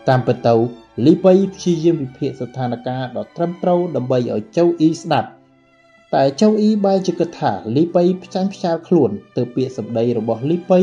[0.09, 0.55] តាមពិតទៅ
[1.07, 5.29] លីប៉ៃព្យាយាមវិភាគស្ថានភាពដ៏ត្រឹមត្រូវដើម្បីឲ្យចៅអ៊ីស្ដាប់
[6.14, 10.81] តែចៅអ៊ីបែរជាគិតថាលីប៉ៃផ្ចាញ់ផ្ចាលខ្លួនទៅពាក្យសម្ដីរបស់លីប៉ៃ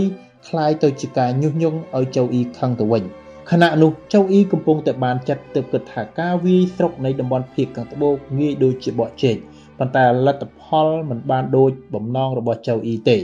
[0.48, 3.04] คล้ายទៅជាការញុះញង់ឲ្យចៅអ៊ីខឹងទៅវិញ
[3.51, 9.37] ខណៈនោះចៅអ៊ីកំពុងតែបានចាត់ទើបគិតថាការវាយស្រុកនៃតំបន់ភៀកខាងត្បូងងាយដូចជាបកជែក
[9.79, 13.17] ប៉ុន្តែលទ្ធផលមិនបានដូចបំណងរបស់ចៅអ៊ីទេ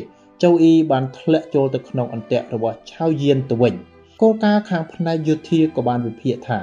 [0.43, 3.75] ចៅអ៊ីបានធ្លាក់ចូលទៅក្នុងអន្ទាក់របស់ឆៅយានទៅវិញ
[4.21, 6.59] គោលការណ៍ខាងផ្នែកយោធាក៏បានវិភាគថា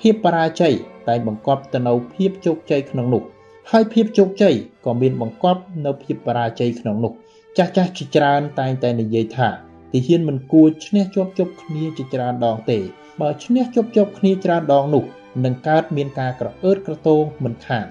[0.00, 0.74] ភាពបរាជ័យ
[1.08, 3.22] តែបង្កប់ទៅនៅភាពជោគជ័យក្នុងនោះ
[3.70, 4.54] ហើយភាពជោគជ័យ
[4.86, 7.12] ក៏មានបង្កប់នៅភាពបរាជ័យក្នុងនោះ
[7.56, 9.65] ចាស់ចាស់ជាច្រើនតែងតែនិយាយថា
[9.96, 12.78] ទាហានមិនគួរឈ្នះជាប់ជប់គ្នាជាច្រើនដងទេ
[13.20, 15.04] បើឈ្នះជាប់ជប់គ្នាច្រើនដងនោះ
[15.44, 17.86] នឹងកើតមានការក្រអឺតក្រទងមិនខាន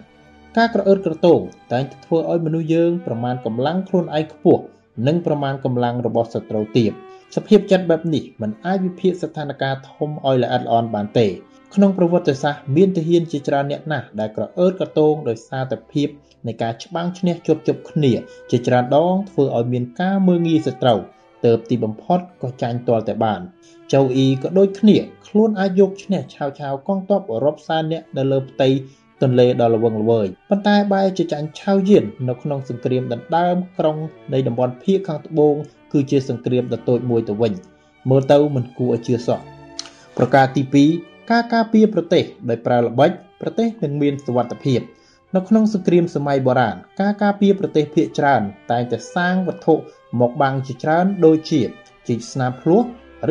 [0.57, 1.39] ការក្រអឺតក្រទង
[1.71, 4.63] តែងតែធ្វើឲ្យមនុស្សយើងប្រមាណកម្លាំងខ្លួនឯងខ្ពស់
[5.07, 6.91] និងប្រមាណកម្លាំងរបស់សត្រូវទាប
[7.35, 11.27] សភាពចិត្តបែបនេះមិនអាចវិភាគស្ថានភាពធំឲ្យល្អិតល្អន់បានទេ
[11.75, 16.07] ក្នុងប្រវត្តិសាស្ត្រមានទាហានជាច្រើនអ្នកណាស់ដែលក្រអឺតក្រទងដោយសារតែភាព
[16.47, 18.13] នៃការច្បាំងឈ្នះជាប់ជប់គ្នា
[18.51, 20.99] ជាច្រើនដងធ្វើឲ្យមានការមើងងាយសត្រូវ
[21.45, 23.39] ទៅទីបំផុតក៏ចាញ់ទាល់តែបាន
[23.93, 28.69] ចៅអ៊ីក៏ដូចគ្នាខ្លួនអាចយកឈ្នះឆាវឆាវកងទ័ពរាប់សែនអ្នកនៅលើផ្ទៃ
[29.21, 33.97] ទន្លេដ៏ល្វឹងល្វើយប៉ុន្តែបែរជាចាញ់ឆាវយាននៅក្នុងសង្គ្រាមដណ្ដើមក្រុង
[34.33, 35.55] នៃតំបន់ភៀកខាងត្បូង
[35.93, 37.53] គឺជាសង្គ្រាមដ៏តូចមួយទៅវិញ
[38.09, 39.39] មើលទៅមិនគួរឲ្យជឿសោះ
[40.17, 40.63] ប្រការទី
[40.97, 44.79] 2ការការពារប្រទេសដោយប្រើល្បិចប្រទេសនឹងមានសុវត្ថិភាព
[45.35, 48.41] នៅក្នុងសង្គ្រាមសម័យបុរាណការការពារប្រទេសភាគច្រើន
[48.71, 49.73] តែងតែសាងវត្ថុ
[50.19, 51.61] មកបាំងជាច្រើនដូចជា
[52.07, 52.81] ជីកស្នាមភ្លោះ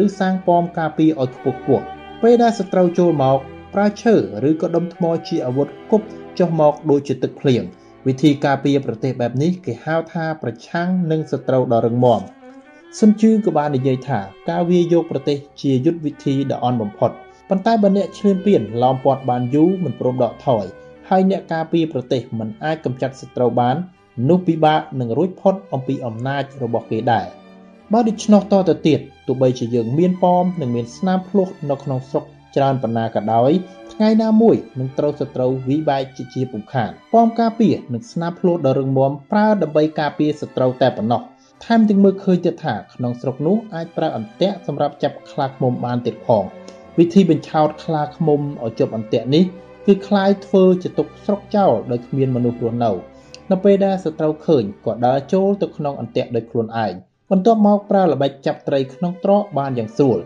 [0.03, 1.85] ឬសាងប៉មការពារឲ្យខ្ពស់ខ្ពស់
[2.23, 3.39] ពេលដែលសត្រូវចូលមក
[3.75, 4.15] ប្រើឈើ
[4.49, 6.07] ឬក៏ដុំថ្មជាអាវុធគប់
[6.39, 7.63] ចុះមកដូចជាទឹកភ្លៀង
[8.07, 12.21] វិធីការពារប្រទេសបែបនេះគេហៅថាប្រឆាំងនឹងសត្រូវដ៏រឹងមាំ
[12.99, 14.21] សុនជឺក៏បាននិយាយថា
[14.51, 17.11] ការវាយយកប្រទេសជាយុទ្ធវិធីដ៏អន់បំផុត
[17.49, 20.65] ប៉ុន្តែបើអ្នកឈ្លានពានឡោមព័ទ្ធបានយូរមិនព្រមដកថយ
[21.09, 23.77] ហើយអ្នកការពារប្រទេសមិនអាចកម្ចាត់សត្រូវបាន
[24.30, 27.26] នោះពិបាកនឹងរួចផុតអំពីអំណាចរបស់គេដែរ
[27.94, 32.24] បើដូច្នោះតទៅទៀតទោះបីជាយើងមានប៉មនិងមានស្នាមភ្លោះនៅក្នុងស្រុក
[32.56, 33.52] ច្រើនប៉ុណ្ណាក៏ដោយ
[33.94, 41.22] ថ្ងៃណាមួយនឹងត្រូវសត្រូវវិបែកជាជាពុំខានប៉មការពារនិងស្នាមភ្លោះដ៏រឹងមាំប្រើដើម្បីការពារសត្រូវតែប៉ុណ្ណោះ
[41.66, 46.44] ថែមទាំងមើលឃើញទៀតថាក្នុងស្រុកនោះអាចប្រើអន្ទាក់សម្រាប់ចាប់ខ្លាឃ្មុំបានទៀតផង
[47.00, 49.44] វិធីបញ្ឆោតខ្លាឃ្មុំឲ្យជាប់អន្ទាក់នេះ
[49.86, 52.92] គឺคล้ายធ្វើជាទុកស្រុកចោលដោយគ្មានមនុស្សរស់នៅ
[53.51, 56.95] នៅពេលដែលសត្រូវឃើញក៏ដើរចូលទៅក្នុងអន្ទាក់ដោយខ្លួនឯង
[57.31, 60.19] បន្ទាប់មកប្រើល្បិចចាប់ត្រីក្នុងត្រកបានយ៉ាងស្រួល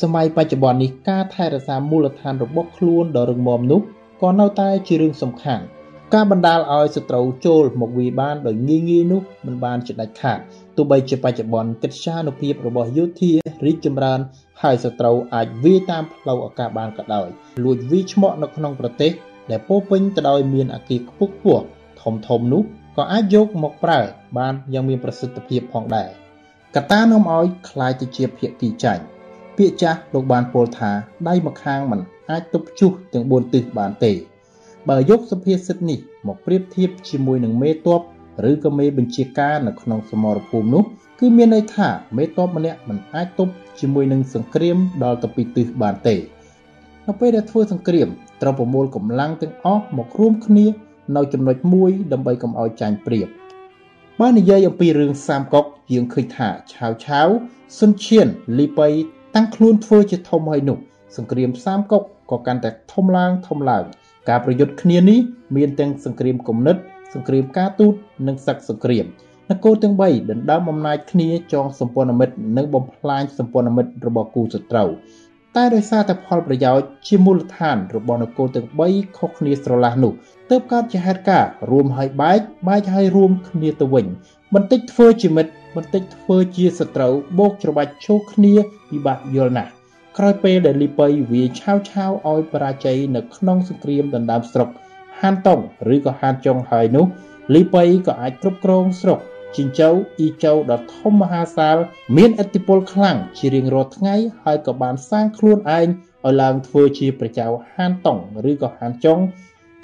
[0.00, 3.80] សម័យបច្ចុប្បន្ននេះការថែរក្សាមូលដ្ឋានរបស់ខ្លួនដ៏រឹងមាំនោះ
[4.22, 5.64] ក៏នៅតែជារឿងសំខាន់
[6.14, 10.38] ការបណ្ដាលឲ្យសត្រូវចូលមកវាយបានដោយងាយងាយនោះមិនបានជាដាច់ខាត
[10.76, 13.32] ទោះបីជាបច្ចុប្បន្នកិត្យានុភាពរបស់យោធា
[13.66, 14.20] រីកចម្រើន
[14.62, 17.28] ហើយសត្រូវអាចវាយតាមផ្លូវអាកាសបានក៏ដោយ
[17.64, 19.12] លួចវាយឆ្មក់នៅក្នុងប្រទេស
[19.50, 21.64] ដែលពោពេញទៅដោយមានអគារខ្ពស់ខ្ពស់
[22.01, 22.63] ធំធំនោះ
[22.97, 23.99] ក៏អាចយកមកប្រើ
[24.37, 26.09] បានយ៉ាងមានប្រសិទ្ធភាពផងដែរ
[26.75, 29.03] កត្តានាំឲ្យคล้ายទៅជាភាគីចាញ់
[29.57, 30.91] ពាក្យចាស់លោកបានពោលថា
[31.27, 34.13] ដៃម្ខាងមិនអាចទប់ជុះទាំង4ទិសបានទេ
[34.89, 38.01] បើយកសុភាសិតនេះមកប្រៀបធៀបជាមួយនឹងមេតប
[38.49, 40.83] ឬក៏មេបញ្ជាការនៅក្នុងសមរភូមិនោះ
[41.19, 46.15] គឺមានន័យថាមេតបម្នាក់មិនអាចទប់ជាមួយនឹងសង្គ្រាមដល់ទៅពីទិសបានទេ
[47.07, 48.07] នៅពេលដែលធ្វើសង្គ្រាម
[48.41, 50.65] ត្រូវប្រមូលកម្លាំងទាំងអស់មករួមគ្នា
[51.16, 53.28] នៅចំណុចមួយដើម្បីកុំឲ្យចាញ់ប្រៀប
[54.20, 57.28] បើនិយាយអំពីរឿងសាមកុកយើងឃើញថាឆាវឆាវ
[57.78, 58.26] សុនឈៀន
[58.58, 58.88] លីប៉ៃ
[59.34, 60.78] តាំងខ្លួនធ្វើជាធំហើយនោះ
[61.16, 63.84] សង្គ្រាមសាមកុកក៏កាន់តែធំឡើងធំឡើង
[64.28, 65.18] ការប្រយុទ្ធគ្នានេះ
[65.56, 66.76] មានទាំងសង្គ្រាមគំនិត
[67.14, 67.94] សង្គ្រាមការទូត
[68.26, 69.06] និងសឹកសង្គ្រាម
[69.50, 74.90] នគរទាំង3ដណ្ដើមអំណាចគ្នាចងសម្ព័ន្ធមិត្តនិងបំផ្លាញសម្ព័ន្ធមិត្តរបស់គូសត្រូវ
[75.56, 80.12] តែដោយសារតែផលប្រយោជន៍ជាមូលដ្ឋានរបស់នគរទាំង3ខុសគ្នាស្រឡះនោះ
[80.54, 84.06] ទើបកើតជាហេតុការណ៍រួមហើយបែកបែកហើយរួមគ្នាទៅវិញ
[84.54, 88.54] បន្តិចធ្វើជាមិត្តបន្តិចធ្វើជាសត្រូវបោកច្របាច់ឈោកគ្នា
[88.90, 89.70] ពិបាកយល់ណាស់
[90.18, 94.68] ក្រោយពេលដែលលីប៉ៃវាឆាវឆាវឲ្យបរាជ័យនៅក្នុងសង្គ្រាមដណ្ដើមស្រុក
[95.20, 95.60] ហានតុង
[95.94, 97.06] ឬក៏ហានចុងហើយនោះ
[97.54, 99.18] លីប៉ៃក៏អាចគ្រប់គ្រងស្រុក
[99.56, 99.88] ជីងចៅ
[100.18, 101.76] អ៊ីចៅដ៏ធំមហាសាល
[102.16, 105.86] មានឥទ្ធិពលខ្លាំងជារៀងរាល់ថ្ងៃហើយក៏បានសាងខ្លួនឯង
[106.26, 108.18] ឲ្យឡើងធ្វើជាប្រជាហានតុង
[108.50, 109.20] ឬក៏ហានចុង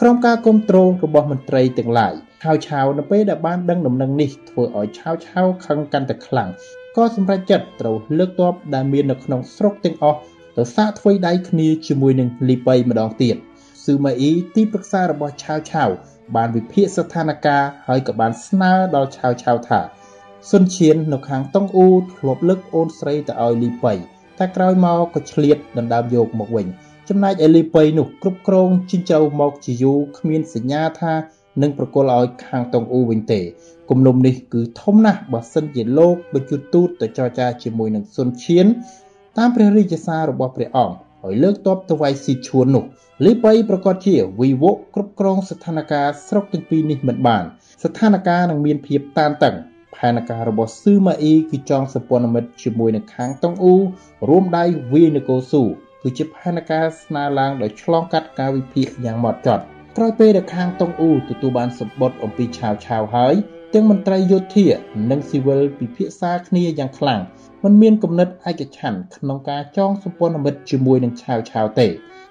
[0.03, 6.49] ក្រុមការគ្រប់គ្រងរបស់មន្ត្រីទាំងឡាយឆាវឆាវនៅពេលដែលបានដឹងដំណឹងនេះធ្វើឲ្យឆាវឆាវខឹងកាន់តែខ្លាំង
[6.97, 10.19] ក៏សម្រេចចិត្តត្រូវលើកទ័ពដែលមាននៅក្នុងស្រុកទាំងអស់
[10.57, 13.37] ទៅសាកធ្វើដៃគ្នាជាមួយនឹងលីប៉ៃម្ដងទៀត
[13.85, 15.89] ស៊ឺម៉ាអ៊ីទីប្រឹក្សារបស់ឆាវឆាវ
[16.37, 19.81] បានវិភាគស្ថានភាពហើយក៏បានស្នើដល់ឆាវឆាវថា
[20.51, 23.95] សុនឈៀននៅខាងតុងអ៊ូធ្លាប់លើកអូនស្រីទៅឲ្យលីប៉ៃ
[24.39, 26.69] តែក្រោយមកក៏ឆ្លៀតដណ្ដើមយកមកវិញ
[27.13, 31.13] ចំណែកឯលីប៉ៃនោះគ្រប់គ្រងជិញ្ជៅមកជាយូរគ្មានសញ្ញាថា
[31.63, 33.41] នឹងប្រគល់ឲ្យខាងតុងអ៊ូវិញទេ
[33.91, 38.67] គំនុំនេះគឺធំណាស់បើសិនជាលោកបញ្ជូនទូតទៅចរចាជាមួយនឹងសុនឈៀន
[39.39, 40.97] តាមព្រះរាជសាររបស់ព្រះអង្គ
[41.27, 42.85] ឲ្យលើកតបទៅវាយស៊ីឈួននោះ
[43.25, 47.45] លីប៉ៃប្រកាសជាវិវកគ្រប់គ្រងស្ថានភាពស្រុកទាំងពីរនេះមិនបាន
[47.83, 49.55] ស្ថានភាពនឹងមានភាពតានតឹង
[49.97, 53.77] ផែនការរបស់ស៊ឺម៉ាអ៊ីគឺចងសម្ព័ន្ធមិត្តជាមួយនឹងខាងតុងអ៊ូ
[54.29, 55.65] រួមដៃវាយនគរស៊ូ
[56.03, 59.63] គឺជាផែនការស្នើឡើងដោយឆ្លងកាត់ការវិភាគយ៉ាងម៉ត់ចត់
[59.97, 63.35] ក្រោយពេលដែលខាងតុងអ៊ូទទួលបានសម្បត្តិអំពីឆាវឆាវហើយ
[63.75, 64.67] ទាំងមន្ត្រីយោធា
[65.11, 67.21] និងស៊ីវិលពិភាក្សាគ្នាយ៉ាងខ្លាំង
[67.65, 71.89] មិនមានគំនិតឯកច្ឆ័ន្ទក្នុងការចងសម្ព័ន្ធមិត្តជាមួយនឹងឆាវឆាវទេ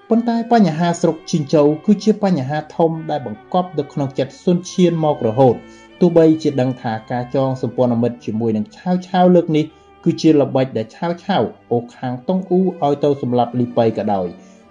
[0.08, 5.54] ប៉ុន្តែបញ្ហាស្រុកជីងជូគឺជាបញ្ហាធំដែលបង្កប់នៅក្នុងចិត្តសុនឈៀនមករហូត
[6.00, 9.64] ទោះបីជាដឹងថាការចងសម្ព័ន្ធមិត្តជាមួយនឹងឆាវឆាវលើកនេះ
[10.04, 11.42] គឺជាល្បិចដែលឆាវឆាវ
[11.72, 14.26] អូខាងតុងអ៊ូឲ្យទៅសម្លាប់លីប៉ៃក៏ដោយ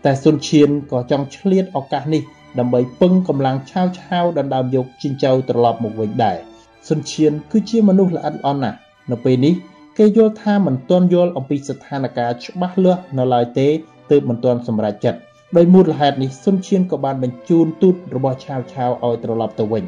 [0.06, 2.24] តែសុនឈៀនក៏ចង់ឆ្លៀតឱកាសនេះ
[2.60, 6.38] ដើម្បីពឹងកម្លាំងឆាវឆាវដណ្ដើមយកជីងជូត្រឡប់មកវិញដែរ
[6.88, 8.78] សុនឈៀនគឺជាមនុស្សល្អិតល្អន់ណាស់
[9.12, 9.54] នៅពេលនេះ
[9.98, 13.68] គេយល់ថាមិនទាន់យល់អំពីស្ថានភាពច្បាស់លាស់នៅឡើយទេ
[14.12, 15.20] ទើបមិនទាន់សម្រេចចិត្ត
[15.58, 19.84] ដោយមូលហេតុនេះសុនឈៀនក៏បានបញ្ជូនទូតរបស់ឆាវឆាវឲ្យត្រឡប់ទៅវិញ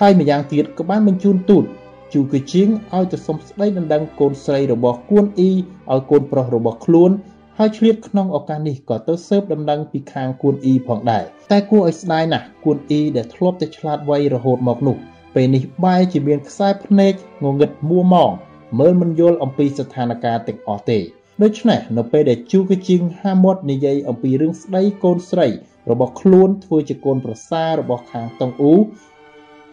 [0.00, 1.64] ហើយម្យ៉ាងទៀតក៏បានបញ្ជូនទូត
[2.12, 7.10] ជូគឺជាងឲ្យទៅសុំស្ដីដណ្ដឹងកូនស្រីរបស់គួនអ៊ីឲ្យកូនប្រុសរបស់ខ្លួន
[7.58, 14.96] ហើយឆ្លៀតក្នុងឱកាសនេះក៏ទៅស៊ើបដំណឹងពីខាងគួនអ៊ីផងដែរតែគួរឲ្យស្ដាយណាស់គួនអ៊ីដែលធ្លាប់តែឆ្លាតវៃរហូតមកនោះ
[15.34, 17.12] ពេលនេះបែរជាមានខ្សែភ្នែក
[17.44, 18.30] ងងឹតមួម៉ង
[18.78, 20.98] មើលមិនយល់អំពីស្ថានភាពទាំងអស់ទេ
[21.42, 25.48] ដូច្នេះនៅពេលដែលជូកជាងហាមាត់និយាយអំពីរឿងស្ដីកូនស្រី
[25.90, 28.76] របស់ខ្លួនធ្វើជាកូនប្រសាររបស់ខាងតុងអ៊ូ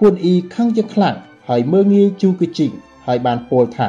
[0.02, 1.16] គួនអ៊ីខឹងជាខ្លាំង
[1.49, 2.73] ហើយមើងងាយជូកជីង
[3.07, 3.89] ហើយបានពោលថា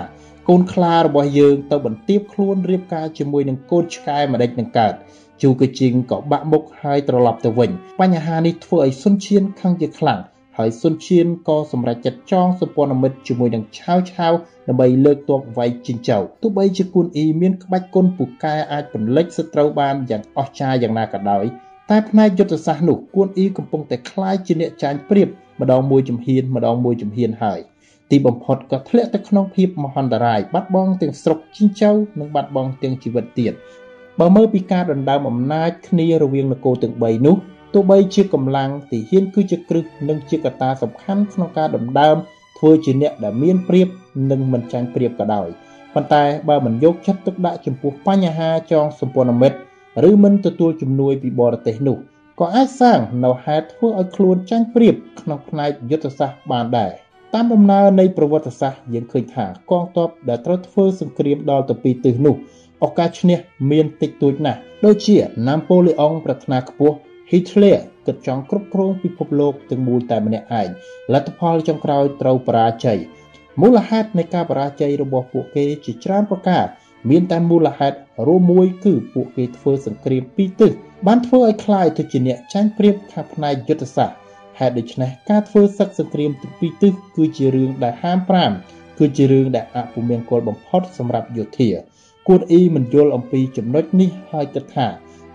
[0.50, 4.94] កូនខ្លារបស់យើងទៅបន្ទាបខ្លួនរៀបការជាមួយនឹងកូនឆ្កែម្ដេចនឹងកើត
[5.42, 10.22] ជូកជីងក៏បាក់មុខហើយត្រឡប់ទៅវិញបញ្ហានេះធ្វើឲ្យសុនឈៀនខឹងជាខ្លាំង
[10.58, 14.34] ហើយសុនឈៀនក៏សម្រេចចិត្តចងសម្ព័ន្ធមិត្តជាមួយនឹងឆាវឆាវ
[14.68, 21.46] ដើម្បីលើកទ័ពវាយជិញ្ចៅទោះបីជាគូនអ៊ីមានក្បាច់គុណពូកែអាចបន្លិចសត្រូវបានយ៉ាងអស្ចារ្យយ៉ាងណាក៏ដោយ
[21.90, 25.30] តែផ្នែកយុទ្ធសាស្ត្រនោះគួនអ៊ីកំពុងតែคล้ายជាអ្នកចាញ់ព្រៀប
[25.61, 27.61] ម្ដងមួយជំហានម្ដងមួយជំហានហើយ
[28.11, 33.53] ទីបំផុតក៏ធ្លាក់ទៅក្នុងភាពមហន្តរាយបាត់បង់ទាំងស្រុកជីងចៅនិងបាត់បង់ទាំងជីវិតទៀត
[34.21, 37.37] បើមើលពីការដណ្ដើមអំណាចគ្នារវាងនគរទាំង3នោះ
[37.75, 42.17] ទោះបីជាកម្លាំងទីហ៊ានគឺជាគ្រឹះនិងជាកត្តាសំខាន់ក្នុងការដណ្ដើម
[42.59, 43.89] ធ្វើជាអ្នកដែលមានព្រៀប
[44.31, 45.49] និងមិនចាញ់ព្រៀបក៏ដោយ
[45.95, 49.59] ប៉ុន្តែបើមិនយកចិត្តទុកដាក់ចំពោះបញ្ហាចងសម្ព័ន្ធមិត្ត
[50.09, 51.99] ឬមិនទទួលជំនួយពីបរទេសនោះ
[52.41, 56.93] ក៏អាចសាងនៅហេតុធ្វើឲ្យខ្លួនចាញ់ព្រៀបក្នុងផ្នែកយុទ្ធសាស្ត្របានដែរ
[57.35, 62.37] តាមដំណើរនៃប្រវត្តិសាស្ត្រយើងឃើញថាកងទ័ពដែលត្រូវធ្វើសង្គ្រាមដល់ទៅពីរទិសនោះ
[62.87, 63.39] ឱកាសឈ្នះ
[63.71, 65.17] មានតិចតួចណាស់ដូចជា
[65.49, 66.97] ណាប៉ូឡេអុងប្រាថ្នាខ្ពស់
[67.31, 70.69] Hitler គិតចង់គ្រប់គ្រងពិភពលោកទាំងមូលតែម្នាក់ឯង
[71.13, 72.99] លទ្ធផលចុងក្រោយត្រូវបរាជ័យ
[73.61, 76.65] មូលហេតុនៃការបរាជ័យរបស់ពួកគេជាច្រើនប្រការ
[77.11, 80.73] មានតែមូលហេតុរួមមួយគឺពួកគេធ្វើសង្គ្រាមពីរទិស
[81.08, 84.18] បានធ្វើឲ្យคล้ายទៅជាអ្នកចាញ់ប្រៀបខាងផ្នែកយុទ្ធសាស្ត្រ
[84.60, 88.52] ហេតុដូច្នេះការធ្វើសឹកសង្គ្រាមពីរទិសគឺជារឿងដែលហាមប្រាម
[89.00, 91.70] គឺជារឿងដែលអពុមានគោលបំផុតសម្រាប់យោធា
[92.28, 94.88] គួនអ៊ីមិនយល់អំពីចំណុចនេះហើយគិតថា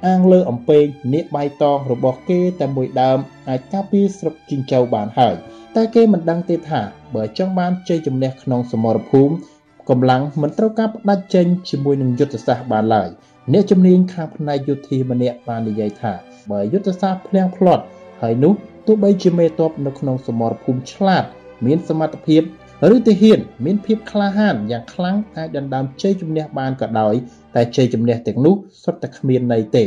[0.06, 5.34] អាងលើអំពែងនាគបៃតងរបស់គេតែមួយដើមអាចការពារស្រុកជីងចៅបានហើយ
[5.76, 6.80] តែគេមិនដឹងទេថា
[7.14, 9.34] បើចង់បានជ័យជំនះក្នុងសមរភូមិ
[9.90, 13.08] កម្លាំងមិនត្រូវការផ្ដាច់ចេញជាមួយនឹងយុទ្ធសាស្ត្របានឡើយ
[13.51, 16.13] អ្នកជំនាញខាងផ្នែកយោធាម្នាក់បាននិយាយថា
[16.51, 17.83] បើយុទ្ធសាស្ត្រភ្លៀងផ្្លាត់
[18.21, 18.53] ហើយនោះ
[18.87, 21.23] ទោះបីជាមេតបនៅក្នុងសមរភូមិឆ្លាត
[21.65, 22.41] មានសមត្ថភាព
[22.95, 27.13] ឬទាហាន មានភាពក្លាហានយ៉ាងខ្លាំងអាចដណ្ដើមជ័យជំនះបានក៏ដោយ
[27.55, 29.85] តែជ័យជំនះទាំងនោះសុទ្ធតែគ្មានន័យទេ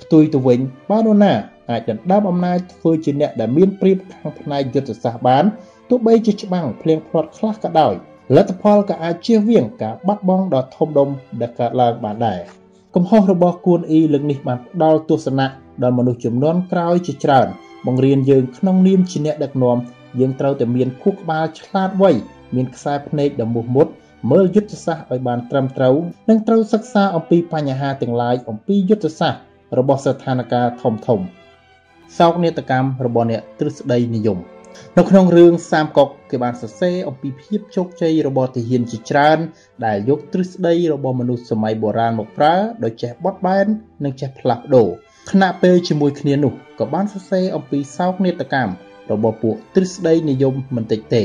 [0.00, 0.60] ផ្ទុយទៅវិញ
[0.90, 1.34] បើនរណា
[1.70, 5.44] អាចដណ្ដើមអំណាចធ្វើជាអ្នកដែលមានព្រៀបខាងផ្នែកយុទ្ធសាស្ត្របាន
[5.88, 7.94] ទោះបីជាច្បាំងភ្លៀងផ្្លាត់ខ្លះក៏ដោយ
[8.36, 11.08] លទ្ធផលក៏អាចជៀសវាងការបាត់បង់ដ៏ធំដុំ
[11.40, 12.63] ដែលកើតឡើងបានដែរ
[12.96, 15.46] កំហុសរបស់គួនអ៊ីលើកនេះបានផ្ដល់ទស្សនៈ
[15.82, 17.46] ដល់មនុស្សចំនួនក្រោយជាច្រើន
[17.86, 19.76] បង្រៀនយើងក្នុងនាមជាអ្នកដឹកនាំ
[20.20, 22.10] យើងត្រូវតែមានខួរក្បាលឆ្លាតវៃ
[22.54, 23.86] មានខ្សែភ្នែកដ៏មោះមុត
[24.30, 25.96] មើលយុទ្ធសាស្ត្រឲ្យបានត្រឹមត្រូវ
[26.28, 29.40] និងត្រូវសិក្សាអំពីបញ្ហាទាំងឡាយអំពីយុទ្ធសាស្ត្រ
[29.78, 31.20] របស់ស្ថានភាពធំធំ
[32.18, 34.38] សោកនាដកម្មរបស់អ្នកទ្រឹស្ដីនិយម
[34.98, 39.38] នៅក្នុងរឿងសាមកុកគេបានសរសេរអំពីភាពជោគជ័យរបស់ទាហានជាច្រើន
[39.86, 42.54] ដែលយកទ្រឹស្ដីរបស់មនុស្សសម័យបុរាណមកប្រើ
[42.84, 43.66] ដោយចេះបត់បែន
[44.04, 44.88] និងចេះផ្លាស់ប្ដូរ
[45.30, 48.72] ខណៈពេលជាមួយគ្នានោះក៏បានសរសេរអំពីសោកនាដកម្ម
[49.12, 51.24] របស់ពួកទ្រឹស្ដីនិយមមិនតិចទេ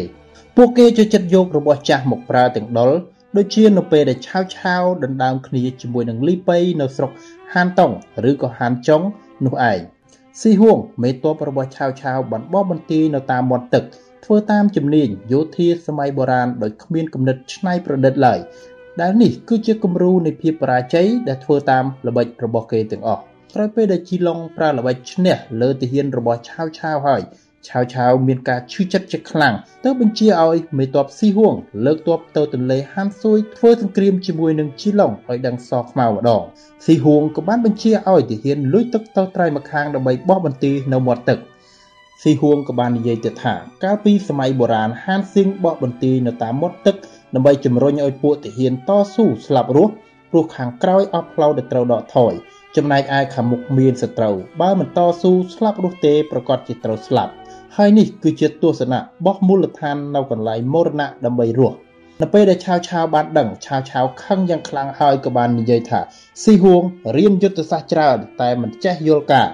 [0.57, 2.91] ពួកគេចូលចិត្តយករបស់ចាស់មកប្រើទាំងដុល
[3.37, 7.11] ដូចជានៅពេលដែលឆាវឆាវដណ្ដើមគ្នាជាមួយនឹងលីប៉ៃនៅស្រុក
[7.53, 7.91] ហានតុង
[8.29, 9.01] ឬក៏ហានចុង
[9.45, 9.79] នោះឯង
[10.41, 13.83] ស៊ីហួងមេតបរបស់ឆាវឆាវបានបបបន្ទាយនៅតាមមាត់ទឹក
[14.25, 18.39] ធ្វើតាមជំនាញយោធាសម័យបុរាណដោយគ្មានគំនិតច្នៃប្រឌិតឡើយ
[19.01, 23.21] ដែលនេះគឺជាគំរូនៃភាពបរាជ័យដែលធ្វើតាមល្បិចរបស់គេទាំងអស់
[23.55, 27.21] ក្រោយពេលដែលជីឡុងប្រើល្បិចឈ្នះលើទាហានរបស់ឆាវឆាវហើយ
[27.67, 29.53] ឆាវឆាវមានការឈឺចិត្តជាខ្លាំង
[29.85, 31.53] ទៅបញ្ជាឲ្យមេតបស៊ីហួង
[31.85, 36.43] លើកទ័ពទៅទន្លេហានស៊ុយធ្វើសង្គ្រាមជាមួយនឹងជីឡុងឲ្យដឹងសខ្មៅម្ដង
[36.85, 41.39] ស៊ីហួងក៏បានបញ្ជាឲ្យទាហានលួចទឹកទៅត្រៃម្ខាងដើម្បីបោះបន្ទាយនៅមាត់ទឹក
[42.21, 43.53] ស៊ីហួងក៏បាននិយាយទៅថា
[43.83, 46.95] កាលពីសម័យបុរាណហានស៊ីងបោះបន្ទាយនៅតាមមាត់ទឹក
[47.35, 49.93] ដើម្បីជំរុញឲ្យពួកទាហានតស៊ូស្លាប់រស់
[50.31, 52.33] ព្រោះខាងក្រោយអស់ផ្លូវដែលត្រូវដកថយ
[52.75, 57.33] ចំណែកឯខាងមុខមានសត្រូវបើមិនតស៊ូស្លាប់រស់ទេប្រកាសជាត្រូវស្លាប់
[57.81, 61.77] ហើយនេះគឺជាទស្សនៈបោះមូលដ្ឋាននៅកន្លែងមរណៈដើម្បីរស់
[62.21, 65.99] នៅពេលដែលឆាវឆាវបានដឹងឆាវឆាវខឹងយ៉ាងខ្លាំងហើយក៏បាននិយាយថា
[66.43, 66.81] ស៊ីហួង
[67.17, 69.47] រៀនយុទ្ធសាស្ត្រច្រើនតែមិនចេះយល់ការ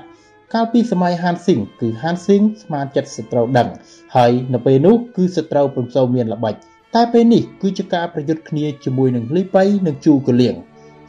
[0.53, 3.69] កាលពីសម័យហានស៊ីងគឺហានស៊ីងស្មានចិត្តសត្រូវដឹង
[4.15, 6.55] ហើយនៅពេលនោះគឺសត្រូវពុំសូវមានល្បិច
[6.95, 10.55] តែពេលនេះគឺជាការប្រយុទ្ធគ្នាជាមួយនឹងលីប៉ៃនិងជូកលៀង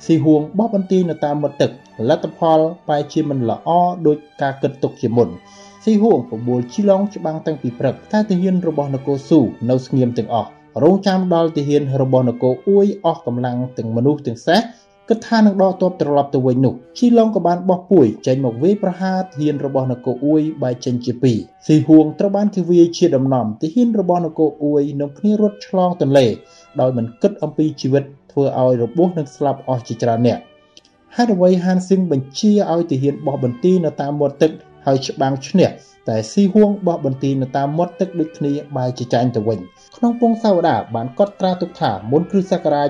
[0.05, 1.71] ស៊ីហួងបោះបន្ទាយនៅតាមមាត់ទឹក
[2.09, 2.59] លទ្ធផល
[2.89, 3.69] បែរជាមិនល្អ
[4.07, 5.31] ដោយការគិតទុកជាមុន
[5.89, 10.49] ស៊ីហួងប្របួលជីឡុងច្បាំងតាំងពីព្រឹកតែទាហានរបស់នគរស៊ូនៅស្ងៀមទាំងអស់
[10.83, 14.61] រងចាំដល់ទាហានរបស់នគរអួយអស់កម្លាំងទាំងមនុស្សទាំងសេះ
[15.09, 26.27] គិតថានឹងដកទ័ពត្រឡប់ទៅវិញនោះជីឡុងក៏បានបោះពួយចេញមកវាយប្រហារទាហានរបស់នគរអួយបែកចេញជាពីរស៊ីហួងត្រូវបានគេវាយជាដំណំទាហានរបស់នគរអួយនឹងគ្នារត់ឆ្លងទន្លេ
[26.81, 30.39] ដោយមិនគិតអំពីជីវិតធ្វើឲ្យរបួសនិងស្លាប់អស់ជាច្រើនអ្នក
[31.17, 34.53] ហេតុអ្វីហានស៊ីងបញ្ជាឲ្យទាហានបោះបន្ទាយនៅតាមមាត់ទឹក
[34.87, 35.69] ហើយច្បាំងឈ្នះ
[36.09, 39.59] តែស៊ីហួងបោះបន្ទាយនៅតាមមាត់ទឹកដូចគ្នាបែរជាចាញ់ទៅវិញ
[39.97, 42.89] ក្នុងពងសាវតាបានកត់ត្រាទុកថាមុនគ្រិស្តសករាជ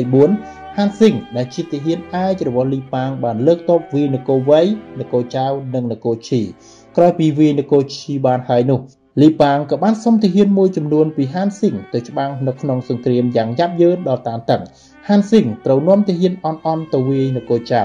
[0.00, 4.60] 224ហានស៊ីងដែលជាទាហានអាចរបស់លីប៉ាងបានលើកតបវាយនគរវៃ
[5.00, 6.40] នគរចៅនិងនគរឈី
[6.96, 8.80] ក្រោយពីវាយនគរឈីបានហើយនោះ
[9.20, 14.62] លីប៉ាងក៏បានសុំទាហានមួយចំនួនពីហានស៊ីងទៅច្បាំងនៅក្នុងសង្គ្រាមយ៉ាងយ៉ាប់យ៉ឺនដល់តានតឹង
[15.08, 17.82] ហានស៊ីងត្រូវនាំទាហានអន់អន់ទៅវាយនគរចៅ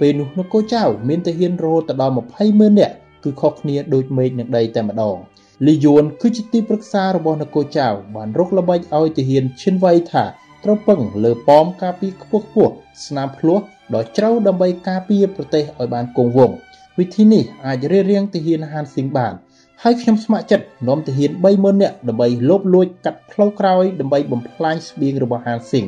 [0.00, 2.94] ពេលនោះនគរចៅមានទាហានរហូតដល់20ម៉ឺននាក់
[3.24, 5.16] គឺខុសគ្នាដូចមេឃនឹងដីតែម្ដង
[5.66, 10.24] លីយួនគឺជាទីប្រឹក្សារបស់នគរចៅបានរកល្បិចឲ្យទាហានឈិនវៃថា
[10.64, 12.72] ត្រូវពឹងលើប៉មការពារខ្ពស់ខ្ពស់
[13.06, 13.58] ស្នាមភ្លោះ
[13.94, 16.56] ដ៏ជ្រៅដើម្បីការពារប្រទេសឲ្យបានគង់វង្ស
[16.98, 19.32] វិធីនេះអាចរៀបរៀងទាហានហានស៊ីងបាន
[19.84, 25.84] ហើយខ្ញុំស្ម័គ្រចិត្តនាំទាហាន30000នាក់ដើម្បីលបលួចកាត់ផ្លូវក្រោយដើម្បីបំផ្លាញស្បៀងរបស់ហានស៊ីង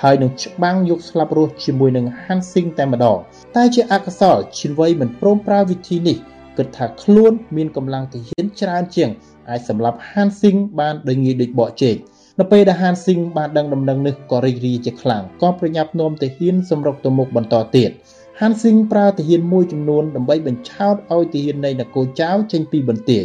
[0.00, 3.18] ហើយនឹងច្បាំងយកស្លាប់រស់ជាមួយនឹងហានស៊ីងតែម្ដង
[3.56, 6.16] តែជាអកុសលឈិនវៃមិនព្រមប្រើវិធីនេះ
[6.56, 9.10] គិតថាខ្លួនមានកម្លាំងទាហានច្រើនជាង
[9.50, 11.96] អាចសម្លាប់ហានស៊ីងបានដោយងាយដូចបកជែក
[12.40, 17.90] នៅពេលដែលហានស៊ីងបានដឹងដំណឹងនេះក៏រីករាយជាខ្លាំងក៏ប្រញាប់នាំទាហានសម្រុកទៅមុខបន្តទៀត
[18.42, 23.24] ហានស៊ីងប្រើទាហានមួយចំនួនដើម្បីបញ្ឆោតឲ្យទាហាននៃនគរចៅចេញពីបន្ទាយ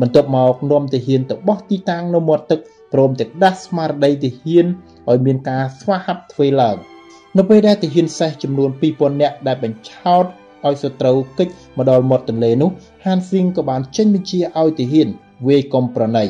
[0.00, 2.60] បន្ទាប់មកនាំទាហានទៅបោះទីតាំងនៅមាត់ទឹក
[2.92, 4.66] ព្រមទាំងដាស់ស្មារតីទាហាន
[5.10, 6.76] ឲ្យមានការស្វាហាប់ធ្វើឡើង
[7.38, 10.24] នៅពេលដែលទាហានសេះចំនួន2000នាក់ដែលបញ្ឆោត
[10.66, 12.70] ឲ្យសត្រូវកិច្ចមកដល់មាត់ទន្លេនោះ
[13.04, 15.08] ហានស៊ីងក៏បានចេញបញ្ជាឲ្យទាហាន
[15.46, 16.24] វាយកុំប្រណី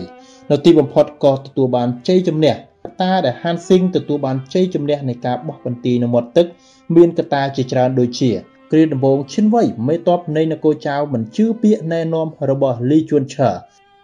[0.50, 2.54] នៅទីបំផុតក៏ទទួលបានជ័យជំនះ
[2.84, 6.46] កត្តាដែលហានស៊ីងទទួលបានជ័យជំនះនៃការបោះបន្ទាយនៅមាត់ទឹក
[6.94, 8.30] មានកត្តាជាច្រើនដូចជា
[8.72, 13.50] គ្រាដំបូងឈិនវៃមេតបនៃនគរចៅមិនជឿពាក្យណែនាំរបស់លីជួនឆា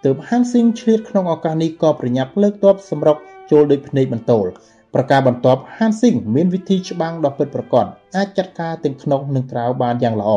[0.04, 3.16] ទើបហានស៊ីងឆ្លៀតក្នុងឱកាសនេះក៏ប្រញាប់លើកទ័ពសម្រុក
[3.50, 4.46] ចូលដោយភ្នែកបន្ទោល
[4.94, 7.86] ប្រការបន្ទាប់ហានស៊ីងមានវិធីច្បាំងដ៏ពិតប្រាកដ
[8.16, 10.30] អាចចាត់ការទាំងក្នុងនិងក្រៅបានយ៉ាងល្អ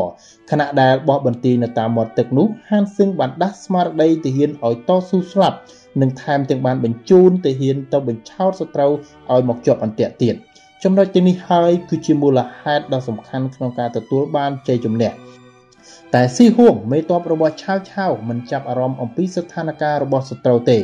[0.50, 5.58] ខណៈដែលបោះបន្ទាយនៅតាមមាត់ទឹកនោះហានស៊ីងបានដាស់ស្មារតីទាហានឲ្យតស៊ូស្លាប់
[6.00, 8.92] និងថែមទាំងបានបញ្ជូនទាហានទៅបញ្ឆោតសត្រូវ
[9.32, 10.34] ឲ្យមកជាប់អន្ទាក់ទៀត
[10.83, 15.11] ចំណុចទាំងនេះហើយគឺជាមូលហេតុដ៏សំខាន់ក្នុងការទទួលបានជ័យជំនះ
[16.13, 20.77] តែស៊ីហួងមេតបរបស់ឆាវឆាវមិនចាប់អារម្មណ៍អំពីស្ថានភាពរបស់សត្រូវទេ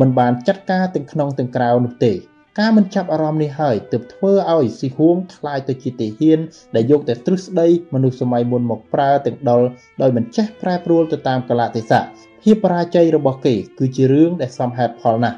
[0.00, 2.12] មិនបានចាត់ការទាំងក្នុងទាំងក្រៅនោះទេ
[2.60, 6.38] ការមិនចាប់អារម្មណ៍នេះហើយទើបធ្វើឲ្យស៊ីហួងคล้ายទៅជាទាហាន
[6.74, 9.60] ដែលយកតែទ្រឹស្ដីមនុស្សសម័យមុនមកប្រើទាំងដុល
[10.02, 12.04] ដោយមិនចេះប្រែប្រួលទៅតាមកលៈទេសៈ
[12.42, 15.36] ភាពបរាជ័យរបស់គេគឺជារឿងដែលសមហេតុផលណាស់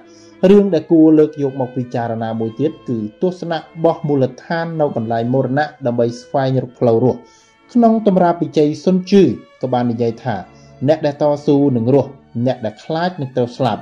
[0.49, 7.19] រឿងដែលគួរលើកយកមកពិចារណាមួយទៀតគឺទស្សនៈបោះមូលដ្ឋាននៅកន្លែងមរណៈដើម្បីស្វែងរកផ្លូវរស់
[7.73, 9.23] ក្នុងតម្រាពិជ័យសុនជឺ
[9.61, 10.35] ក៏បាននិយាយថា
[10.87, 12.09] អ្នកដែលតស៊ូនឹងរស់
[12.45, 13.81] អ្នកដែលខ្លាចនឹងត្រូវស្លាប់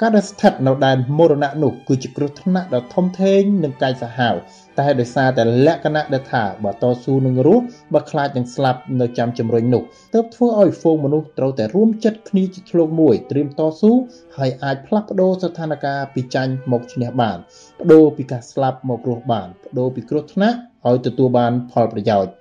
[0.00, 4.34] ការដែលស្ថិតនៅដែនមរណៈនោះគឺជាគ្រោះថ្នាក់ដ៏ធំធេងនិងកាយសាហាវ
[4.78, 7.64] តែដោយសារតែលក្ខណៈដែលថាបើតស៊ូនឹងរស់
[7.94, 9.82] បើខ្លាចនឹងស្លាប់នៅចាំជំរុញនោះ
[10.14, 13.92] ទើបធ្វើឲ្យហ្វូងមនុស្សត្រូវតែរួមចិត្តគ្នាជាធ្លុងមួយត្រៀមតស៊ូ
[14.36, 17.38] ហើយអាចផ្លាស់ប្ដូរស្ថានភាពពីចាញ់មកឈ្នះបាន
[17.78, 20.56] បដូរពីការស្លាប់មករស់បានបដូរពីគ្រោះថ្នាក់
[20.88, 22.32] ឲ្យទទួលបានផលប្រយោជន៍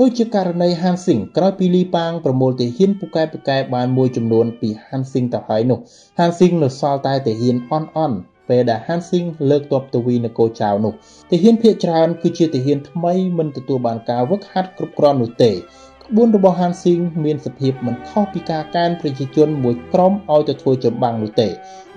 [0.00, 5.78] ដូចជាករណីហានស៊ីងក្រោយពីលីប៉ាងប្រមូលទាហានពូកែពូកែបានមួយចំនួនពីហានស៊ីងទៅហើយនោះ
[6.18, 8.16] ហានស៊ីងនៅសល់តែទាហានអន់អន់
[8.52, 10.92] ពេលដែលហានស៊ីងលើកទ័ពទៅវីនគរចៅនោះ
[11.30, 21.48] ទាហានភៀកច្រើនគឺជាទាហានថ្មីមិនទទួលបានការវឹកហាត់គ្រប់គ្រាន់នោះទេក្បួនរបស់ហានស៊ីងមានសភាពមិនខុសពីការកែនប្រជាជនមួយក្រុមឲ្យទៅធ្វើចម្បាំងនោះទេ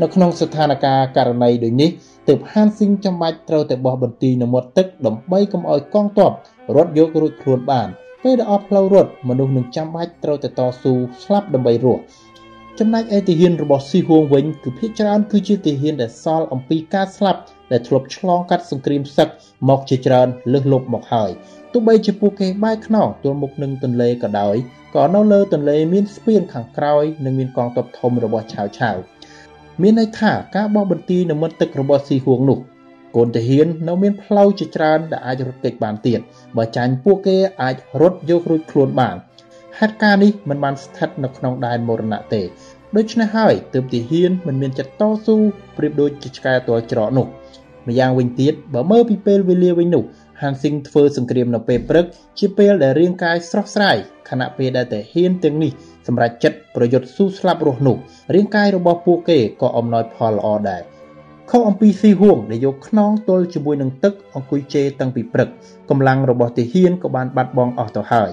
[0.02, 1.90] នៅក្នុងស្ថានភាពករណីដូចនេះ
[2.27, 6.32] ទើបហានស៊ីងចាំបាច់ត្រូវតែបោះបន្ទាយនៅមាត់ទឹកដើម្បីកុំឲ្យកងទ័ព
[6.76, 7.88] រត់យករួចខ្លួនបាន
[8.23, 12.02] ពេលដែលអស់ផ្លូវរត់មនុស្សនឹងចាំបាច់ត្រូវតែតស៊ូស្លាប់ដើម្បីរស់
[12.80, 17.41] ចំណែកឯទាហានរបស់ស៊ីហួងវិញគឺភាគច្រើនគឺជាទាហានដែលសល់អំពីការស្លាប់
[17.72, 19.30] ដែលធ្លាប់ឆ្លងកាត់សង្គ្រាមសឹក
[19.69, 21.31] មកជាច្រើនលើសលប់មកហើយ
[21.72, 24.56] ទោះបីជាពួកគេបែកខ្នងទល់មុខនឹងទន្លេក៏ដោយ
[24.95, 28.97] ក៏នៅលើទន្លេមានស្ពានខាងក្រោយនិងមានកងទ័ពធំរបស់ឆាវឆាវ
[29.81, 32.60] មានន័យថាការបោះបន្ទាយនៅមាត់ទឹករបស់ស៊ីហួងនោះ
[33.15, 36.19] កូនទាហាននៅមានផ្លូវជាច្រើនដែលអាចរត់គេចបានទៀត
[36.57, 39.15] បើចាញ់ពួកគេអាចរត់យករួចខ្លួនបាន
[39.80, 42.41] ហេតុការណ៍នេះមិនបានស្ថិតនៅក្នុងដែនមរណៈទេ
[42.97, 45.35] ដូច្នេះហើយទើបទាហានមិនមានចិត្តតស៊ូ
[45.77, 47.27] ប្រៀបដូចជាឆ្កែទាល់ច្រកនោះ
[47.88, 50.03] ម្យ៉ាងវិញទៀតបើមើលពីពេលវេលាវិញនោះ
[50.41, 52.06] ហានស៊ីងធ្វើសង្គ្រាមនៅពេលព្រឹក
[52.39, 53.97] ជាពេលដែលរាងកាយស្រស់ស្រាយ
[54.30, 55.72] ខណៈពេលដែលទាហានទាំងនេះ
[56.07, 57.97] សម្រាប់ចិត្តប្រយុទ្ធស៊ូស្លាប់រស់នោះ
[58.35, 60.81] រាងកាយរបស់ពួកគេក៏អំណោយផលល្អដែរ
[61.49, 65.49] ខុសអំពីស៊ីហួងដែលយកខ្នងទល់ជាមួយនឹងទឹកអង្គុយជេរតាំងពីព្រឹក
[65.89, 68.31] កម្លាំងរបស់ទាហានក៏បានបាត់បង់អស់ទៅហើយ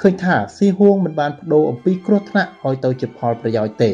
[0.00, 3.90] ឃើញថាស៊ីហួងមិនបានបដូរអំពីគ្រោះថ្នាក់ឲ្យទៅជាផលប្រយោជន៍ទេ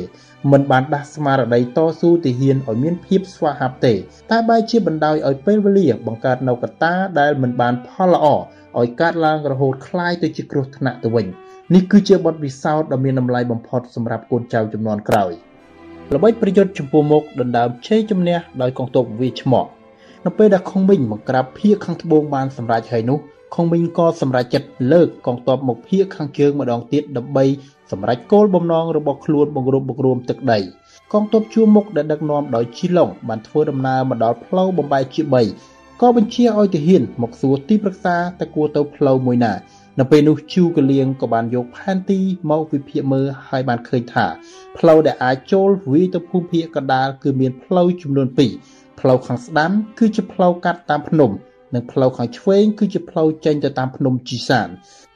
[0.52, 3.94] មិនបានដាស់ស្មារតីតស៊ូទាហានឲ្យមានភាពស្វាហាប់ទេ
[4.30, 8.26] តែបែរជាបណ្ដោយឲ្យពេលវេលាបង្កើតនៅកត្តាដែលមិនបានផលល្អ
[8.80, 11.26] ឲ្យកើតឡើងរហូតคล้ายទៅជាគ្រោះថ្នាក់ទៅវិញ
[11.74, 15.32] នេះគឺជាបទពិសោធន៍ដ៏មានតម្លៃបំផុតសម្រាប់កូនចៅចំនួនក្រោយ
[16.14, 19.68] ល្បិចប្រយុទ្ធចំពោះមុខដណ្ដើមជ័យជំនះដោយកងទ័ពវាឆ្មក់
[20.26, 23.18] នៅពេលដែលខុងមីងបង្ក្រាបភៀកខាងត្បូងបានសម្រេចហើយនោះ
[23.55, 27.45] ខុងមីងក៏សម្រេចចិត្តលើកកងទ័ពមកភៀកខាងជើងម្ដងទៀតដើម្បី
[27.91, 30.59] សម្រេចគោលបំណងរបស់ខ្លួនបង្រួបបង្រួមទឹកដី
[31.13, 35.21] កងទ័ពជួរមុខដែលដឹកនាំដោយជីឡុងបានធ្វើដំណើរមកដល់ផ្លូវបំបែកជា
[35.61, 39.53] 3ក៏បញ្ជាឲ្យទាហានមកសួរទីប្រឹក្សាតែគួរទៅផ្លូវមួយណា
[39.99, 42.19] នៅពេលនោះជូកលៀងក៏បានយកផែនទី
[42.49, 44.26] មកវិភាគមើលហើយបានឃើញថា
[44.77, 48.27] ផ្លូវដែលអាចចូលវាយទៅភូមិភាគកណ្ដាលគឺមានផ្លូវចំនួន
[48.63, 51.31] 2ផ្លូវខាងស្ដាំគឺជាផ្លូវកាត់តាមភ្នំ
[51.73, 54.67] និងផ្លូវខាងឆ្វេងគឺជាផ្លូវចេញទៅតាមភ្នំជីសាន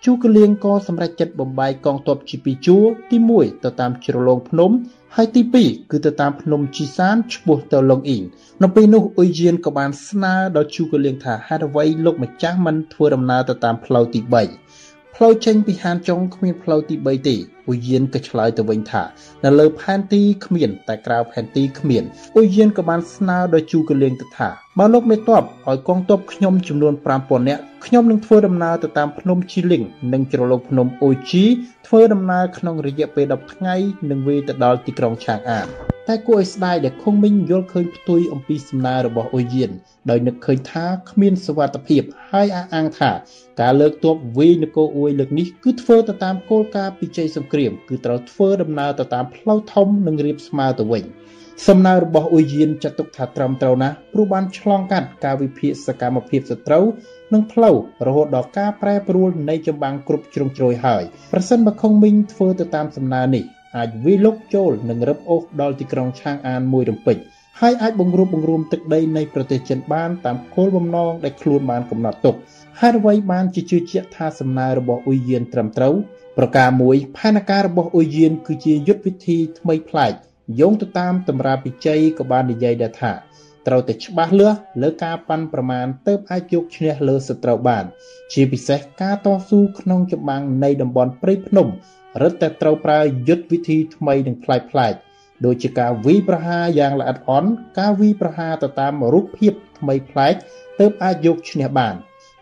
[0.05, 4.71] ជូកលៀងក៏សម្រេចចិត្តបំបែកកងទ័ពជាពីរជួរទី1ទៅតាមជ្រលងភ្នំ
[5.15, 8.23] ហើយទី2គឺទៅតាមភ្នំជីសានឆ្ពោះទៅលងអ៊ីង
[8.63, 17.37] នៅពេលនោះអ៊ុយយៀនក៏បានស្នើដល់ជូកលៀងថាហេតុអ្វីលោកម្ចាស់មិនធ្វើដំណើរទៅតាមផ្លូវទី3ផ្លូវចេញពីហានចុងគ្មានផ្លូវទី3ទេ
[17.67, 19.03] អ៊ុយយានក៏ឆ្លើយទៅវិញថា
[19.45, 22.03] នៅលើផែនទីគ្មាន តែក្រៅផែនទីគ្មាន
[22.35, 24.49] អ៊ុយយានក៏បានស្នើដល់ជូកលៀងទៅថា
[24.79, 29.83] បើលោកមេតបឲ្យកងទ័ពខ្ញុំចំនួន5000នាក់ខ្ញុំនឹងធ្វើដំណើរទៅតាមភ្នំជីលីង
[30.13, 31.45] និងជ្រលងភ្នំអូជី
[31.87, 33.75] ធ្វើដំណើរក្នុងរយៈពេល10ថ្ងៃ
[34.09, 35.67] នឹងវាយទៅដល់ទីក្រុងឆាងអាន
[36.09, 39.71] តែគួរឲ្យស្ដាយដែលខុងមីងយល់ឃើញផ្ទុយអំពីសំណើរបស់អ៊ុយយៀន
[40.09, 42.01] ដោយនឹកឃើញថាគ្មានសវត្ថភាព
[42.31, 43.11] ហើយអះអាងថា
[43.61, 51.03] ការលើកទ័ពវាយនគរអ៊ុយលើកនេះគឺធ្វើទៅតាមគោលការណ៍ពីជ័យសង្គ្រាមគឺត្រូវធ្វើដំណើរទៅតាមផ្លូវធំនិងរៀបស្មើទៅវិញ
[51.67, 56.85] សំណើរបស់អ៊ុយយៀនចាត់ទុកថាត្រឹមត្រូវណាស់ព្រោះបានឆ្លងកាត់ការវិភាគសកម្មភាពសត្រូវ
[57.33, 57.75] និងផ្លូវ
[58.07, 63.45] រហូតដល់ការប្រែប្រួលនៃចម្បាំងគ្រប់ជ្រុងជ្រោយហើយប្រសិនបើខុងមីងធ្វើទៅតាមសំណើនេះ
[63.77, 67.17] អាចវិលុកចូលនិងរឹបអូសដល់ទីក្រុងឆាងអានមួយរំពេច
[67.61, 72.35] ហើយអាចបង្រួបបង្រួមទឹកដីនៃប្រទេសចិនបានតាមគោលបំណងដែលខ្លួនបានកំណត់ទុក
[72.79, 75.95] ហេតុអ្វីបានជាជឿជាក់ថាសំណើរបស់អ៊ុយយៀនត្រឹមត្រូវ
[76.37, 80.13] ប្រការមួយផែនការរបស់អ៊ុយយៀនគឺជាយុទ្ធវិធីថ្មីប្លែក
[80.59, 83.13] យោងទៅតាមតម្រាពិជ័យក៏បាននិយាយដែរថា
[83.67, 87.85] ត្រូវតែច្បាស់លាស់លើការប៉ាន់ប្រមាណទៅអាចយកឈ្នះលើសត្រូវបាន
[88.33, 91.67] ជាពិសេសការតស៊ូក្នុងចម្បាំងនៃតំបន់ព្រៃភ្នំ
[92.21, 94.93] រឹតតែត្រូវប្រើយុទ្ធវិធីថ្មីនិងប្លែកប្លែក
[95.45, 97.49] ដូចជាការវីប្រហារយ៉ាងល្អិតអន់
[97.79, 100.33] ការវីប្រហារទៅតាមរូបភាពថ្មីប្លែក
[100.79, 101.95] ទើបអាចយកឈ្នះបាន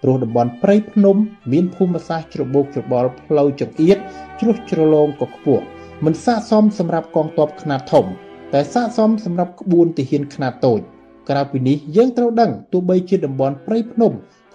[0.04, 1.18] ព្រោះតំបន់ព្រៃភ្នំ
[1.52, 3.98] មានភូមិសាស្ត្រច្របូកច្របល់ផ្លូវចង្អៀត
[4.40, 5.64] ជ្រោះជ្រលងក៏ខ្ពស់
[6.06, 8.06] មិនស័ក្តិសមសម្រាប់កងទ័ពខ្នាតធំ
[8.54, 10.80] តែស័ក្តិសមសម្រាប់ក្បួនទាហានខ្នាតតូច
[11.30, 14.12] ក្រៅពីនេះយើងត្រូវដឹងទោះបីជាតំបន់ព្រៃភ្នំ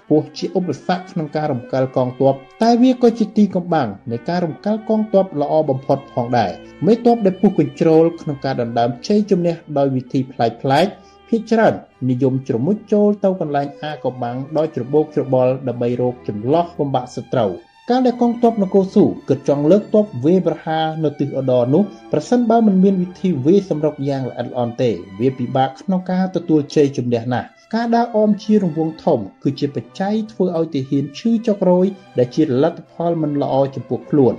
[0.07, 6.51] ខ្ពស់ជាឧបសគ្គក្នុងការរំកិលកងទ័ពតែវាក៏ជាទីកំបាំងនៃការរំកិលកងទ័ពល្អបំផុតផងដែរ
[6.87, 10.93] មេទ័ពដែលពុះកញ្ជ្រោលក្នុងការដណ្ដើមជ័យជំនះដោយវិធីប្លែកៗ
[11.29, 11.75] ភាគច្រើន
[12.11, 17.51] និយមជ្រមុជចូលទៅកន្លែងអាកំបាំងដោយច្របូកច្របល់ដើម្បីរកចម្លោះបំបាក់សត្រូវ
[17.91, 31.87] កាលដែលកងទ័ពនគរស៊ូគិតចង់លើកទ័ពវេប្រហារនៅទិសឧត្តរនោះប្រសិនបើមិនមានវិធីវេសម្រុកយ៉ាងល្អិតល្អន់ទេ វាពិបាកក្នុងការទទួលជ័យជំនះណាស់ ការដើរអមជារង្វង់ធំ គឺជាបច្ច័យធ្វើឲ្យទាហានឈឺចុករយ
[32.19, 34.35] ដែលជាលទ្ធផលមិនល្អចំពោះខ្លួន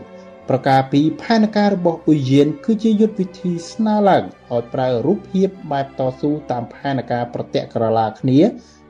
[0.49, 8.39] ប្រការពីផែនការរបស់អ៊ុយយៀនគឺជាយុទ្ធវិធីស្នើឡើងឲ្យប្រើរូបភាពបែបតស៊ូតាមផែនការប្រតិក្រឡាគ្នា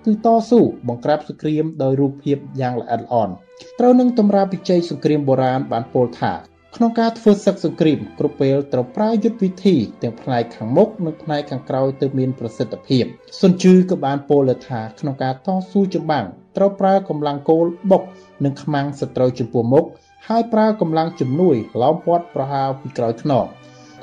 [0.06, 3.34] គឺតស៊ូបង្ក្រាបសង្គ្រាមដោយរូបភាពយ៉ាងល្អិតល្អន់
[3.80, 6.34] ត្រូវនឹងតម្រាពិជ័យសង្គ្រាមបុរាណបានពោលថា
[6.76, 13.04] ក្នុងការធ្វើសឹកសង្គ្រាមគ្រប់ពេលត្រូវប្រើយុទ្ធវិធីទាំងផ្នែកខាងមុខនិងផ្នែកខាងក្រោយទៅមានប្រសិទ្ធភាព
[13.42, 16.26] សុនជឺក៏បានពោលថាក្នុងការតស៊ូចម្បាំង
[16.58, 18.04] ត្រូវប្រើកម្លាំងគោលបុក
[18.46, 19.86] និងខ្មាំងសត្រូវចំពោះមុខ
[20.28, 23.46] ហើយប្រើកម្លាំងជំនួយឡោមព័ទ្ធប្រហារពីក្រោយខ្នង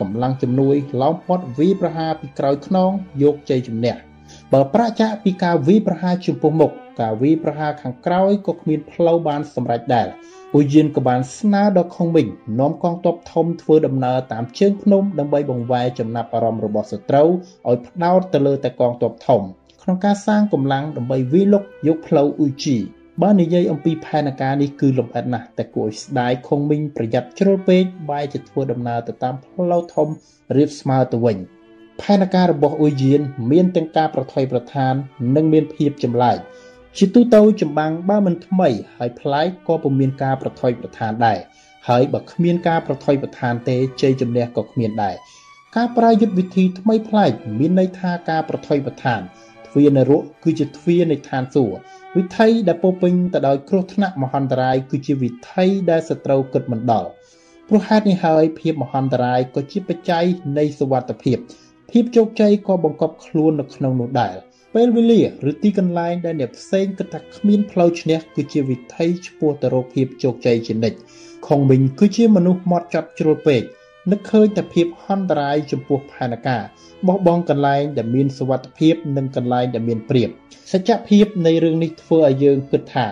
[0.00, 2.90] កម្លាំងជំនួយឡោមព័ទ្ធវីប្រហារពីក្រោយខ្នង
[3.22, 3.94] យកជ័យជំនះ
[4.52, 10.08] បើប្រាក់ចាក់ពីការវីប្រហារចំពោះមុខការវីប្រហារខាងក្រោយក៏គ្មានផ្លូវបានសម្រេចដែរ
[10.56, 12.28] ពូយៀនក៏បានស្នើដល់ខុងមីង
[12.60, 17.28] នាំកងទ័ពធំធ្វើដំណើរតាមជើងភ្នំដើម្បីបង្វែរចំណាប់អារម្មណ៍របស់សត្រូវ
[17.68, 19.42] ឲ្យផ្ដោតទៅលើតែកងទ័ពធំ
[19.82, 22.76] ក្នុងការសាងកម្លាំងដើម្បីវាយលុកយកផ្លូវអ៊ុយជី
[23.22, 30.08] បើនិយាយអំពីផែនការនេះគឺលំអិតណាស់តែគួរឲ្យស្ដាយខុងមីងប្រយ័ត្នជ្រុលពេកបែរជាធ្វើដំណើរទៅតាមផ្លូវធំ
[30.56, 31.36] រៀបស្មើទៅវិញ
[32.02, 33.20] ផែនការរបស់អ៊ុយយៀន
[33.50, 34.94] មានទាំងការប្រថុយប្រឋាន
[35.36, 36.38] និងមានភាពចម្លែក
[36.98, 38.68] ជាទូទៅចម្បាំងបើមិនថ្មី
[38.98, 41.38] ហើយប្លែកក៏ពុំមានការប្រថុយប្រឋានដែរ
[41.88, 45.16] ហើយបើគ្មានការប្រថុយប្រឋានទេជ័យជំនះក៏គ្មានដែរ
[45.76, 49.20] ការប្រើយុទ្ធវិធីថ្មីប្លែកមានន័យថាការប្រថុយប្រឋាន
[49.66, 51.76] ទ្វារនរកគឺជាទ្វារនៃឋានសួគ៌
[52.16, 57.10] វិធីដែលពោពេញទៅដោយគ្រោះថ្នាក់មហន្តរាយគឺជាវិធីដែលសត្រូវគិតមិនដល់
[57.68, 60.24] ព្រោះហេតុនេះហើយភាពមហន្តរាយក៏ជាបច្ច័យ
[60.58, 61.38] នៃសវត្ថភាព
[61.90, 64.36] ភាពជោគជ័យក៏បង្កប់ខ្លួននៅក្នុងនោះដែរ
[64.78, 70.98] ពេលវេលាឬទីកន្លែងដែលអ្នកផ្សេងគិតថាគ្មានផ្លូវឈ្នះគឺជាវិធីឆ្ពោះទៅរកភាពជោគជ័យជានិច្ច
[71.46, 73.62] ខុងវិញគឺជាមនុស្សម៉ត់ចត់ជ្រុលពេក
[74.10, 76.62] នឹកឃើញតែភាពហន្តរាយចំពោះផែនការ
[77.06, 80.28] បោះបង់កន្លែងដែលមានសវត្ថភាពនិងកន្លែងដែលមានព្រៀប
[80.72, 83.06] សច្ចភាពនៃរឿងនេះធ្វើឲ្យយើងគិតថា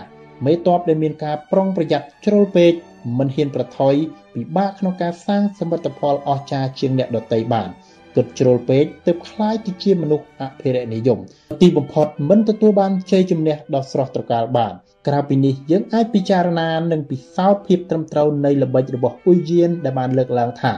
[0.44, 2.72] មេតបដែលមានការប្រុងប្រយ័ត្នជ្រុលពេក
[3.18, 3.94] មិនហ៊ានប្រថុយ
[4.34, 7.68] ពិបាកក្នុងការសាងសមិទ្ធផលអស្ចារ្យជាងអ្នកដទៃបាន
[8.15, 11.19] គិតជ្រុលពេកទើបคล้ายទៅជាមនុស្សអភិរក្សនិយម
[11.61, 14.73] ទីបំផុតមិនទទួលបានជ័យជំនះដ៏ស្រស់ត្រកាលបាន
[15.07, 20.73] ក្រៅពីនេះយើងអាចពិចារណានិងពិសោធន៍ភាពត្រឹមត្រូវនៃល្បិចរបស់អ៊ុយយៀនដែលបានលើកឡើងថា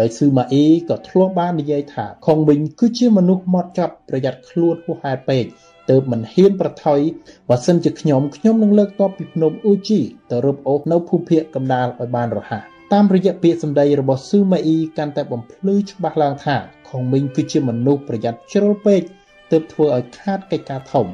[0.00, 5.44] ដោយស៊ឺម៉ាអ៊ីក៏ធ្លាប់បាននិយាយថាខុងវិញគឺជាមនុស្សម៉ត់ចត់ប្រយ័ត្នខ្លួនហួសហេតុពេក
[5.90, 7.00] ទើបមិនហ៊ានប្រថុយ
[7.48, 10.00] បើសិនជាខ្ញុំខ្ញុំនឹងលើកតបពីភ្នំអ៊ូជី
[10.30, 16.56] ទៅរឹបអូសនៅភូមិភាគកណ្ដាលឲ្យបានរហ័ស តាមរយៈពាក្យសម្ដីរបស់ស៊ឺម៉ាអ៊ីកាន់តែបំភ្លឺច្បាស់ឡើងថា
[16.88, 19.02] ខុងមីងគឺជាមនុស្សប្រយ័ត្នជ្រុលពេក
[19.50, 21.06] ទើបធ្វើឲ្យខាតកិច្ចការធំ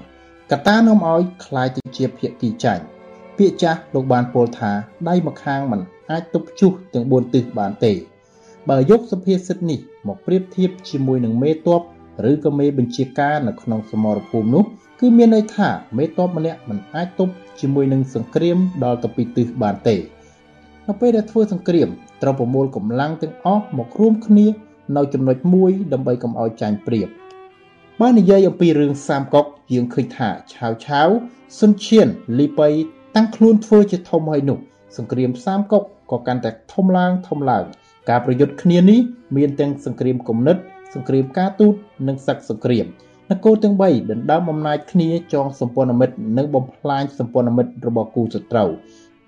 [0.52, 2.84] កតានាំឲ្យคล้ายទៅជាភាគីចាញ់
[3.38, 4.70] ពាក្យចាស់លោកបានពោលថា
[5.08, 5.80] ដៃម្ខាងមិន
[6.10, 7.92] អាចទប់ព្យុះទាំង4ទិសបានទេ
[8.68, 11.82] បើយកសុភាសិតនេះមកប្រៀបធៀបជាមួយនឹងមេតប
[12.30, 14.64] ឬក៏មេបញ្ជាការនៅក្នុងសមរភូមិនោះ
[15.00, 19.96] គឺមានន័យថាមេតបម្នាក់មិនអាចទប់ជាមួយនឹងសង្គ្រាមដល់ទៅពីទិសបានទេ
[20.91, 21.89] នៅពេលដែលធ្វើសង្គ្រាម
[22.21, 24.45] ត្រូវប្រមូលកម្លាំងទាំងអស់មករួមគ្នា
[24.97, 27.07] នៅចំណុចមួយដើម្បីកុំឲ្យចាញ់ប្រៀប
[28.01, 31.09] បើនិយាយអំពីរឿងសាមកុកយើងឃើញថាឆាវឆាវ
[31.59, 32.07] សុនឈៀន
[32.39, 32.69] លីប៉ៃ
[33.15, 34.57] តាំងខ្លួនធ្វើជាធំហើយនោះ
[34.97, 37.63] សង្គ្រាមសាមកុកក៏កាន់តែធំឡើងធំឡើង
[38.09, 38.99] ការប្រយុទ្ធគ្នានេះ
[39.37, 40.57] មានទាំងសង្គ្រាមគំនិត
[40.93, 41.73] សង្គ្រាមការទូត
[42.07, 42.85] និងសឹកសង្គ្រាម
[43.31, 48.69] នគរទាំង3ដណ្ដើមអំណាចគ្នាចងសម្ព័ន្ធមិត្តនិងបំផ្លាញសម្ព័ន្ធមិត្តរបស់គូសត្រូវ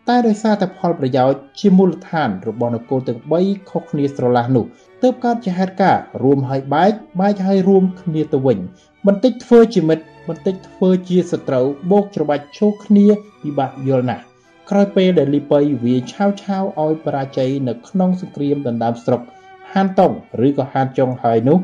[0.09, 4.65] តែដោយសារតែផលប្រយោជន៍ជាមូលដ្ឋានរបស់នគរទាំង3ខុសគ្នាស្រឡះនោះ
[5.03, 8.59] ទើបកើតជាហេតុការណ៍រួមហើយបែកបែកហើយរួមគ្នាទៅវិញ
[9.07, 13.05] បន្តិចធ្វើជាមិត្តបន្តិចធ្វើជាសត្រូវបោកច្របាច់ឈោគ្នា
[13.41, 14.23] ពិបាកយល់ណាស់
[14.69, 19.21] ក្រោយពេលដែលលីប៉ៃវាឆាវឆាវឲ្យបរាជ័យនៅក្នុងសង្គ្រាមដណ្ដើមស្រុក
[19.73, 20.11] ហានតុង
[20.47, 21.57] ឬក៏ហានចុងហើយនោះ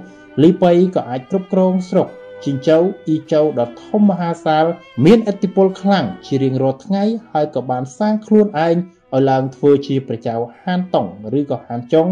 [0.43, 2.07] លីប៉ៃក៏អាចគ្រប់គ្រងស្រុក
[2.43, 4.65] ជីងចៅអ៊ីចៅដ៏ធំមហាសាល
[5.05, 8.75] មានឥទ្ធិពលខ្លាំងជារៀងរាល់ថ្ងៃហើយក៏បានសាងខ្លួនឯង
[9.13, 11.07] ឲ្យឡើងធ្វើជាព្រះចៅហានតុង
[11.39, 12.07] ឬក៏ហានចុង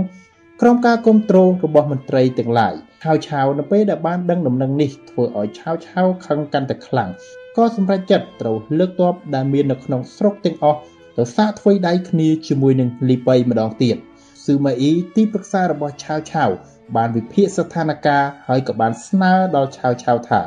[0.61, 2.73] ក្រុមការគ្រប់គ្រងរបស់មន្ត្រីទាំងឡាយ
[3.03, 7.09] ឆាវឆាវនៅពេលដែលបានដឹងដំណឹងនេះធ្វើឲ្យឆាវឆាវខឹងកាន់តែខ្លាំង
[7.57, 10.79] ក៏សម្រេចចិត្តត្រូវលើកទ័ពដែលមាននៅក្នុងស្រុកទាំងអស់
[11.17, 13.97] ទៅសាកធ្វើដៃគ្នាជាមួយនឹងលីប៉ៃម្ដងទៀត
[14.47, 16.49] ស៊ឺម៉ាអ៊ីទីប្រឹក្សារបស់ឆាវឆាវ
[16.95, 20.39] បានវិភាគស្ថានភាពហើយក៏បានស្នើដល់ឆាវឆាវថា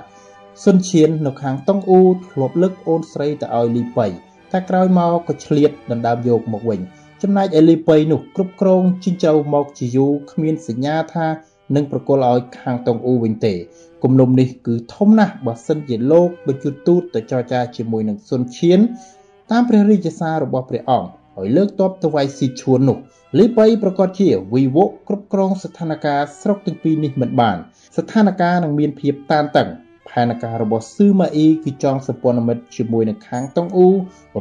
[0.64, 4.06] សុនឈៀននៅខាងតុងអ៊ូធ្លាប់លើកអូនស្រីទៅឲ្យលីប៉ៃ
[4.52, 6.80] តែក្រោយមកក៏ឆ្លៀតដណ្ដើមយកមកវិញ
[7.22, 11.26] ចំណែកឯលីប៉ៃនោះគ្រប់គ្រងជីងចៅមកជាយូរគ្មានសញ្ញាថា
[11.74, 13.54] នឹងប្រគល់ឲ្យខាងតុងអ៊ូវិញទេ
[14.02, 18.80] គំនុំនេះគឺធំណាស់បើសិនជាលោកបញ្ជូនទូតទៅចរចាជាមួយនឹងសុនឈៀន
[19.50, 22.98] តាមព្រះរាជសាររបស់ព្រះអង្គ ឲ្យលើកតបទៅវាយស៊ីឈួននោះ
[23.38, 27.56] លីប៉ៃប្រកាសជាវិវកគ្រប់គ្រងស្ថានភាពស្រុកទាំងពីរនេះមិនបាន
[27.96, 29.68] ស្ថានភាពនឹងមានភាពតានតឹង
[30.08, 33.88] ផែនការរបស់ស៊ឺម៉ាអ៊ីគឺចងសម្ព័ន្ធមិត្តជាមួយនឹងខាងតុងអ៊ូ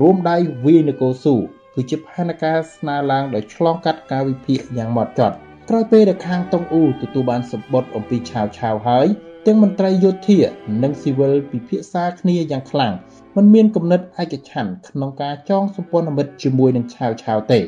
[0.02, 1.36] រួមដៃវាយនគរស៊ូ
[1.76, 5.36] គឺជាផែនការស្នើឡើងដោយឆ្លងកាត់ការវិភាគយ៉ាងម៉ត់ចត់
[5.70, 9.08] ក្រោយពេលដែលខាងតុងអ៊ូទទួលបានសម្បត្តិអំពីឆាវឆាវហើយ
[9.46, 10.40] ទាំងមន្ត្រីយោធា
[10.84, 12.94] និងស៊ីវិលពិភាក្សាគ្នាយ៉ាងខ្លាំង
[13.40, 17.60] មិនមានគំនិតឯកច្ឆ័ន្ទក្នុងការចងសម្ព័ន្ធមិត្តជាមួយនឹងឆាវឆាវទេ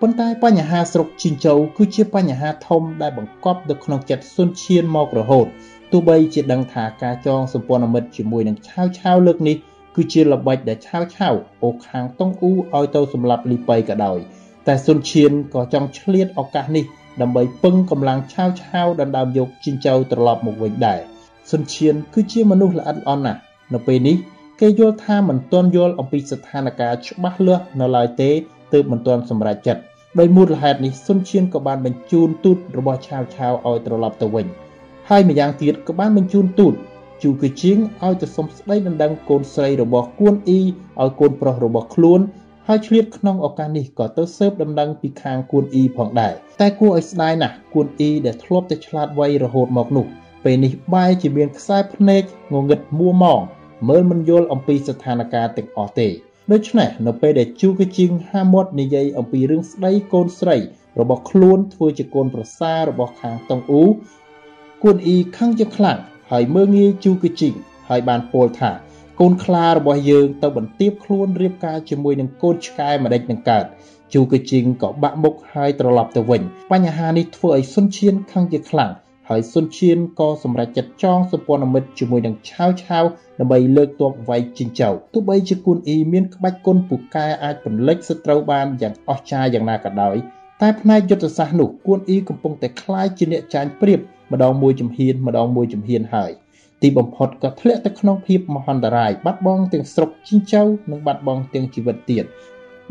[0.00, 5.46] ប៉ុន្តែបញ្ហាស្រុកជីងជូវគឺជាបញ្ហាធំដែលបង្កប់នៅក្នុងចិត្តស៊ុនឈៀនមករហូត
[5.92, 9.56] ទោះបីជាដឹងថាការចងសម្ព័ន្ធមិត្តជាមួយនឹងឆាវឆាវលើកនេះ
[9.96, 11.34] គឺជាល្បិចដែលឆាវឆាវ
[11.64, 14.18] អូខាងតុងអ៊ូឲ្យទៅសម្លាប់លីប៉ៃក៏ដោយ
[14.66, 16.84] តែស៊ុនឈៀនក៏ចង់ឆ្លៀតឱកាសនេះ
[17.20, 21.00] ដើម្បីពឹងកម្លាំងឆាវឆាវដណ្ដើមយកជីងចៅត្រឡប់មកវិញដែរ
[21.50, 23.40] ស៊ុនឈៀនគឺជាមនុស្សល្អិតល្អន់ណាស់
[23.74, 24.16] នៅពេលនេះ
[24.62, 28.30] គេយល់ថាមិនទាន់យល់អំពីស្ថានភាពច្បាស់លាស់នៅឡើយទេ
[28.72, 29.82] ទើបមិនទាន់សម្រេចចិត្ត
[30.18, 34.46] ដោយមូលហេតុនេះស៊ុនឈៀនក៏បានបញ្ជូនទូតរបស់ឆាវឆាវឲ្យត្រឡប់ទៅវិញ
[35.08, 36.74] ហើយម្យ៉ាងទៀតក៏បានបញ្ជូនទូត
[37.22, 40.60] ជូគឺជាងឲ្យទៅសុំស្ដីដណ្ដឹងកូនស្រីរបស់គួនអ៊ី
[41.00, 42.20] ឲ្យកូនប្រុសរបស់ខ្លួន
[42.66, 50.06] ហើយឆ្លៀតក្នុងឱកាសនេះក៏ទៅស៊ើបដំណឹងពីខាងគួនអ៊ីផងដែរតែគួរឲ្យស្ដាយណាស់គួនអ៊ីដែលធ្លាប់តែឆ្លាតវៃរហូតមកនោះ
[50.44, 52.22] ពេលនេះបែរជាមានខ្សែភ្នែក
[52.52, 53.40] ងងឹតមួម៉ង
[53.88, 56.08] មើលមិនយល់អំពីស្ថានភាពទាំងអស់ទេ
[56.52, 60.56] ដូច្នេះនៅពេលដែលជូកជាងហាមាត់និយាយអំពីរឿងស្ដីកូនស្រី
[61.00, 63.84] របស់ខ្លួនធ្វើជាកូនប្រសាររបស់ខាងតុងអ៊ូ
[64.82, 65.98] គួនអ៊ីខឹងជាខ្លាំង
[66.30, 67.54] ហើយមើងងាយជូកជីង
[67.88, 68.70] ហើយបានពោលថា
[69.20, 73.64] កូនខ្លារបស់យើងទៅបន្ទាបខ្លួនរៀបការជាមួយនឹងកូនឆ្កែម្ដេចនឹងកើត
[74.14, 76.42] ជូកជីងក៏បាក់មុខហើយត្រឡប់ទៅវិញ
[76.72, 78.92] បញ្ហានេះធ្វើឲ្យសុនឈៀនខឹងជាខ្លាំង
[79.29, 83.03] ហើយសុនឈៀនក៏សម្រេចចិត្តចងសម្ព័ន្ធមិត្តជាមួយនឹងឆាវឆាវ
[83.39, 90.15] ដើម្បីលើកទ័ពវាយជិញ្ចៅទោះបីជាគូនអ៊ីមានក្បាច់គុណពូកែអាចបន្លិចសត្រូវបានយ៉ាងអស្ចារ្យយ៉ាងណាក៏ដោយ
[90.61, 93.99] តែផ្នែកយុទ្ធសាស្ត្រនោះគួនអ៊ីកំពុងតែคล้ายជាអ្នកចាញ់ព្រៀប
[94.31, 96.31] ម្ដងមួយជំហានម្ដងមួយជំហានហើយ
[96.81, 102.25] ទីបំផុតក៏ធ្លាក់ទៅក្នុងភាពមហន្តរាយបាត់បង់ទាំងស្រុកជីងចៅនិងបាត់បង់ទាំងជីវិតទៀត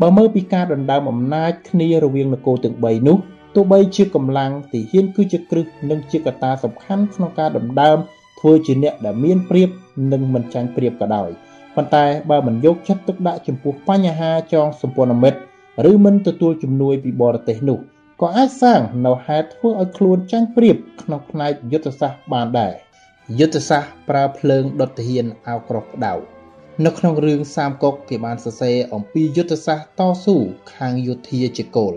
[0.01, 3.17] បើមើលពីការដណ្ដើមអំណាចគ្នារវាងនគរទាំង3នោះ
[3.60, 7.98] ទោះបីជាកម្លាំងទីហ៊ានគឺជាគ្រឹះនិងជាកត្តាសំខាន់ក្នុងការដណ្ដើម
[8.40, 9.68] ធ្វើជាអ្នកដែលមានព្រៀប
[10.12, 11.30] និងមិនចាញ់ព្រៀបក៏ដោយ
[11.74, 15.38] ប៉ុន្តែបើមិនយកចិត្តទុកដាក់ចំពោះបញ្ហាចងសម្ព័ន្ធមិត្ត
[15.90, 17.78] ឬមិនទទួលជំនួយពីបរទេសនោះ
[18.20, 22.72] ក៏អាចសាងនៅហេតុធ្វើឲ្យខ្លួនចាញ់ព្រៀបក្នុងផ្នែកយុទ្ធសាស្ត្របានដែរ
[23.38, 26.14] យុទ្ធសាស្ត្រប្រើភ្លើងដុតទាហានអាវក្រោះផ្ដៅ
[26.84, 30.36] នៅក្នុងរឿងសាមកុកគេបានសរសេរអំពីយុទ្ធសាស្ត្រតស៊ូ
[30.74, 31.94] ខាងយោធាជាគោល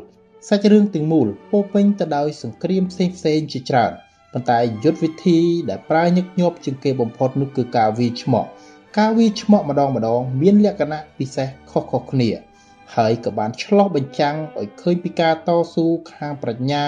[0.48, 3.92] សាច់រឿងទាំងមូលពោពេញទៅដោយសង្គ្រាមផ្សេងផ្សេងជាច្រើន
[4.34, 5.40] ប៉ុន្តែយុទ្ធវិធី
[5.70, 8.50] ដែលប្រើញឹកញាប់ជាងគេបំផុតនោះគឺការវាយឆ្មក់
[8.98, 12.30] ការវាយឆ្មក់ម្ដងម្ដងមានលក្ខណៈពិសេសខុសៗគ្នា
[12.96, 16.84] ហើយក៏បានឆ្លោះបញ្ចាំងឲ្យឃើញពីការតស៊ូខាងប្រាជ្ញា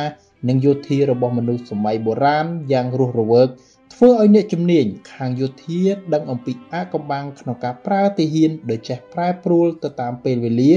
[0.50, 3.50] និងយោធារបស់មនុស្សសម័យបុរាណយ៉ាងរស់រវើក
[3.94, 5.82] ធ្វើឲ្យអ្នកជំនាញខាងយោធា
[6.14, 10.74] ដឹងអំពីអាកំបាំងក្នុងការប្រើទាហានដោយចេះប្រែប្រួលទៅតាមពេលវេលា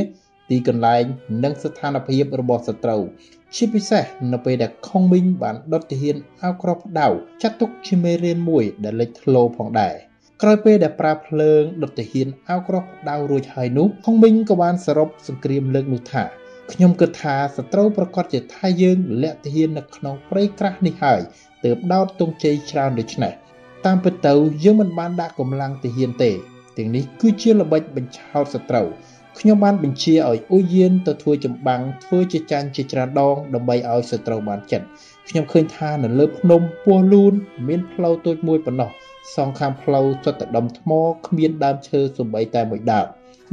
[0.48, 1.04] ទីកន្លែង
[1.44, 3.02] និងស្ថានភាពរបស់សត្រូវ
[3.54, 7.08] ជាពិសេសនៅពេលដែលខុងមីងបានដុតទាហានអាវក្រោះផ្ដៅ
[7.42, 9.94] ចាត់ទុកជាមេរៀនមួយដែលលេចធ្លោផងដែរ
[10.42, 16.24] ក្រោយពេលដែលប្រើភ្លើងដុតទាហានអាវក្រោះផ្ដៅរួចហើយនោះខុងមីងក៏បានសរុបសង្គ្រាមលើកនោះថា
[16.72, 21.20] ខ្ញុំគិតថាសត្រូវប្រកាសជាថាយើងលាក់ទាហាននៅក្នុងព្រៃក្រាស់នេះហើយ
[21.64, 23.32] ទើបដោតទងជ័យច្រើនដូច្នេះ
[23.86, 26.30] តាមពិតទៅយើងមិនបានដាក់កម្លាំងទាហានទេ
[26.76, 28.88] ទាំងនេះគឺជាល្បិចបញ្ឆោតសត្រូវ
[29.40, 34.86] ខ្ញុំបានបញ្ជាឲ្យអ៊ុយយានទៅធ្វើចម្បាំងធ្វើជាចាញ់ជាច្រើនដងដើម្បីឲ្យសត្រូវបានចិត្ត
[35.28, 37.32] ខ្ញុំឃើញថានៅលើភ្នំពោះលូន
[37.68, 38.90] មានផ្លូវតូចមួយប៉ុណ្ណោះ
[39.36, 40.90] សងខាងផ្លូវសុទ្ធតែដុំថ្ម
[41.26, 43.06] គ្មានដើមឈើសំបីតែមួយដើម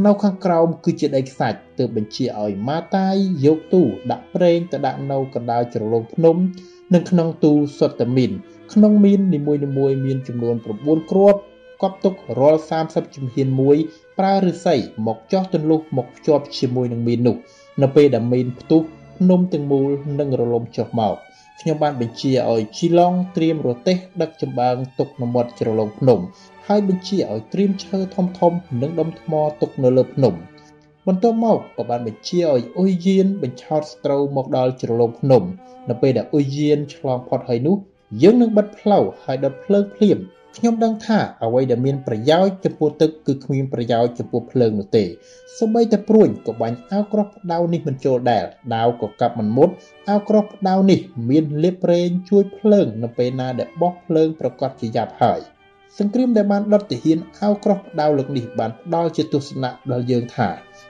[0.05, 3.15] នៅខាងក្រោមគឺជាដីខ្សាច់ទើបបញ្ជាឲ្យម៉ាតាយ
[3.45, 6.37] យកទូដាក់ប្រេងទៅដាក់នៅកណ្ដាលជ្រលងភ្នំ
[6.93, 8.31] និងក្នុងទូសុទ្ធតែមីន
[8.73, 11.39] ក្នុងមីននីមួយៗមានចំនួន9គ្រាប់
[11.81, 13.77] កប់ទុករាល់30ជំហានមួយ
[14.19, 14.75] ប្រើឫស្សី
[15.07, 17.35] មកចោះទន្លុះមកភ្ជាប់ជាមួយនឹងមីននោះ
[17.81, 18.81] នៅពេលដែលមីនផ្ទុះ
[19.17, 19.89] ភ្នំទាំងមូល
[20.19, 21.15] នឹងរលំចុះមក
[21.61, 26.19] ខ្ញុំបានបញ្ជាឲ្យជីឡុងត្រៀមរទេះដឹកចម្បាំងទុកនៅមាត់ជ្រលងភ្នំ
[26.67, 30.33] ហើយបញ្ជាឲ្យត្រៀមឈើធំធំនិងដុំថ្មទុកនៅលើភ្នំ
[31.07, 35.43] បន្ទាប់មកក៏បានបញ្ជាឲ្យអ៊ុយយានបញ្ឆោតស្រូវមកដល់ជ្រលងភ្នំ
[35.89, 37.77] នៅពេលដែលអ៊ុយយានឆ្លងផុតហើយនោះ
[38.21, 40.17] យើងនឹងបិទផ្លូវហើយដុតភ្លើងភ្លាម
[40.57, 45.05] ខ្ញុំដឹងថាអ្វីដែលមានប្រយោជន៍ចំពោះទឹកគឺគ្មានប្រយោជន៍ចំពោះភ្លើងនោះទេ
[45.57, 49.69] សូម្បីតែព្រួញក៏បាញ់អាវក្រោះផ្ដៅនេះមិនចូលដែរដាវក៏កាប់មិនមុត
[50.09, 50.99] អាវក្រោះផ្ដៅនេះ
[51.29, 55.39] មានលៀបប្រេងជួយភ្លើងនៅពេលណាដែលបោះភ្លើងប្រកាសជាយ៉ាប់ហើយ
[55.99, 60.49] សង្គ្រាមដែលបានដុតទាហានអាវក្រោះផ្ដៅលើកនេះបានផ្ដល់ជាទស្សនៈដល់យើងថា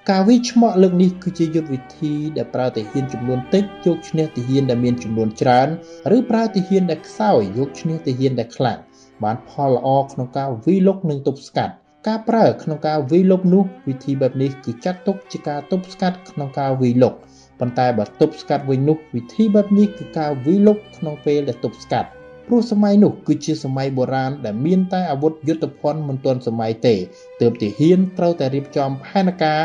[0.09, 5.67] ការវិឆ្មក់លើកនេះគឺជាយុទ្ធវិធីដែលប្រើទាហានចំនួនតិចយកឈ្នះទាហានដែលមានចំនួនច្រើន
[6.15, 8.79] ឬប្រើទាហានដែលខ្សោយយកឈ្នះទាហានដែលខ្លាំង
[9.23, 11.73] បានផលល្អក្នុងការវិលុកនិងទប់ស្កាត់
[12.07, 17.13] ការប្រើក្នុងការវិលុកនោះវិធីបែបនេះគឺចាត់ទុកជាការទប់ស្កាត់ក្នុងការវិលុក
[17.59, 22.09] ប៉ុន្តែបើទប់ស្កាត់វិញនោះវិធីបែបនេះគឺការវិលុកក្នុងពេលដែលទប់ស្កាត់
[22.47, 26.95] ព្រោះសម័យនោះគឺជាសម័យបុរាណដែលមានតែអាវុធយុទ្ធភ័ណ្ឌមិនទាន់សម័យទេ
[27.41, 29.61] ទើបទាហានត្រូវតែរៀបចំផែនការ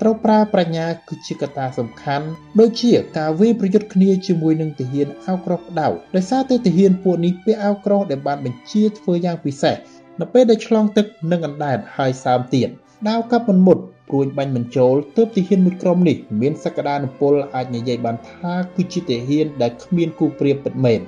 [0.00, 2.26] ត្រូវប្រើប្រាជ្ញាគឺជាកត្តាសំខាន់
[2.60, 9.76] ដូចជាការវាយប្រយុទ្ធគ្នាជាមួយនឹងទាហានអាវក្រោះផ្ដៅដោយសារតែទាហានពួកនេះពាក់អាវក្រោះដែលបានបញ្ជាធ្វើយ៉ាងពិសេស
[10.20, 12.68] នៅពេលដែលឆ្លងទឹកនិងអណ្ដែតហើយសើមទៀត
[13.08, 13.78] ដាវកាប់មិនមុត
[14.08, 21.00] ព្រួយបាញ់មិនចូលទើបទាហានមួយក្រុមនេះមានសក្តានុពលអាចនិយាយបានថាគឺជាទាហានដែលគ្មានគូប្រៀបពិតមែន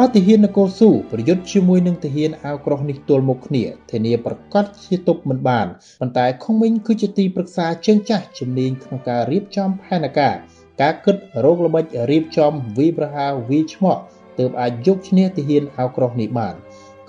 [0.00, 5.66] បើទាហាននគរស៊ូប្រយុទ្ធជាមួយនឹងទាហានអាវក្រោះនេះទល់មុខគ្នាធានាប្រកាសជាទប់មិនបាន
[6.00, 10.36] ប៉ុន្តែខុងមីងគឺជាទីប្រឹក្សាជើងចាស់ជំនាញក្នុងការរៀបចំផែនការ
[10.80, 14.02] ការគិតរោគល្បិចរៀបចំវីប្រហាវីឆ្មក់
[14.38, 16.54] ទើបអាចយកឈ្នះទាហានអាវក្រោះនេះបាន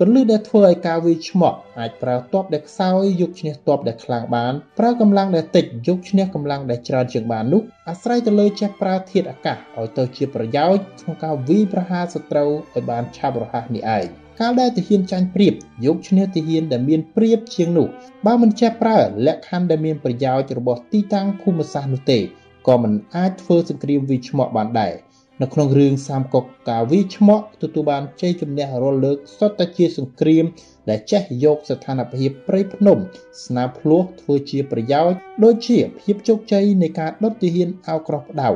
[0.02, 14.06] កលឹះដែលធ្វើឲ្យការវាយឆ្មក់អាចប្រើទ័ពដែលខ្សោយយកឈ្នះទ័ពដែលខ្លាំងបានប្រើកម្លាំងដែលតិចយកឈ្នះកម្លាំងដែលច្រើនជាងបាននោះអាស្រ័យទៅលើចេះប្រើធាតុអាកាសឲ្យទៅជាប្រយោជន៍ក្នុងការវាយប្រហារសត្រូវឲ្យបានឆាប់រហ័សនេះឯង
[14.40, 15.54] កាលដែលទាហានចាញ់ព្រៀប
[15.86, 17.88] យកឈ្នះទាហានដែលមានព្រៀបជាងនោះ
[18.26, 22.20] បើមិនចេះប្រើលក្ខខណ្ឌដែលមានប្រយោជន៍របស់ទីតាំងភូមិសាស្ត្រនោះទេ
[22.68, 24.94] ក៏មិនអាចធ្វើសង្គ្រាមវិឆ្មក់បានដែរ
[25.42, 30.46] នៅក្នុងរឿងសាមកុកការវិឆ្មក់ទទួលបានជ័យជំនះរាល់លើកសុទ្ធតែជាសង្គ្រាម
[30.90, 32.98] ដែលចេះយកស្ថានភាពព្រៃភ្នំ
[33.46, 38.50] ស្នាភ្លោះធ្វើជាប្រយោជន៍ដូចជាភាពជោគជ័យនៃការដុតទាហានអាវក្រោះផ្ដៅ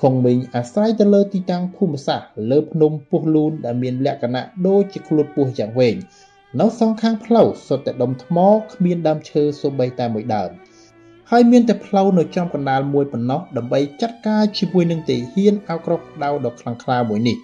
[0.00, 5.96] ខុងមីងអាស្រ័យទៅលើទីតាំងភូមិសាស្ត្រលើភ្នំពោះលូនដែលមានលក្ខណៈដូចជាខ្លួនពស់យ៉ាងវែង
[6.60, 10.50] នៅសងខាងផ្លូវសុទ្ធតែដុំថ្មគ្មានដើមឈើសូម្បីតែមួយដើម
[11.32, 17.36] ហើយមានតែផ្លូវនៅចំកណ្ដាលមួយប៉ុណ្ណោះដើម្បីចាត់ការជាមួយនឹងទាហានអាវក្រោះផ្ដៅដ៏ខ្លាំងក្លាមួយនេះ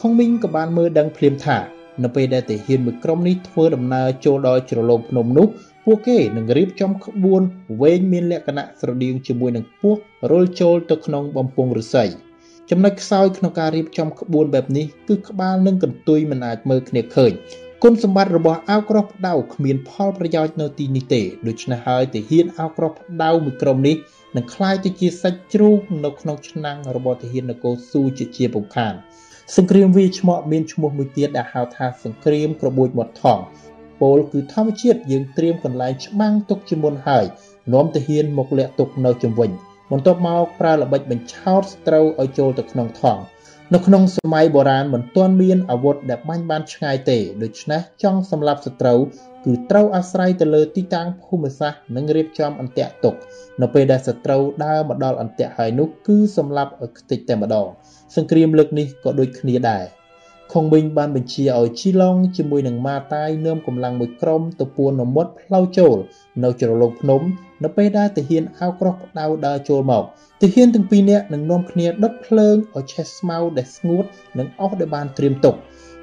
[0.00, 1.58] ខុងមីងក៏បានមើលដឹងភ្លាមថា
[2.02, 5.46] នៅពេលដែលទាហានមួយក្រុមនេះធ្វើដំណើរចូលដល់ជ្រលងភ្នំនោះ
[5.84, 7.42] ពួកគេនឹងរៀបចំក្បួន
[7.82, 10.00] វែងមានលក្ខណៈស្រដៀងជាមួយនឹងពស់
[10.30, 12.04] រុលចូលទៅក្នុងបំពង់ឫស្សី
[12.70, 17.32] ចំណុចខ្សោយក្នុងការរៀបចំក្បួនបែបនេះគឺក្បាលនិងកន្ទុយមិនអាចមើលគ្នាឃើញ
[17.82, 23.96] គុណសម្បត្តិរបស់អាវក្រោះផ្ដៅគ្មានផលប្រយោជន៍នៅទីនេះទេដូច្នេះហើយទាហានអាវក្រោះផ្ដៅមួយក្រុមនេះ
[24.36, 28.94] នឹងក្លាយទៅជាសាច់ជ្រូកនៅក្នុងឆ្នាំងរបស់ទាហាននគរស៊ូជាជាពំខាន
[29.56, 33.38] សង្គ្រាមវាឆ្មក់មានឈ្មោះមួយទៀតដែលហៅថាសង្គ្រាមក្របួចមាត់ថង
[34.00, 37.24] ពលគឺធម្មជាតិយើងត្រៀមកន្លែងច្បាំងទុកជាមុនហើយ
[37.74, 39.50] នាំទាហានមកលាក់ទុកនៅជំវិញ
[39.90, 43.22] បន្ទាប់មកប្រើល្បិចបញ្ឆោតស្រូវឲ្យចូលទៅក្នុងថង់
[43.74, 48.98] នៅក្នុងសម័យបុរាណមិនទាន់មានអាវុធដែលបាញ់បានឆ្ងាយទេដូច្នេះចង់សម្លាប់សត្រូវ
[49.44, 53.14] គឺត្រូវអាស្រ័យទៅលើទីតាំងភូមិសាស្ត្រនិងរៀបចំអន្ទាក់ទុក
[53.60, 57.68] នៅពេលដែលសត្រូវដើរមកដល់អន្ទាក់ហើយនោះគឺសម្លាប់ឲ្យខ្ទេចតែម្ដង
[58.16, 59.84] សង្គ្រាមលើកនេះក៏ដូចគ្នាដែរ
[60.58, 65.96] ខុងប៊ីងបានបញ្ជាឲ្យជីឡុងជាមួយនឹងម៉ាតាយនាំកម្លាំងមួយក្រុមទៅពួននមុតផ្លូវចូល
[66.44, 67.20] នៅជ្រលងភ្នំ
[67.64, 70.04] នៅពេលដែលទាហានអាវក្រោះផ្ដៅដើរចូលមក
[70.42, 74.04] ទាហានទាំងពីរនាក់នឹងនាំគ្នាដុតភ្លើងឲ្យឆេះស្មៅដែលស្ងួត
[74.38, 75.54] និងអស់ដែលបានត្រៀមទុក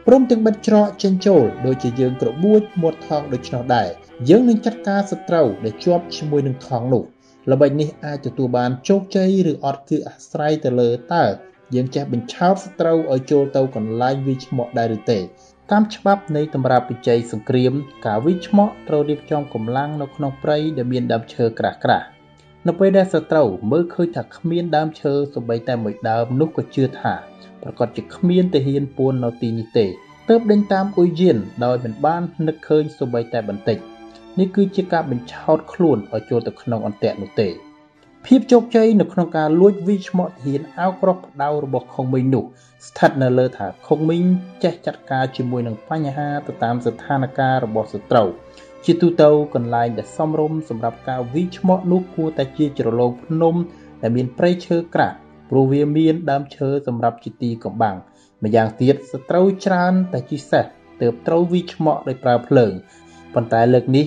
[0.07, 3.89] ព្រមទាំងបិទច្រកចេញចូលដូចជាយើងក្របួចមាត់ថងដូច្នោះដែរ
[4.29, 7.03] យើងនឹងចាត់ការសត្រូវដែលជាប់ជាមួយនឹងថងនោះ
[7.51, 11.25] ល្បិចនេះអាចទទួលបានជោគជ័យឬអត់គឺអាស្រ័យទៅលើតើ
[11.73, 15.19] យើងចេះបញ្ឆោតសត្រូវឲ្យចូលទៅកន្លែងវាឆ្មក់ដែរឬទេ
[15.71, 17.73] តាមច្បាប់នៃតម្រាបវិជ័យសង្គ្រាម
[18.05, 22.07] ការវិឆ្មក់ត្រូវរៀបចំកម្លាំងនៅក្នុងព្រៃដែលមានដើមឈើក្រាស់ក្រាស់
[22.67, 27.13] នៅពេលដែលសត្រូវមើលឃើញថាគ្មានដើមឈើសូម្បីតែមួយដើមនោះក៏ជឿថា
[27.63, 29.85] ប្រកាសជាគ្មានទាហានពួននៅទីនេះទេ
[30.29, 33.77] ទើបដេញតាមអ៊ុយយៀនដោយមិនបាននឹកឃើញសូម្បីតែបន្តិច
[34.39, 37.49] នេះគឺជាការបញ្ឆោតខ្លួនឲ្យចូលទៅក្នុងអន្ទាក់នោះទេ
[38.27, 42.43] ភាពជោគជ័យនៅក្នុងការលួចវីឆ្មក់ទាហានអាវក្រោះផ្ដៅរបស់ខុងមីងនោះ
[42.87, 44.23] ស្ថិតនៅលើថាខុងមីង
[44.63, 48.29] ចេះចាត់ការជាមួយនឹងបញ្ហាទៅតាមស្ថានភាពរបស់សត្រូវ
[48.85, 53.55] ជាទូទៅកន្លែងដែលសមរម្យសម្រាប់ការវីឆ្មក់នោះគួរតែជាជ្រលងភ្នំ
[54.01, 55.15] ដែលមានព្រៃឈើក្រាស់
[55.49, 57.97] ព្រោះវាមានដើមឈើសម្រាប់ជាទីកំបាំង
[58.43, 60.65] ម្យ៉ាងទៀតសត្រូវច្រើនតែជីសេះ
[61.01, 62.71] ទើបត្រូវវីឆ្មក់ដោយប្រើភ្លើង
[63.33, 64.05] ប៉ុន្តែលើកនេះ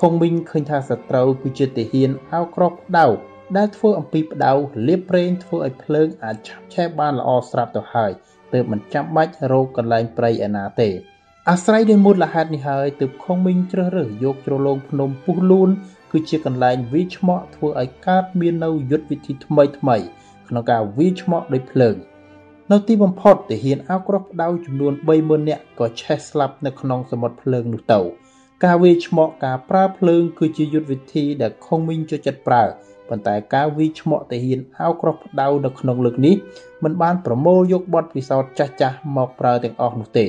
[0.00, 3.06] ខុងមីងឃើញថាសត្រូវគឺជាទាហានអាវក្រោះផ្ដៅ
[3.56, 4.52] ដែលធ្វើអំពីផ្ដៅ
[4.86, 8.12] លាបប្រេងធ្វើឲ្យភ្លើងអាចឆាប់ឆេះបានល្អស្រាប់ទៅហើយ
[8.52, 10.88] ទើបមិនចាំបាច់រកកន្លែងព្រៃឯណាទេ
[11.50, 15.70] អាស្រ័យដោយមូលហេតុនេះហើយទើបខុងមីងជ្រើសរើសយកជ្រលងភ្នំពុះលូន
[16.12, 19.96] គឺជាកន្លែងវាឆ្មក់ធ្វើឲ្យកើតមាននៅយុទ្ធវិធីថ្មីថ្មី
[20.48, 21.96] ក្នុងការវាឆ្មក់ដោយភ្លើង
[22.72, 28.00] នៅទីបំផុតទាហានអាវក្រោះផ្ដៅចំនួន30000នាក់ក៏ឆេះស្លាប់នៅក្នុងសមុទ្រភ្លើងនោះទៅ
[28.64, 32.64] ការវាឆ្មក់ការប្រើភ្លើងគឺជាយុទ្ធវិធីដែលខុងមីងចូលចិត្តប្រើ
[33.08, 36.34] ប៉ុន្តែការវិឆ្មក់ទាហានអាវក្រោះផ្ដៅនៅក្នុងលើកនេះ
[36.84, 40.26] មិនបានប្រមូលយកបទពិសោធន៍ចាស់ចាស់មកប្រើទាំងអស់នោះទេ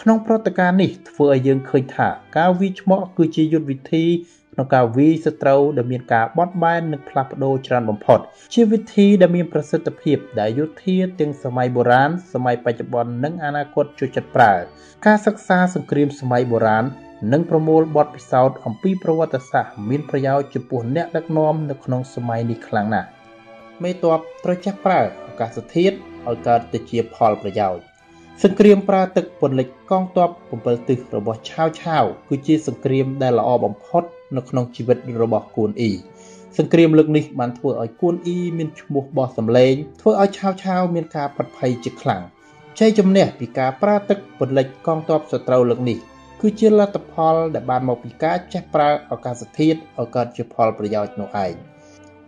[0.00, 4.04] ក្នុងព្រឹត្តិការណ៍នេះធ្វើឲ្យយើងឃើញថាការវិឆ្មក់គឺជាយុទ្ធវិធី
[4.54, 8.18] ក្នុងការវាយសត្រូវដែលមានការបត់បែននិងផ្លាស់ប្ដូរច្រើនបំផុត
[8.54, 14.52] ជាវិធីដែលមានប្រសិទ្ធភាពដែលយោធាទាំងសម័យបុរាណសម័យបច្ចុប្បន្ននិងអនាគតជួយចិត្តប្រើ
[15.06, 16.84] ការសិក្សាសង្គ្រាមសម័យបុរាណ
[17.32, 23.08] និងប្រមូលបទពិសោធន៍អំពីប្រវត្តិសាស្ត្រមានប្រយោជន៍ចំពោះអ្នកដឹកនាំនៅក្នុងសម័យនេះខ្លាំងណាស់
[23.82, 25.96] មេតបត្រូវចេះប្រើឱកាសធាតុ
[26.28, 27.82] ឲ្យកើតទៅជាផលប្រយោជន៍
[28.42, 30.30] សង្គ្រាមប្រើទឹកពន្លិចកងទ័ព
[30.60, 34.02] 7ទិសរបស់ឆាវឆាវគឺជាសង្គ្រាមដែលល្អបំផុត
[34.36, 35.92] នៅក្នុងជីវិតរបស់គួនអ៊ី
[36.58, 42.22] សង្គ្រាមលើកនេះបានធ្វើឲ្យគួនអ៊ីមានឈ្មោះបោះសម្លេងធ្វើឲ្យឆាវឆាវមានការប្រត់ភ័យជាខ្លាំង
[42.78, 45.98] ជ័យជំនះពីការប្រើទឹកពន្លិចកងទ័ពសត្រូវលើកនេះ
[46.46, 51.52] គឺជាលទ្ធផលដែលបានមកពីការចេះប្រើឱកាសធាតុឲ្យកើតជាផលប្រយោជន៍នោះឯង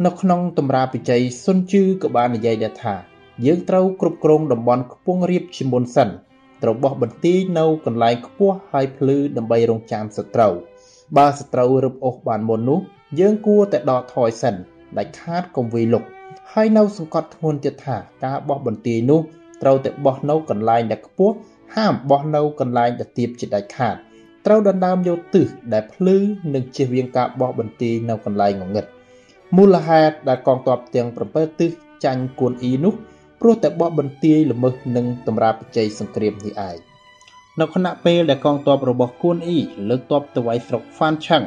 [0.05, 2.95] នៅក្នុងតម្រាបច្ច័យសុនជឺក៏បាននិយាយដែរថា
[3.47, 6.09] យើងត្រូវគ្រប់គ្រងតំបន់ខ្ពង់រាបជាមុនសិន
[6.63, 10.55] ត្រូវបោះបន្ទាយនៅកន្លែងខ្ពស់ហើយភ្លឺដើម្បីរងចាំសត្រូវ
[11.17, 12.81] បើសត្រូវរឹបអូសបានមុននោះ
[13.21, 14.55] យើងគួរតែដកថយសិន
[14.99, 16.05] ដាច់ខាតកុំវាយលុក
[16.53, 19.21] ហើយនៅសង្កត់ធ្ងន់ទៀតថាការបោះបន្ទាយនោះ
[19.63, 21.35] ត្រូវតែបោះនៅកន្លែងដែលខ្ពស់
[21.77, 23.97] ហាមបោះនៅកន្លែងដែលទាបជាដាច់ខាត
[24.47, 26.17] ត្រូវដណ្ដើមយកទិសដែលភ្លឺ
[26.55, 28.87] និងជៀសវាងការបោះបន្ទាយនៅកន្លែងងងឹត
[29.57, 31.71] មូលហេតុដែលកងទ័ពទាំង7ទិស
[32.05, 32.95] ចាញ់គួនអ៊ីនោះ
[33.41, 36.77] ព្រោះតែបោះបន្ទាយល្មើសនឹងតម្រាបច្ច័យសង្គ្រាមនេះឯង
[37.61, 39.61] នៅខណៈពេលដែលកងទ័ពរបស់គួនអ៊ី
[39.91, 41.45] លើកទ័ពទៅវាយស្រុកហ្វានឆាំង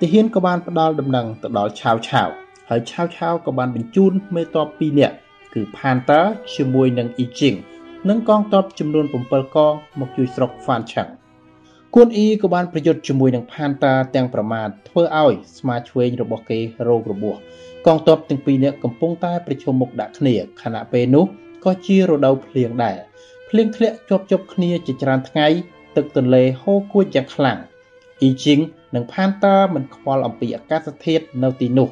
[0.00, 2.28] ទាហានក៏បានផ្ដល់ដំណឹងទៅដល់ឆាវឆាវ
[2.68, 5.14] ហើយឆាវឆាវក៏បានបញ្ជូនមេទ័ព2នាក់
[5.54, 6.20] គឺផានតា
[6.54, 7.54] ជាមួយនឹងអ៊ីជីង
[8.08, 11.08] និងកងទ័ពចំនួន7កងមកជួយស្រុកហ្វានឆាំង
[11.94, 17.36] គួនអ៊ីក៏បានប្រយុទ្ធជាមួយនឹងផានតាទាំងប្រមាថធ្វើឲ្យស្មាឆ្វេងរបស់គេរោគរបួស
[17.86, 21.24] កងទ័ពទាំងពីរនាក់កំពុងតែប្រជុំមុខដាក់គ្នាខណៈពេលនោះ
[21.64, 22.96] ក៏ជារដូវភ្លៀងដែរ
[23.48, 25.46] ភ្លៀងធ្លាក់ជាប់ជាប់គ្នាជាច្រើនថ្ងៃ
[25.96, 27.58] ទឹកទន្លេហូរគួចយ៉ាងខ្លាំង
[28.20, 28.60] អ៊ីជីង
[28.94, 31.88] និងផានតាមិនខ្វល់អំពីអាកាសធាតុនៅទីនោះ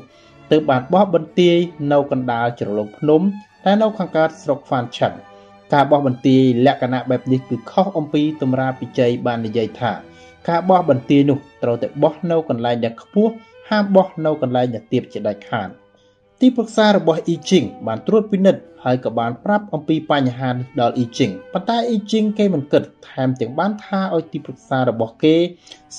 [0.50, 1.56] ទើបបានបោះបន្ទាយ
[1.92, 3.22] នៅកណ្ដាលជ្រលងភ្នំ
[3.64, 5.18] តែនៅខាងកើតស្រុកហ្វានឆាន់
[5.72, 9.92] ការបោះបន្ទាយលក្ខណៈបែបនេះគឺខុសអំពីតម្រាពិជ័យបាននិយាយថា
[10.48, 13.32] ការបោះបន្ទាយនោះត្រូវតែបោះនៅកន្លែងដែលខ្ពស់
[13.68, 15.68] ហាមបោះនៅកន្លែងដែលទាបជាដាច់ខាត
[16.40, 25.36] ទីប្រឹក្សារបស់អ៊ីជីងបានត្រួតពិនិត្យហើយក៏បានប្រាប់អំពីបញ្ហានេះដល់អ៊ីជីងប៉ុន្តែអ៊ីជីងគេមិនគិតថែមទាំងបានថាឲ្យទីប្រឹក្សារបស់គេ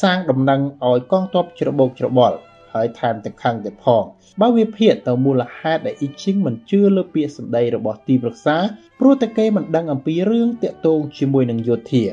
[0.01, 2.37] សាងដំណឹងឲ្យកងទ័ពច្របូកច្របល់
[2.73, 4.03] ហើយថែមទាំងខឹងទៀតផង
[4.41, 8.57] បើវាភាកទៅមូលហេតុដែលអ៊ីជីងមិនជឿលើពាក្យសម្ដីរបស់ទីប្រឹក្សា
[8.99, 12.03] ព្រោះតែគេមិនដឹងអំពីរឿងតាក់ទងជាមួយនឹងយោធា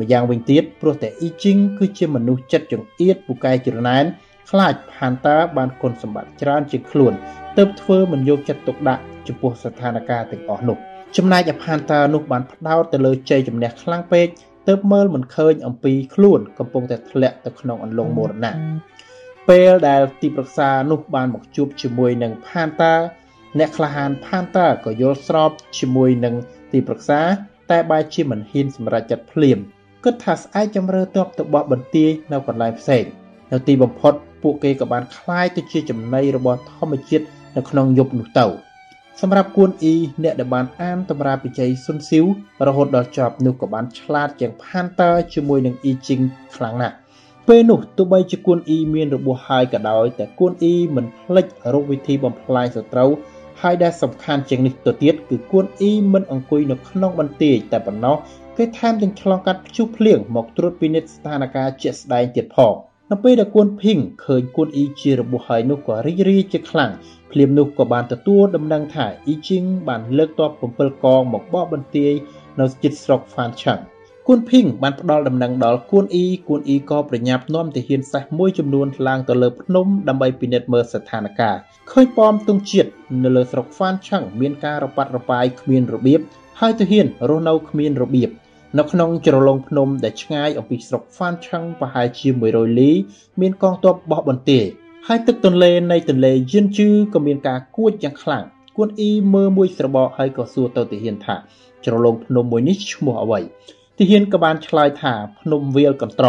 [0.00, 4.04] ម្យ៉ាងវិញទៀតព្រោះតែអ៊ីជីងគឺជាមនុស្សចិត្តចង្អៀតពូកែច្រណែន
[4.50, 7.12] ខ្លាចផានតាបានគុណសម្បត្តិច្រើនជាងខ្លួន
[7.56, 10.76] ទើបធ្វើមិនយកចិត្តទុកដាក់ចំពោះស្ថានភាពទាំងអស់នោះ
[11.16, 14.26] ចំណែកឯផានតើនោះបានផ្ដោតទៅលើជ័យជំនះខ្លាំងពេក
[14.68, 18.54] ទើបមើលមិនឃើញអំពីខ្លួនកំពុងតែធ្លាក់ទៅក្នុងអន្លង់មរណៈ
[19.49, 22.93] ពេលដែលទីប្រឹក្សានោះបានមកជួបជាមួយនឹងផានតា
[23.59, 26.35] អ្នកក្លាហានផានតាក៏យល់ស្របជាមួយនឹង
[26.71, 27.21] ទីប្រឹក្សា
[27.71, 29.57] តែបែរជាមិនហ៊ានសម្រេចចិត្តភ្លាម
[30.03, 33.03] គិតថាស្អែកជំរឿទ័ពទៅបោះបន្ទាយនៅកន្លែងផ្សេង
[33.51, 34.13] នៅទីបំផុត
[34.43, 37.25] ពួកគេក៏បានคล้ายទៅជាចំណីរបស់ធម្មជាតិ
[37.57, 38.45] នៅក្នុងយប់នោះទៅ
[39.21, 42.25] សម្រាប់គួនអ៊ីអ្នកដែលបានអានតម្រាបិជ័យស៊ុនស៊ីវ
[42.67, 46.19] រហូតដល់ចប់នោះក៏បានឆ្លាតជាងផានតើជាមួយនឹងអ៊ីជីង
[46.55, 46.95] ខ្លាំងណាស់
[47.54, 53.10] ពេលនោះទោះបីជាគួនអ៊ីមានរបួសហើយក៏ដោយតែគួនអ៊ីមិនភ្លេចរកវិធីបំផ្លាញសត្រូវ
[53.60, 58.16] ហើយដែលសំខាន់ជាងនេះទៅទៀតគឺគួនអ៊ីមិនអង្គុយនៅក្នុងបន្ទាយតែប៉ុណ្ណោះ
[58.56, 62.74] គេថែមទាំងឆ្លងកាត់ព្យុះភ្លៀងមកត្រួតពិនិត្យស្ថានភាពជាក់ស្ដែងទៀតផង
[63.10, 66.90] នៅពេលដែលគួនភីងឃើញគួនអ៊ីជារបួសហើយនោះក៏រីករាយជាខ្លាំង
[67.30, 72.12] ភ្លាមនោះក៏បានទទួលដំណឹងថាអ៊ីជីងបានលើកទ័ព7កងមកបកបន្ទាយ
[72.60, 73.89] នៅជិតស្រុកហ្វានឆាំងគួ
[74.38, 81.54] នភីងបានផ្ដល់ដំណឹងដល់គួនអ៊ីគួនអ៊ីក៏ប្រញាប់នាំទាហានសេះមួយចំនួនឡើងទៅលើភ្នំដើម្បីពិនិត្យមើលស្ថានភាព
[81.90, 82.90] ឃើញប៉មទងជាតិ
[83.24, 86.20] នៅលើស្រុកហ្វានឆាំងមានការរប៉ាត់របាយគ្មានរបៀប
[86.60, 88.30] ហើយទាហានរស់នៅគ្មានរបៀប
[88.78, 92.90] នៅក្នុងជ្រលងភ្នំដែលឆ្ងាយអំពីស្រុកហ្វានឆឹងប្រហែលជា100លី
[93.40, 94.64] មានកងទ័ពបោះបន្ទាយ
[95.06, 98.44] ហើយទឹកទន្លេនៃទន្លេយិនជឺក៏មានការគួចយ៉ាងខ្លាំង
[98.76, 101.36] គួនអ៊ីមើលមួយស្របកហើយក៏សួរទៅទាហានថា
[101.84, 103.40] ជ្រលងភ្នំមួយនេះឈ្មោះអ្វី
[104.02, 106.28] ទាហានក៏បានឆ្លើយថាភ្នំវាលកន្ត្រ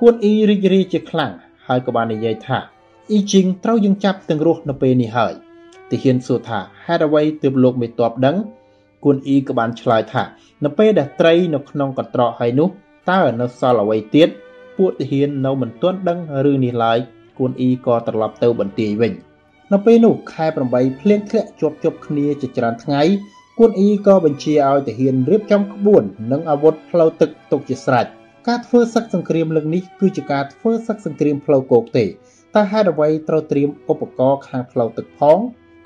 [0.00, 1.32] គួនអ៊ីរីករាយជាខ្លាំង
[1.66, 2.58] ហើយក៏បាននិយាយថា
[3.10, 5.32] អ៊ីជីងត្រូវយើងចាប់ទាំងរស់នៅពេលនេះហើយ
[5.90, 8.36] ទាហានសួរថាហេតុអ្វីទើបលោកមេតបដឹង
[9.04, 10.22] គួនអ៊ីក៏បានឆ្លើយថា
[10.64, 12.68] នៅពេលដែលត្រីនៅក្នុងកន្ត្រកហើយនោះ
[13.10, 14.28] តើនៅសល់អ្វីទៀត
[14.76, 16.98] ពួកទាហាននៅមិនទាន់ដឹងរឿងនេះឡើយ
[17.38, 19.12] គួនអ៊ីក៏ត្រឡប់ទៅបន្ទាយវិញ
[19.72, 23.02] នៅពេលនោះខែ8ភ្លៀងធ្លាក់ជាប់ជាប់គ្នាជាច្រើនថ្ងៃ
[23.58, 26.02] គួនអ៊ីក៏បញ្ជាឲ្យទាហានរៀបចំក្បួន
[26.32, 28.06] និងអាវុធផ្លូវទឹកទុកជាស្រេច
[28.48, 35.38] ការធ្វើសឹកសង្គ្រាមលើកនេះគឺជាការធ្វើសឹកសង្គ្រាមផ្លូវគោកទេតើហេតុអ្វីត្រូវត្រៀមឧបករណ៍ខាងផ្លូវទឹកផង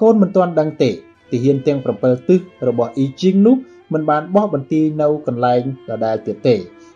[0.02, 0.90] កូនមិនទាន់ដឹងទេ
[1.32, 3.56] ទាហានទាំង7ទិសរបស់អ៊ីជីងនោះ
[3.92, 6.54] មិនបានបោះបន្ទាយនៅកន្លែងដដែលទៀតទេ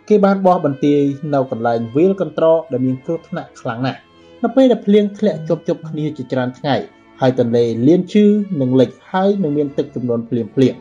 [0.08, 1.00] គេបានបោះបន្ទាយ
[1.34, 4.00] នៅកន្លែងវាលកន្ត្រកដែលមានគ្រោះថ្នាក់ខ្លាំងណាស់
[4.42, 6.76] នៅពេលដែលភ្លៀងធ្លាក់ជប់ជប់គ្នាជាច្រើនថ្ងៃ
[7.21, 8.25] ហើយទន្លេលៀនឈឺ
[8.61, 10.75] នឹងលិចហើយនឹងមានទឹកចំនួនភ្លៀងភ្លៀង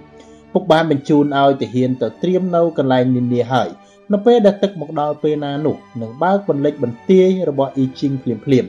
[0.52, 3.68] ពុកបានបញ្ជូនឲ្យទាហានទៅត្រៀមនៅកន្លែងនានាហើយ
[4.12, 8.64] នៅពេលដែលទឹកមកដល់ពេលណានោះនឹងបើកបន្លិចបន្ទាយរបស់អ៊ីជីងភ្លាមភ្លាម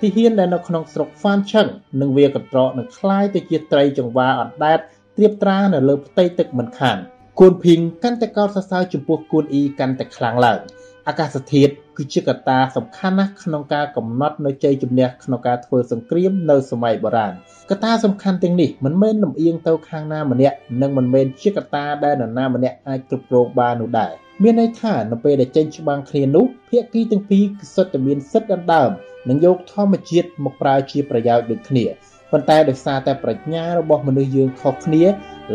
[0.00, 1.66] ទាហានដែលនៅក្នុងស្រុកហ្វានឆឹង
[2.00, 4.78] និងវាកន្ត្រកនឹងคล้ายទៅជាត្រីចង្វាអណ្ដែត
[5.16, 6.96] ត្រៀបត្រានៅលើផ្ទៃទឹកមិនខាន
[7.40, 10.60] គួនភីងកាន់តែកោតសរសើរចំពោះគួនអ៊ីកាន់តែខ្លាំងឡើង
[11.08, 17.33] អាកាសធាតុ គឺជាកត្តាសំខាន់ណាស់ក្នុងការកំណត់នៅជ័យជំនះក្នុងការធ្វើសង្គ្រាមនៅសម័យបុរាណ
[17.69, 24.11] កត្តាសំខាន់ទាំងនេះមិនមែនលំអៀងទៅខាងណាម្នាក់និងមិនមែនជាកត្តាដែលនរណាម្នាក់អាចគ្រប់គ្រងបាននោះដែរ
[24.43, 28.91] មានន័យថានៅពេលដែលចេញច្បាំងគ្នានោះភាគីទាំងពីរគឺសុទ្ធតែមានសិទ្ធិដណ្ដើម
[29.29, 31.85] និងយកធម្មជាតិមកប្រើជាប្រយោជន៍ដូចគ្នា
[32.31, 35.03] ប៉ុន្តែដោយសារតែប្រាជ្ញារបស់មនុស្សយើងខុសគ្នា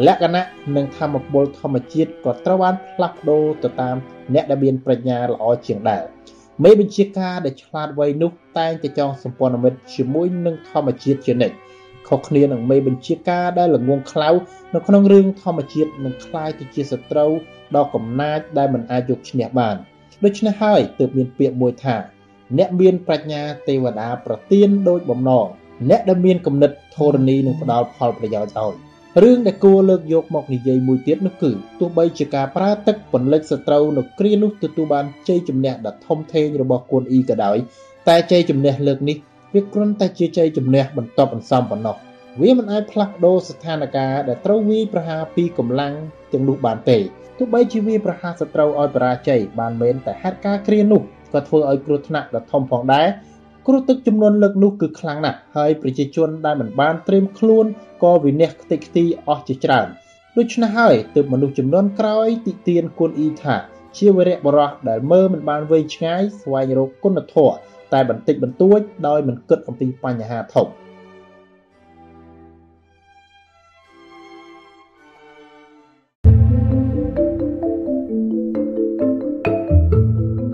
[0.07, 0.45] លក្ខណៈ
[0.77, 3.97] និងធម្មពលធម្មជាតិក៏ត្រូវបានផ្លាស់ប្ដូរទៅតាម
[4.35, 6.05] អ្នកដែលមានប្រាជ្ញាល្អជាងដែរ
[6.64, 11.56] មេបញ្ជាការដែលឆ្លាតវៃនោះតែងតែចងសម្ព័ន្ធមិត្តជាមួយនឹងធម្មជាតិជានិច្ច
[12.08, 14.30] ខុសគ្នានឹងមេបញ្ជាការដែលល្ងងខ្លៅ
[14.74, 17.32] នៅក្នុងរឿងធម្មជាតិនឹងคล้ายទៅជាសត្រូវ
[17.76, 19.76] ដ៏កំណាចដែលមិនអាចយកឈ្នះបាន
[20.24, 21.96] ដូច្នេះហើយទើបមានពាក្យមួយថា
[22.58, 25.46] អ្នកមានប្រាជ្ញាទេវតាប្រទានដោយបំណង
[25.90, 28.83] អ្នកដែលមានគំនិតធរណីនឹងផ្ដល់ផលប្រយោជន៍ឲ្យ
[29.23, 31.51] រឿងដែលគួរលើកយកមកនិយាយមួយទៀតនោះគឺ
[31.81, 37.57] ទោះបីជាការប្រើទឹកពន្លិចសត្រូវនៅគ្រានោះទទួលបានជ័យជំនះដ៏ធំធេងរបស់គួនអ៊ីក៏ដោយ
[38.09, 39.17] តែជ័យជំនះលើកនេះ
[39.55, 41.97] វាគ្រាន់តែជាជ័យជំនះបន្ទាប់បន្សំប៉ុណ្ណោះ
[42.41, 45.93] វាមិនអាចផ្លាស់ប្ដូរស្ថានភាពដែលត្រូវវាយប្រហារពីកម្លាំង
[46.33, 46.99] ទាំងនោះបានទេ
[47.39, 53.07] ទោះបីជាវាប្រហារសត្រូវឲ្យបរាជ័យបានមែនតែហេតុការណ៍គ្រានោះក៏ធ្វើឲ្យគ្រោះថ្នាក់ដ៏ធំផងដែរ
[53.67, 57.67] គ្រោះទឹកចំនួនលើកនោះគឺខ្លាំងណាស់ហើយប្រជាជនដែលមិនបានត្រៀមខ្លួន
[58.03, 59.87] ក៏វិនិច្ឆ័យខ្ទេចខ្ទីអស់ជាច្រើន
[60.37, 63.57] ដូច្នេះហើយទើបមនុស្សចំនួនក្រោយទីទានគុណអ៊ីថា
[63.99, 67.55] ជាវរៈបរោះដែលមើលមិនបានវែងឆ្ងាយស្វែងរកគុណធម៌
[67.93, 70.67] តែបន្តិចបន្តួចដោយមិនគិតអំពីបញ្ហាធំ។